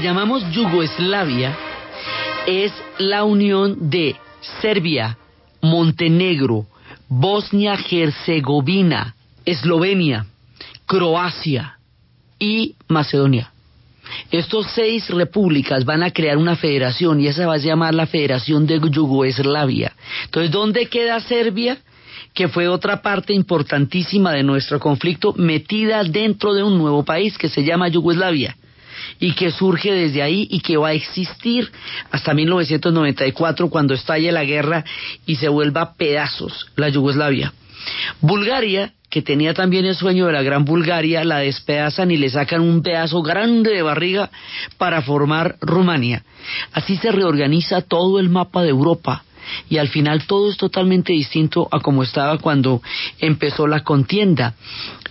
Llamamos 0.09 0.43
Yugoslavia 0.51 1.55
es 2.47 2.73
la 2.97 3.23
unión 3.25 3.91
de 3.91 4.15
Serbia, 4.59 5.19
Montenegro, 5.61 6.65
Bosnia-Herzegovina, 7.07 9.13
Eslovenia, 9.45 10.25
Croacia 10.87 11.77
y 12.39 12.73
Macedonia. 12.87 13.51
Estos 14.31 14.65
seis 14.73 15.07
repúblicas 15.11 15.85
van 15.85 16.01
a 16.01 16.09
crear 16.09 16.37
una 16.37 16.55
federación 16.55 17.21
y 17.21 17.27
esa 17.27 17.45
va 17.45 17.53
a 17.53 17.57
llamar 17.57 17.93
la 17.93 18.07
Federación 18.07 18.65
de 18.65 18.81
Yugoslavia. 18.89 19.93
Entonces, 20.25 20.49
¿dónde 20.49 20.87
queda 20.87 21.19
Serbia? 21.19 21.77
que 22.33 22.47
fue 22.47 22.67
otra 22.67 23.01
parte 23.01 23.33
importantísima 23.33 24.31
de 24.31 24.43
nuestro 24.43 24.79
conflicto, 24.79 25.33
metida 25.33 26.03
dentro 26.03 26.53
de 26.53 26.63
un 26.63 26.77
nuevo 26.77 27.03
país 27.03 27.37
que 27.37 27.49
se 27.49 27.63
llama 27.63 27.89
Yugoslavia 27.89 28.55
y 29.19 29.33
que 29.33 29.51
surge 29.51 29.91
desde 29.91 30.21
ahí 30.21 30.47
y 30.49 30.59
que 30.61 30.77
va 30.77 30.89
a 30.89 30.93
existir 30.93 31.71
hasta 32.11 32.33
1994 32.33 33.69
cuando 33.69 33.93
estalle 33.93 34.31
la 34.31 34.43
guerra 34.43 34.83
y 35.25 35.35
se 35.35 35.49
vuelva 35.49 35.93
pedazos 35.95 36.67
la 36.75 36.89
Yugoslavia. 36.89 37.53
Bulgaria, 38.21 38.93
que 39.09 39.21
tenía 39.21 39.53
también 39.53 39.85
el 39.85 39.95
sueño 39.95 40.27
de 40.27 40.33
la 40.33 40.43
Gran 40.43 40.65
Bulgaria, 40.65 41.23
la 41.23 41.39
despedazan 41.39 42.11
y 42.11 42.17
le 42.17 42.29
sacan 42.29 42.61
un 42.61 42.83
pedazo 42.83 43.21
grande 43.21 43.71
de 43.71 43.81
barriga 43.81 44.29
para 44.77 45.01
formar 45.01 45.55
Rumania. 45.61 46.23
Así 46.73 46.97
se 46.97 47.11
reorganiza 47.11 47.81
todo 47.81 48.19
el 48.19 48.29
mapa 48.29 48.61
de 48.63 48.69
Europa 48.69 49.23
y 49.69 49.77
al 49.77 49.89
final 49.89 50.25
todo 50.25 50.49
es 50.49 50.57
totalmente 50.57 51.13
distinto 51.13 51.67
a 51.71 51.79
como 51.79 52.03
estaba 52.03 52.37
cuando 52.37 52.81
empezó 53.19 53.67
la 53.67 53.83
contienda 53.83 54.55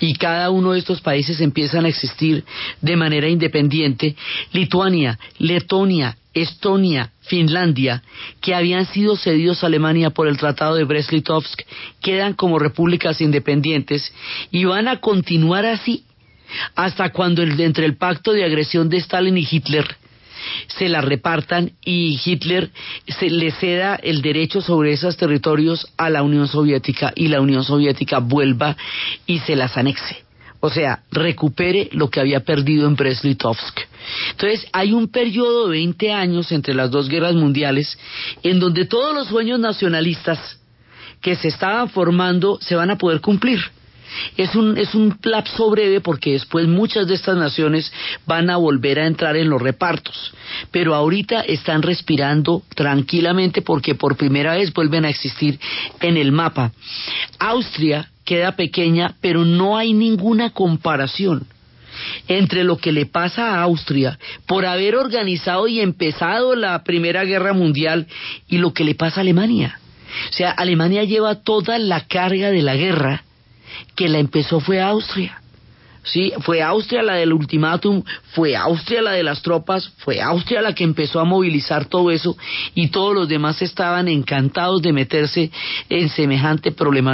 y 0.01 0.15
cada 0.15 0.51
uno 0.51 0.73
de 0.73 0.79
estos 0.79 1.01
países 1.01 1.41
empiezan 1.41 1.85
a 1.85 1.89
existir 1.89 2.45
de 2.81 2.97
manera 2.97 3.29
independiente. 3.29 4.17
Lituania, 4.53 5.19
Letonia, 5.39 6.17
Estonia, 6.35 7.13
Finlandia, 7.23 8.03
que 8.41 8.55
habían 8.55 8.87
sido 8.87 9.17
cedidos 9.17 9.63
a 9.63 9.67
Alemania 9.67 10.11
por 10.11 10.29
el 10.29 10.39
Tratado 10.39 10.77
de 10.77 10.85
Brest-Litovsk, 10.85 11.63
quedan 12.01 12.35
como 12.35 12.59
repúblicas 12.59 13.21
independientes 13.21 14.13
y 14.51 14.65
van 14.65 14.89
a 14.89 15.01
continuar 15.01 15.67
así 15.67 16.05
hasta 16.75 17.11
cuando 17.11 17.43
el, 17.43 17.61
entre 17.61 17.85
el 17.85 17.97
pacto 17.97 18.33
de 18.33 18.45
agresión 18.45 18.89
de 18.89 18.99
Stalin 18.99 19.37
y 19.37 19.47
Hitler 19.51 19.97
se 20.67 20.89
la 20.89 21.01
repartan 21.01 21.73
y 21.85 22.19
Hitler 22.25 22.71
se 23.07 23.31
le 23.31 23.51
ceda 23.53 23.97
el 23.97 24.23
derecho 24.23 24.61
sobre 24.61 24.93
esos 24.93 25.17
territorios 25.17 25.87
a 25.97 26.11
la 26.11 26.23
Unión 26.23 26.49
Soviética 26.49 27.13
y 27.15 27.29
la 27.29 27.41
Unión 27.41 27.65
Soviética 27.65 28.19
vuelva 28.19 28.77
y 29.27 29.39
se 29.41 29.57
las 29.57 29.77
anexe. 29.77 30.29
O 30.61 30.71
sea, 30.71 31.03
recupere 31.13 31.89
lo 31.93 32.11
que 32.11 32.21
había 32.21 32.41
perdido 32.41 32.89
en 32.89 32.97
Brest-Litovsk. 32.97 33.79
Entonces, 34.33 34.67
hay 34.73 34.93
un 34.93 35.09
periodo 35.09 35.67
de 35.67 35.73
20 35.79 36.13
años 36.13 36.51
entre 36.51 36.75
las 36.75 36.91
dos 36.91 37.09
guerras 37.09 37.35
mundiales 37.35 37.97
en 38.43 38.59
donde 38.59 38.85
todos 38.85 39.15
los 39.15 39.29
sueños 39.29 39.61
nacionalistas 39.61 40.59
que 41.21 41.37
se 41.37 41.49
estaban 41.49 41.89
formando 41.91 42.59
se 42.61 42.75
van 42.75 42.91
a 42.91 42.99
poder 42.99 43.21
cumplir. 43.21 43.61
Es 44.37 44.55
un, 44.55 44.79
es 44.79 44.95
un 44.95 45.19
lapso 45.23 45.71
breve 45.71 46.01
porque 46.01 46.33
después 46.33 46.67
muchas 46.67 47.07
de 47.07 47.15
estas 47.15 47.37
naciones 47.37 47.93
van 48.27 48.51
a 48.51 48.57
volver 48.57 48.99
a 48.99 49.07
entrar 49.07 49.37
en 49.37 49.51
los 49.51 49.61
repartos. 49.61 50.33
Pero 50.71 50.95
ahorita 50.95 51.41
están 51.41 51.83
respirando 51.83 52.63
tranquilamente 52.75 53.63
porque 53.63 53.95
por 53.95 54.17
primera 54.17 54.55
vez 54.55 54.73
vuelven 54.73 55.05
a 55.05 55.11
existir 55.11 55.59
en 56.01 56.17
el 56.17 56.33
mapa. 56.33 56.73
Austria 57.39 58.11
queda 58.25 58.53
pequeña, 58.53 59.15
pero 59.21 59.45
no 59.45 59.77
hay 59.77 59.93
ninguna 59.93 60.51
comparación 60.51 61.47
entre 62.29 62.65
lo 62.65 62.77
que 62.77 62.93
le 62.93 63.07
pasa 63.07 63.55
a 63.55 63.63
Austria 63.63 64.19
por 64.47 64.67
haber 64.67 64.95
organizado 64.95 65.67
y 65.67 65.81
empezado 65.81 66.55
la 66.55 66.83
Primera 66.85 67.25
Guerra 67.25 67.53
Mundial 67.53 68.07
y 68.49 68.59
lo 68.59 68.73
que 68.73 68.85
le 68.85 68.95
pasa 68.95 69.21
a 69.21 69.23
Alemania. 69.23 69.81
O 70.31 70.33
sea, 70.33 70.51
Alemania 70.51 71.05
lleva 71.05 71.43
toda 71.43 71.79
la 71.79 72.07
carga 72.07 72.51
de 72.51 72.63
la 72.63 72.77
guerra 72.77 73.25
que 73.95 74.09
la 74.09 74.19
empezó 74.19 74.61
fue 74.61 74.81
Austria. 74.81 75.41
Sí, 76.09 76.33
fue 76.41 76.63
Austria 76.63 77.03
la 77.03 77.15
del 77.15 77.35
ultimátum, 77.35 78.03
fue 78.33 78.57
Austria 78.57 79.03
la 79.03 79.13
de 79.13 79.23
las 79.23 79.43
tropas, 79.43 79.93
fue 79.99 80.23
Austria 80.23 80.63
la 80.63 80.75
que 80.75 80.85
empezó 80.85 81.21
a 81.21 81.25
movilizar 81.25 81.85
todo 81.85 82.11
eso 82.11 82.37
y 82.75 82.89
todos 82.89 83.15
los 83.15 83.29
demás 83.29 83.61
estaban 83.61 84.09
encantados 84.09 84.81
de 84.81 84.95
meterse 84.95 85.51
en 85.91 86.09
semejante 86.09 86.73
problema. 86.73 87.09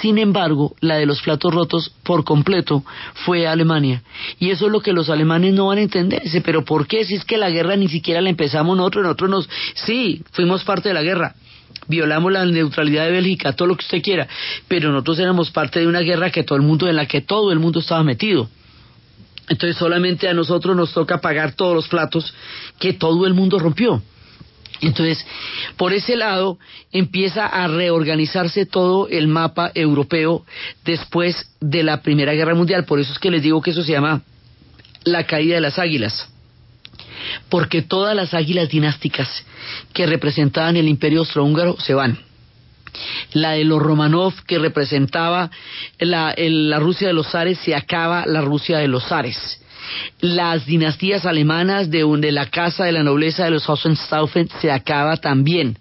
Sin 0.00 0.16
embargo, 0.18 0.74
la 0.80 0.96
de 0.96 1.06
los 1.06 1.20
platos 1.20 1.52
rotos 1.52 1.92
por 2.02 2.24
completo 2.24 2.82
fue 3.26 3.46
Alemania. 3.46 4.02
Y 4.38 4.50
eso 4.50 4.66
es 4.66 4.72
lo 4.72 4.80
que 4.80 4.92
los 4.92 5.10
alemanes 5.10 5.52
no 5.52 5.66
van 5.66 5.78
a 5.78 5.82
entender. 5.82 6.22
pero 6.44 6.64
¿por 6.64 6.86
qué? 6.86 7.04
Si 7.04 7.14
es 7.14 7.24
que 7.24 7.36
la 7.36 7.50
guerra 7.50 7.76
ni 7.76 7.88
siquiera 7.88 8.20
la 8.20 8.30
empezamos 8.30 8.76
nosotros, 8.76 9.04
nosotros 9.04 9.30
nos... 9.30 9.48
Sí, 9.74 10.22
fuimos 10.32 10.64
parte 10.64 10.88
de 10.88 10.94
la 10.94 11.02
guerra, 11.02 11.34
violamos 11.88 12.32
la 12.32 12.44
neutralidad 12.44 13.06
de 13.06 13.12
Bélgica, 13.12 13.52
todo 13.52 13.68
lo 13.68 13.76
que 13.76 13.84
usted 13.84 14.02
quiera, 14.02 14.28
pero 14.68 14.90
nosotros 14.90 15.18
éramos 15.18 15.50
parte 15.50 15.80
de 15.80 15.86
una 15.86 16.00
guerra 16.00 16.30
que 16.30 16.42
todo 16.42 16.56
el 16.56 16.62
mundo, 16.62 16.88
en 16.88 16.96
la 16.96 17.06
que 17.06 17.20
todo 17.20 17.52
el 17.52 17.58
mundo 17.58 17.80
estaba 17.80 18.02
metido. 18.02 18.48
Entonces 19.48 19.76
solamente 19.76 20.28
a 20.28 20.34
nosotros 20.34 20.74
nos 20.74 20.92
toca 20.92 21.20
pagar 21.20 21.52
todos 21.52 21.74
los 21.74 21.88
platos 21.88 22.34
que 22.78 22.94
todo 22.94 23.26
el 23.26 23.34
mundo 23.34 23.58
rompió. 23.58 24.02
Entonces, 24.80 25.24
por 25.76 25.92
ese 25.92 26.16
lado 26.16 26.58
empieza 26.92 27.46
a 27.46 27.68
reorganizarse 27.68 28.66
todo 28.66 29.08
el 29.08 29.28
mapa 29.28 29.70
europeo 29.74 30.44
después 30.84 31.50
de 31.60 31.82
la 31.82 32.02
Primera 32.02 32.32
Guerra 32.32 32.54
Mundial. 32.54 32.84
Por 32.84 33.00
eso 33.00 33.12
es 33.12 33.18
que 33.18 33.30
les 33.30 33.42
digo 33.42 33.62
que 33.62 33.70
eso 33.70 33.82
se 33.82 33.92
llama 33.92 34.22
la 35.04 35.24
caída 35.26 35.54
de 35.56 35.60
las 35.60 35.78
águilas 35.78 36.33
porque 37.48 37.82
todas 37.82 38.14
las 38.14 38.34
águilas 38.34 38.68
dinásticas 38.68 39.28
que 39.92 40.06
representaban 40.06 40.76
el 40.76 40.88
imperio 40.88 41.20
austrohúngaro 41.20 41.76
se 41.78 41.94
van. 41.94 42.18
La 43.32 43.52
de 43.52 43.64
los 43.64 43.82
Romanov, 43.82 44.34
que 44.46 44.58
representaba 44.58 45.50
la, 45.98 46.34
Rusia 46.78 47.08
de 47.08 47.14
los 47.14 47.28
zares, 47.28 47.58
se 47.58 47.74
acaba 47.74 48.24
la 48.26 48.40
Rusia 48.40 48.78
de 48.78 48.88
los 48.88 49.04
zares. 49.04 49.60
Las 50.20 50.64
dinastías 50.64 51.26
alemanas 51.26 51.90
de, 51.90 52.04
de 52.18 52.32
la 52.32 52.46
casa 52.46 52.84
de 52.84 52.92
la 52.92 53.02
nobleza 53.02 53.44
de 53.44 53.50
los 53.50 53.68
Hohenstaufen 53.68 54.48
se 54.60 54.70
acaba 54.70 55.16
también 55.16 55.76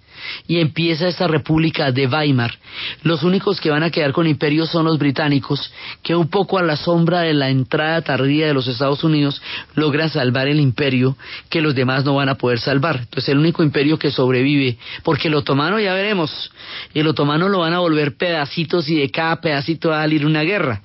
y 0.47 0.59
empieza 0.59 1.07
esta 1.07 1.27
república 1.27 1.91
de 1.91 2.07
Weimar. 2.07 2.57
Los 3.03 3.23
únicos 3.23 3.59
que 3.59 3.69
van 3.69 3.83
a 3.83 3.89
quedar 3.89 4.11
con 4.11 4.27
imperio 4.27 4.65
son 4.65 4.85
los 4.85 4.97
británicos, 4.97 5.71
que 6.01 6.15
un 6.15 6.29
poco 6.29 6.57
a 6.57 6.63
la 6.63 6.75
sombra 6.75 7.21
de 7.21 7.33
la 7.33 7.49
entrada 7.49 8.01
tardía 8.01 8.47
de 8.47 8.53
los 8.53 8.67
Estados 8.67 9.03
Unidos 9.03 9.41
logran 9.75 10.09
salvar 10.09 10.47
el 10.47 10.59
imperio 10.59 11.17
que 11.49 11.61
los 11.61 11.75
demás 11.75 12.05
no 12.05 12.15
van 12.15 12.29
a 12.29 12.35
poder 12.35 12.59
salvar. 12.59 12.97
Entonces 13.01 13.29
el 13.29 13.39
único 13.39 13.63
imperio 13.63 13.97
que 13.97 14.11
sobrevive, 14.11 14.77
porque 15.03 15.27
el 15.27 15.35
otomano 15.35 15.79
ya 15.79 15.93
veremos, 15.93 16.51
el 16.93 17.07
otomano 17.07 17.49
lo 17.49 17.59
van 17.59 17.73
a 17.73 17.79
volver 17.79 18.15
pedacitos 18.17 18.89
y 18.89 18.95
de 18.95 19.09
cada 19.09 19.41
pedacito 19.41 19.89
va 19.89 19.99
a 19.99 20.03
salir 20.03 20.25
una 20.25 20.43
guerra. 20.43 20.81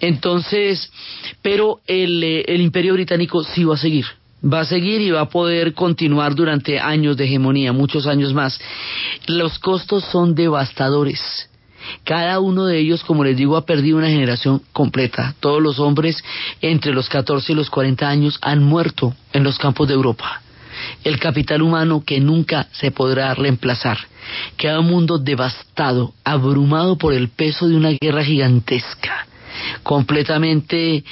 Entonces, 0.00 0.90
pero 1.40 1.80
el, 1.86 2.22
eh, 2.22 2.44
el 2.48 2.60
imperio 2.60 2.94
británico 2.94 3.42
sí 3.44 3.64
va 3.64 3.74
a 3.74 3.78
seguir 3.78 4.06
va 4.42 4.60
a 4.60 4.64
seguir 4.64 5.00
y 5.00 5.10
va 5.10 5.22
a 5.22 5.28
poder 5.28 5.74
continuar 5.74 6.34
durante 6.34 6.78
años 6.78 7.16
de 7.16 7.24
hegemonía, 7.24 7.72
muchos 7.72 8.06
años 8.06 8.34
más. 8.34 8.60
Los 9.26 9.58
costos 9.58 10.04
son 10.04 10.34
devastadores. 10.34 11.48
Cada 12.04 12.38
uno 12.38 12.66
de 12.66 12.78
ellos, 12.78 13.02
como 13.02 13.24
les 13.24 13.36
digo, 13.36 13.56
ha 13.56 13.66
perdido 13.66 13.98
una 13.98 14.08
generación 14.08 14.62
completa. 14.72 15.34
Todos 15.40 15.60
los 15.60 15.78
hombres 15.80 16.22
entre 16.60 16.92
los 16.92 17.08
14 17.08 17.52
y 17.52 17.54
los 17.56 17.70
40 17.70 18.08
años 18.08 18.38
han 18.40 18.62
muerto 18.62 19.14
en 19.32 19.42
los 19.42 19.58
campos 19.58 19.88
de 19.88 19.94
Europa. 19.94 20.42
El 21.04 21.18
capital 21.18 21.62
humano 21.62 22.02
que 22.04 22.20
nunca 22.20 22.68
se 22.72 22.90
podrá 22.90 23.34
reemplazar. 23.34 23.98
Queda 24.56 24.80
un 24.80 24.86
mundo 24.86 25.18
devastado, 25.18 26.14
abrumado 26.24 26.96
por 26.96 27.12
el 27.12 27.28
peso 27.28 27.68
de 27.68 27.76
una 27.76 27.90
guerra 28.00 28.24
gigantesca 28.24 29.26
completamente 29.82 31.04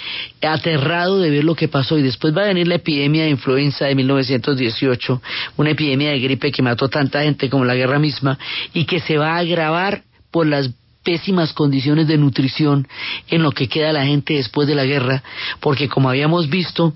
aterrado 0.43 1.21
de 1.21 1.31
ver 1.31 1.45
lo 1.45 1.55
que 1.55 1.69
pasó. 1.69 1.99
Y 1.99 2.03
después 2.03 2.37
va 2.37 2.43
a 2.43 2.49
venir 2.49 2.69
la 2.69 2.77
epidemia 2.77 3.25
de 3.25 3.31
influenza 3.31 3.87
de 3.87 3.95
1918, 3.95 5.23
una 5.57 5.71
epidemia 5.71 6.11
de 6.11 6.21
gripe 6.21 6.53
que 6.53 6.63
mató 6.63 6.89
tanta 6.89 7.23
gente 7.23 7.51
como 7.51 7.65
la 7.65 7.75
guerra 7.75 7.99
misma 7.99 8.39
y 8.73 8.85
que 8.85 9.01
se 9.01 9.17
va 9.19 9.35
a 9.35 9.39
agravar 9.39 10.03
por 10.31 10.47
las 10.47 10.71
pésimas 11.03 11.55
condiciones 11.55 12.07
de 12.09 12.19
nutrición 12.19 12.87
en 13.29 13.43
lo 13.43 13.53
que 13.53 13.69
queda 13.69 13.93
la 13.93 14.05
gente 14.05 14.35
después 14.35 14.69
de 14.69 14.75
la 14.75 14.85
guerra, 14.85 15.23
porque 15.61 15.89
como 15.89 16.11
habíamos 16.11 16.51
visto 16.51 16.95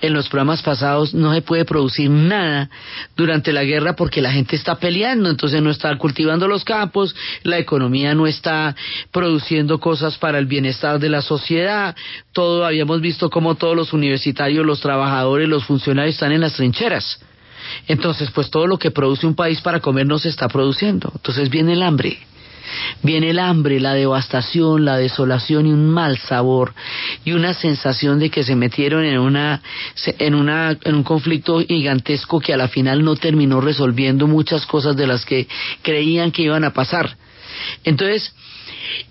en 0.00 0.12
los 0.12 0.28
programas 0.28 0.62
pasados, 0.62 1.14
no 1.14 1.34
se 1.34 1.42
puede 1.42 1.64
producir 1.64 2.10
nada 2.10 2.70
durante 3.16 3.52
la 3.52 3.64
guerra 3.64 3.96
porque 3.96 4.22
la 4.22 4.32
gente 4.32 4.54
está 4.54 4.76
peleando, 4.76 5.28
entonces 5.28 5.60
no 5.62 5.70
está 5.70 5.96
cultivando 5.98 6.46
los 6.46 6.64
campos, 6.64 7.14
la 7.42 7.58
economía 7.58 8.14
no 8.14 8.26
está 8.26 8.76
produciendo 9.10 9.80
cosas 9.80 10.16
para 10.16 10.38
el 10.38 10.46
bienestar 10.46 11.00
de 11.00 11.08
la 11.08 11.22
sociedad, 11.22 11.96
todo 12.32 12.64
habíamos 12.64 13.00
visto 13.00 13.30
como 13.30 13.56
todos 13.56 13.74
los 13.74 13.92
universitarios, 13.92 14.64
los 14.64 14.80
trabajadores, 14.80 15.48
los 15.48 15.64
funcionarios 15.64 16.14
están 16.14 16.32
en 16.32 16.42
las 16.42 16.54
trincheras. 16.54 17.20
Entonces, 17.86 18.30
pues 18.30 18.50
todo 18.50 18.66
lo 18.66 18.78
que 18.78 18.90
produce 18.90 19.26
un 19.26 19.34
país 19.34 19.60
para 19.60 19.80
comer 19.80 20.06
no 20.06 20.18
se 20.18 20.28
está 20.28 20.48
produciendo. 20.48 21.12
Entonces 21.14 21.50
viene 21.50 21.74
el 21.74 21.82
hambre 21.82 22.18
viene 23.02 23.30
el 23.30 23.38
hambre, 23.38 23.80
la 23.80 23.94
devastación, 23.94 24.84
la 24.84 24.96
desolación 24.96 25.66
y 25.66 25.72
un 25.72 25.90
mal 25.90 26.18
sabor 26.18 26.74
y 27.24 27.32
una 27.32 27.54
sensación 27.54 28.18
de 28.18 28.30
que 28.30 28.44
se 28.44 28.56
metieron 28.56 29.04
en 29.04 29.18
una 29.18 29.62
en 30.06 30.34
una 30.34 30.76
en 30.82 30.94
un 30.94 31.02
conflicto 31.02 31.60
gigantesco 31.60 32.40
que 32.40 32.54
a 32.54 32.56
la 32.56 32.68
final 32.68 33.04
no 33.04 33.16
terminó 33.16 33.60
resolviendo 33.60 34.26
muchas 34.26 34.66
cosas 34.66 34.96
de 34.96 35.06
las 35.06 35.24
que 35.24 35.48
creían 35.82 36.30
que 36.32 36.42
iban 36.42 36.64
a 36.64 36.72
pasar. 36.72 37.16
Entonces, 37.84 38.34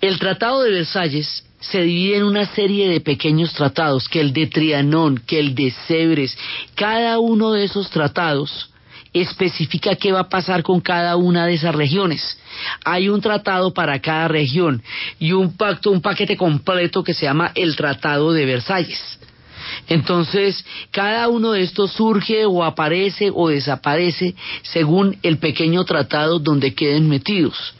el 0.01 0.19
Tratado 0.19 0.63
de 0.63 0.71
Versalles 0.71 1.43
se 1.59 1.81
divide 1.81 2.17
en 2.17 2.23
una 2.23 2.45
serie 2.45 2.89
de 2.89 3.01
pequeños 3.01 3.53
tratados, 3.53 4.07
que 4.07 4.21
el 4.21 4.31
de 4.31 4.47
Trianón, 4.47 5.17
que 5.17 5.39
el 5.39 5.55
de 5.55 5.71
Sebres, 5.87 6.37
cada 6.75 7.19
uno 7.19 7.51
de 7.51 7.65
esos 7.65 7.89
tratados 7.89 8.68
especifica 9.13 9.95
qué 9.95 10.11
va 10.11 10.21
a 10.21 10.29
pasar 10.29 10.63
con 10.63 10.81
cada 10.81 11.15
una 11.15 11.45
de 11.45 11.53
esas 11.53 11.75
regiones. 11.75 12.37
Hay 12.85 13.09
un 13.09 13.21
tratado 13.21 13.73
para 13.73 13.99
cada 13.99 14.27
región 14.27 14.83
y 15.19 15.31
un 15.31 15.55
pacto, 15.55 15.91
un 15.91 16.01
paquete 16.01 16.37
completo 16.37 17.03
que 17.03 17.13
se 17.13 17.25
llama 17.25 17.51
el 17.55 17.75
Tratado 17.75 18.31
de 18.33 18.45
Versalles. 18.45 19.19
Entonces, 19.87 20.65
cada 20.91 21.27
uno 21.27 21.51
de 21.51 21.61
estos 21.61 21.91
surge 21.91 22.45
o 22.45 22.63
aparece 22.63 23.31
o 23.33 23.49
desaparece 23.49 24.35
según 24.61 25.17
el 25.23 25.37
pequeño 25.37 25.83
tratado 25.85 26.39
donde 26.39 26.73
queden 26.73 27.07
metidos. 27.07 27.73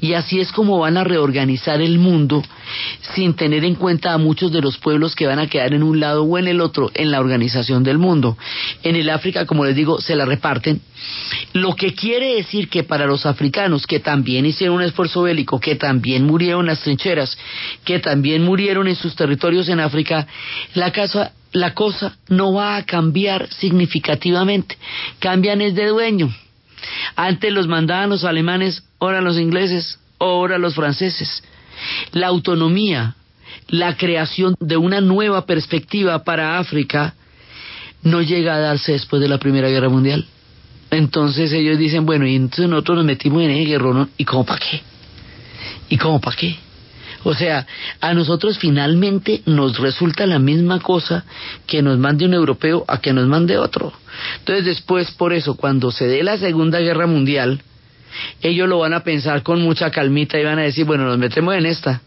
Y 0.00 0.14
así 0.14 0.40
es 0.40 0.52
como 0.52 0.78
van 0.78 0.96
a 0.96 1.04
reorganizar 1.04 1.80
el 1.80 1.98
mundo 1.98 2.42
sin 3.14 3.34
tener 3.34 3.64
en 3.64 3.74
cuenta 3.74 4.12
a 4.12 4.18
muchos 4.18 4.52
de 4.52 4.60
los 4.60 4.78
pueblos 4.78 5.14
que 5.14 5.26
van 5.26 5.38
a 5.38 5.46
quedar 5.46 5.74
en 5.74 5.82
un 5.82 6.00
lado 6.00 6.24
o 6.24 6.38
en 6.38 6.48
el 6.48 6.60
otro 6.60 6.90
en 6.94 7.10
la 7.10 7.20
organización 7.20 7.82
del 7.82 7.98
mundo. 7.98 8.36
En 8.82 8.96
el 8.96 9.10
África, 9.10 9.46
como 9.46 9.64
les 9.64 9.76
digo, 9.76 10.00
se 10.00 10.16
la 10.16 10.24
reparten. 10.24 10.80
Lo 11.52 11.74
que 11.74 11.94
quiere 11.94 12.36
decir 12.36 12.68
que 12.68 12.82
para 12.82 13.06
los 13.06 13.26
africanos 13.26 13.86
que 13.86 14.00
también 14.00 14.46
hicieron 14.46 14.76
un 14.76 14.82
esfuerzo 14.82 15.22
bélico, 15.22 15.60
que 15.60 15.76
también 15.76 16.24
murieron 16.24 16.62
en 16.62 16.66
las 16.66 16.80
trincheras, 16.80 17.36
que 17.84 17.98
también 17.98 18.42
murieron 18.42 18.88
en 18.88 18.96
sus 18.96 19.14
territorios 19.14 19.68
en 19.68 19.80
África, 19.80 20.26
la 20.74 20.92
casa 20.92 21.32
la 21.52 21.72
cosa 21.72 22.16
no 22.28 22.52
va 22.52 22.76
a 22.76 22.84
cambiar 22.84 23.48
significativamente. 23.50 24.76
Cambian 25.20 25.62
es 25.62 25.74
de 25.74 25.86
dueño. 25.86 26.34
Antes 27.16 27.52
los 27.52 27.66
mandaban 27.66 28.10
los 28.10 28.24
alemanes, 28.24 28.84
ahora 28.98 29.20
los 29.20 29.38
ingleses, 29.38 29.98
ahora 30.18 30.58
los 30.58 30.74
franceses. 30.74 31.42
La 32.12 32.28
autonomía, 32.28 33.16
la 33.68 33.96
creación 33.96 34.54
de 34.60 34.76
una 34.76 35.00
nueva 35.00 35.46
perspectiva 35.46 36.24
para 36.24 36.58
África 36.58 37.14
no 38.02 38.22
llega 38.22 38.54
a 38.54 38.60
darse 38.60 38.92
después 38.92 39.20
de 39.20 39.28
la 39.28 39.38
Primera 39.38 39.68
Guerra 39.68 39.88
Mundial. 39.88 40.26
Entonces 40.90 41.52
ellos 41.52 41.78
dicen, 41.78 42.06
bueno, 42.06 42.26
y 42.26 42.36
entonces 42.36 42.68
nosotros 42.68 42.98
nos 42.98 43.06
metimos 43.06 43.42
en 43.42 43.50
el 43.50 43.66
guerrero, 43.66 44.08
¿y 44.16 44.24
cómo 44.24 44.44
para 44.44 44.60
qué? 44.60 44.80
¿Y 45.88 45.96
cómo 45.96 46.20
para 46.20 46.36
qué? 46.36 46.56
O 47.24 47.34
sea, 47.34 47.66
a 48.00 48.14
nosotros 48.14 48.56
finalmente 48.58 49.42
nos 49.46 49.78
resulta 49.78 50.26
la 50.26 50.38
misma 50.38 50.78
cosa 50.78 51.24
que 51.66 51.82
nos 51.82 51.98
mande 51.98 52.24
un 52.24 52.34
europeo 52.34 52.84
a 52.86 53.00
que 53.00 53.12
nos 53.12 53.26
mande 53.26 53.58
otro. 53.58 53.92
Entonces 54.38 54.64
después, 54.64 55.10
por 55.10 55.32
eso, 55.32 55.56
cuando 55.56 55.90
se 55.90 56.06
dé 56.06 56.22
la 56.22 56.38
Segunda 56.38 56.78
Guerra 56.78 57.08
Mundial, 57.08 57.60
ellos 58.42 58.68
lo 58.68 58.78
van 58.78 58.94
a 58.94 59.04
pensar 59.04 59.42
con 59.42 59.62
mucha 59.62 59.90
calmita 59.90 60.38
y 60.38 60.44
van 60.44 60.58
a 60.58 60.62
decir, 60.62 60.84
bueno, 60.84 61.04
nos 61.04 61.18
metemos 61.18 61.54
en 61.54 61.66
esta, 61.66 62.00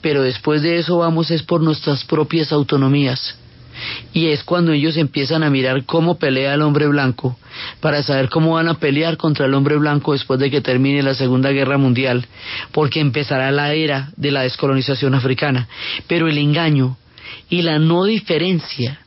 pero 0.00 0.22
después 0.22 0.62
de 0.62 0.78
eso 0.78 0.98
vamos 0.98 1.30
es 1.30 1.42
por 1.42 1.62
nuestras 1.62 2.04
propias 2.04 2.52
autonomías 2.52 3.36
y 4.12 4.28
es 4.28 4.44
cuando 4.44 4.72
ellos 4.72 4.96
empiezan 4.96 5.42
a 5.42 5.50
mirar 5.50 5.84
cómo 5.84 6.18
pelea 6.18 6.54
el 6.54 6.62
hombre 6.62 6.86
blanco 6.88 7.38
para 7.80 8.02
saber 8.02 8.28
cómo 8.28 8.54
van 8.54 8.68
a 8.68 8.78
pelear 8.78 9.16
contra 9.16 9.46
el 9.46 9.54
hombre 9.54 9.76
blanco 9.76 10.12
después 10.12 10.38
de 10.40 10.50
que 10.50 10.60
termine 10.60 11.02
la 11.02 11.14
Segunda 11.14 11.50
Guerra 11.50 11.78
Mundial, 11.78 12.26
porque 12.72 13.00
empezará 13.00 13.50
la 13.50 13.72
era 13.72 14.10
de 14.16 14.30
la 14.30 14.42
descolonización 14.42 15.14
africana. 15.14 15.68
Pero 16.06 16.28
el 16.28 16.38
engaño 16.38 16.96
y 17.48 17.62
la 17.62 17.78
no 17.78 18.04
diferencia 18.04 19.00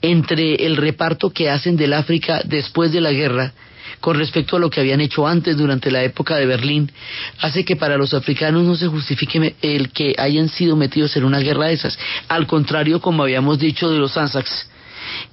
entre 0.00 0.66
el 0.66 0.76
reparto 0.76 1.30
que 1.30 1.50
hacen 1.50 1.76
del 1.76 1.92
África 1.92 2.42
después 2.44 2.92
de 2.92 3.00
la 3.00 3.12
guerra 3.12 3.52
con 4.00 4.16
respecto 4.16 4.56
a 4.56 4.58
lo 4.58 4.70
que 4.70 4.80
habían 4.80 5.00
hecho 5.00 5.26
antes 5.26 5.56
durante 5.56 5.90
la 5.90 6.02
época 6.02 6.36
de 6.36 6.46
Berlín, 6.46 6.90
hace 7.40 7.64
que 7.64 7.76
para 7.76 7.96
los 7.96 8.14
africanos 8.14 8.64
no 8.64 8.74
se 8.74 8.88
justifique 8.88 9.54
el 9.62 9.90
que 9.90 10.14
hayan 10.18 10.48
sido 10.48 10.76
metidos 10.76 11.16
en 11.16 11.24
una 11.24 11.38
guerra 11.38 11.66
de 11.66 11.74
esas. 11.74 11.98
Al 12.28 12.46
contrario, 12.46 13.00
como 13.00 13.22
habíamos 13.22 13.58
dicho 13.58 13.90
de 13.90 13.98
los 13.98 14.16
Anzacs, 14.16 14.68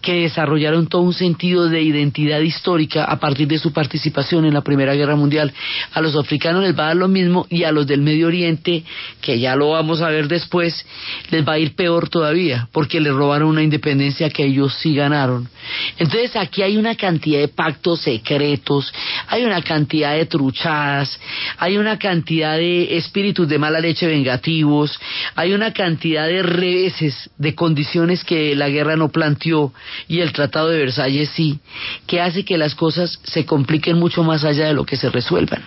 que 0.02 0.22
desarrollaron 0.22 0.88
todo 0.88 1.02
un 1.02 1.14
sentido 1.14 1.70
de 1.70 1.82
identidad 1.82 2.40
histórica 2.40 3.04
a 3.06 3.20
partir 3.20 3.48
de 3.48 3.60
su 3.60 3.74
participación 3.74 4.46
en 4.46 4.54
la 4.54 4.62
Primera 4.62 4.94
Guerra 4.96 5.16
Mundial. 5.16 5.54
A 5.94 6.02
los 6.02 6.16
africanos 6.16 6.64
les 6.64 6.78
va 6.78 6.84
a 6.84 6.88
dar 6.88 6.98
lo 6.98 7.08
mismo 7.08 7.46
y 7.50 7.64
a 7.64 7.72
los 7.72 7.88
del 7.88 8.02
Medio 8.02 8.28
Oriente, 8.28 8.84
que 9.22 9.40
ya 9.40 9.56
lo 9.56 9.72
vamos 9.72 10.02
a 10.02 10.10
ver 10.10 10.28
después, 10.28 10.86
les 11.32 11.48
va 11.48 11.54
a 11.54 11.60
ir 11.60 11.76
peor 11.76 12.10
todavía, 12.10 12.68
porque 12.72 13.00
les 13.00 13.14
robaron 13.14 13.50
una 13.50 13.64
independencia 13.64 14.30
que 14.30 14.46
ellos 14.46 14.74
sí 14.76 14.96
ganaron. 14.96 15.50
Entonces 15.98 16.36
aquí 16.36 16.62
hay 16.62 16.78
una 16.78 16.96
cantidad 16.96 17.40
de 17.40 17.48
pactos 17.48 18.02
secretos, 18.02 18.92
hay 19.28 19.44
una 19.44 19.62
cantidad 19.62 20.16
de 20.16 20.26
truchadas, 20.26 21.20
hay 21.58 21.78
una 21.78 21.98
cantidad 21.98 22.58
de 22.58 22.98
espíritus 22.98 23.48
de 23.48 23.60
mala 23.60 23.80
leche 23.80 24.08
vengativos, 24.08 25.00
hay 25.36 25.54
una 25.54 25.74
cantidad 25.74 26.28
de 26.28 26.44
reveses, 26.44 27.30
de 27.38 27.56
condiciones 27.56 28.24
que 28.24 28.56
la 28.56 28.70
guerra 28.70 28.96
no 28.96 29.10
planteó 29.10 29.74
y 30.08 30.22
el 30.22 30.34
Tratado 30.34 30.70
de 30.70 30.80
Versalles 30.80 31.30
sí, 31.30 31.60
que 32.08 32.22
hace 32.22 32.46
que 32.46 32.58
las 32.58 32.76
cosas 32.76 33.20
se 33.24 33.46
compliquen 33.46 33.98
mucho 33.98 34.24
más 34.24 34.44
allá 34.44 34.68
de 34.68 34.74
lo 34.74 34.86
que 34.86 34.98
se 34.98 35.10
resuelvan. 35.10 35.64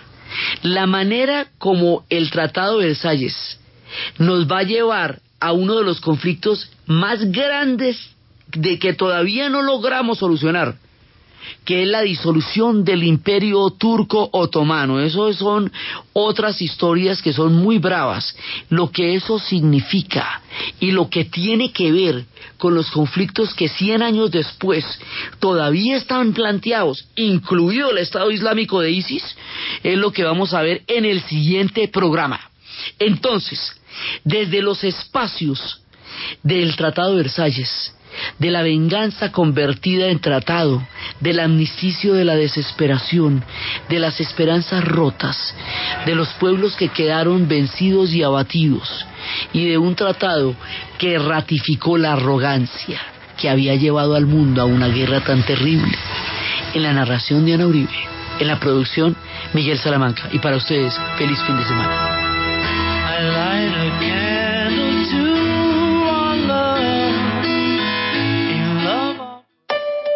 La 0.61 0.87
manera 0.87 1.47
como 1.57 2.05
el 2.09 2.31
Tratado 2.31 2.79
de 2.79 2.87
Versalles 2.87 3.59
nos 4.17 4.49
va 4.49 4.59
a 4.59 4.63
llevar 4.63 5.19
a 5.39 5.51
uno 5.51 5.75
de 5.75 5.83
los 5.83 5.99
conflictos 6.01 6.71
más 6.85 7.31
grandes 7.31 7.97
de 8.47 8.79
que 8.79 8.93
todavía 8.93 9.49
no 9.49 9.61
logramos 9.61 10.19
solucionar, 10.19 10.75
que 11.65 11.83
es 11.83 11.87
la 11.87 12.01
disolución 12.01 12.83
del 12.83 13.03
imperio 13.03 13.69
turco 13.71 14.29
otomano. 14.31 14.99
Eso 14.99 15.31
son 15.33 15.71
otras 16.13 16.61
historias 16.61 17.21
que 17.21 17.33
son 17.33 17.53
muy 17.53 17.79
bravas. 17.79 18.35
Lo 18.69 18.91
que 18.91 19.15
eso 19.15 19.39
significa 19.39 20.41
y 20.79 20.91
lo 20.91 21.09
que 21.09 21.25
tiene 21.25 21.71
que 21.71 21.91
ver 21.91 22.25
con 22.57 22.75
los 22.75 22.89
conflictos 22.91 23.53
que 23.53 23.69
100 23.69 24.03
años 24.03 24.31
después 24.31 24.85
todavía 25.39 25.97
están 25.97 26.33
planteados, 26.33 27.05
incluido 27.15 27.91
el 27.91 27.97
Estado 27.97 28.31
Islámico 28.31 28.79
de 28.79 28.91
ISIS, 28.91 29.23
es 29.83 29.97
lo 29.97 30.11
que 30.11 30.23
vamos 30.23 30.53
a 30.53 30.61
ver 30.61 30.83
en 30.87 31.05
el 31.05 31.21
siguiente 31.23 31.87
programa. 31.87 32.39
Entonces, 32.99 33.59
desde 34.23 34.61
los 34.61 34.83
espacios 34.83 35.81
del 36.41 36.75
Tratado 36.75 37.11
de 37.11 37.23
Versalles, 37.23 37.93
de 38.39 38.51
la 38.51 38.61
venganza 38.61 39.31
convertida 39.31 40.07
en 40.07 40.19
tratado, 40.19 40.85
del 41.19 41.39
amnisticio 41.39 42.13
de 42.13 42.25
la 42.25 42.35
desesperación, 42.35 43.43
de 43.89 43.99
las 43.99 44.19
esperanzas 44.19 44.83
rotas, 44.83 45.55
de 46.05 46.15
los 46.15 46.29
pueblos 46.33 46.75
que 46.75 46.89
quedaron 46.89 47.47
vencidos 47.47 48.13
y 48.13 48.23
abatidos, 48.23 49.05
y 49.51 49.69
de 49.69 49.77
un 49.77 49.95
tratado 49.95 50.55
que 50.97 51.17
ratificó 51.19 51.97
la 51.97 52.13
arrogancia 52.13 52.99
que 53.37 53.49
había 53.49 53.75
llevado 53.75 54.15
al 54.15 54.25
mundo 54.25 54.61
a 54.61 54.65
una 54.65 54.87
guerra 54.87 55.21
tan 55.21 55.43
terrible. 55.43 55.97
En 56.73 56.83
la 56.83 56.93
narración 56.93 57.45
de 57.45 57.53
Ana 57.53 57.67
Uribe, 57.67 57.93
en 58.39 58.47
la 58.47 58.59
producción 58.59 59.15
Miguel 59.53 59.77
Salamanca, 59.77 60.29
y 60.31 60.39
para 60.39 60.57
ustedes, 60.57 60.97
feliz 61.17 61.39
fin 61.43 61.57
de 61.57 61.63
semana. 61.65 62.23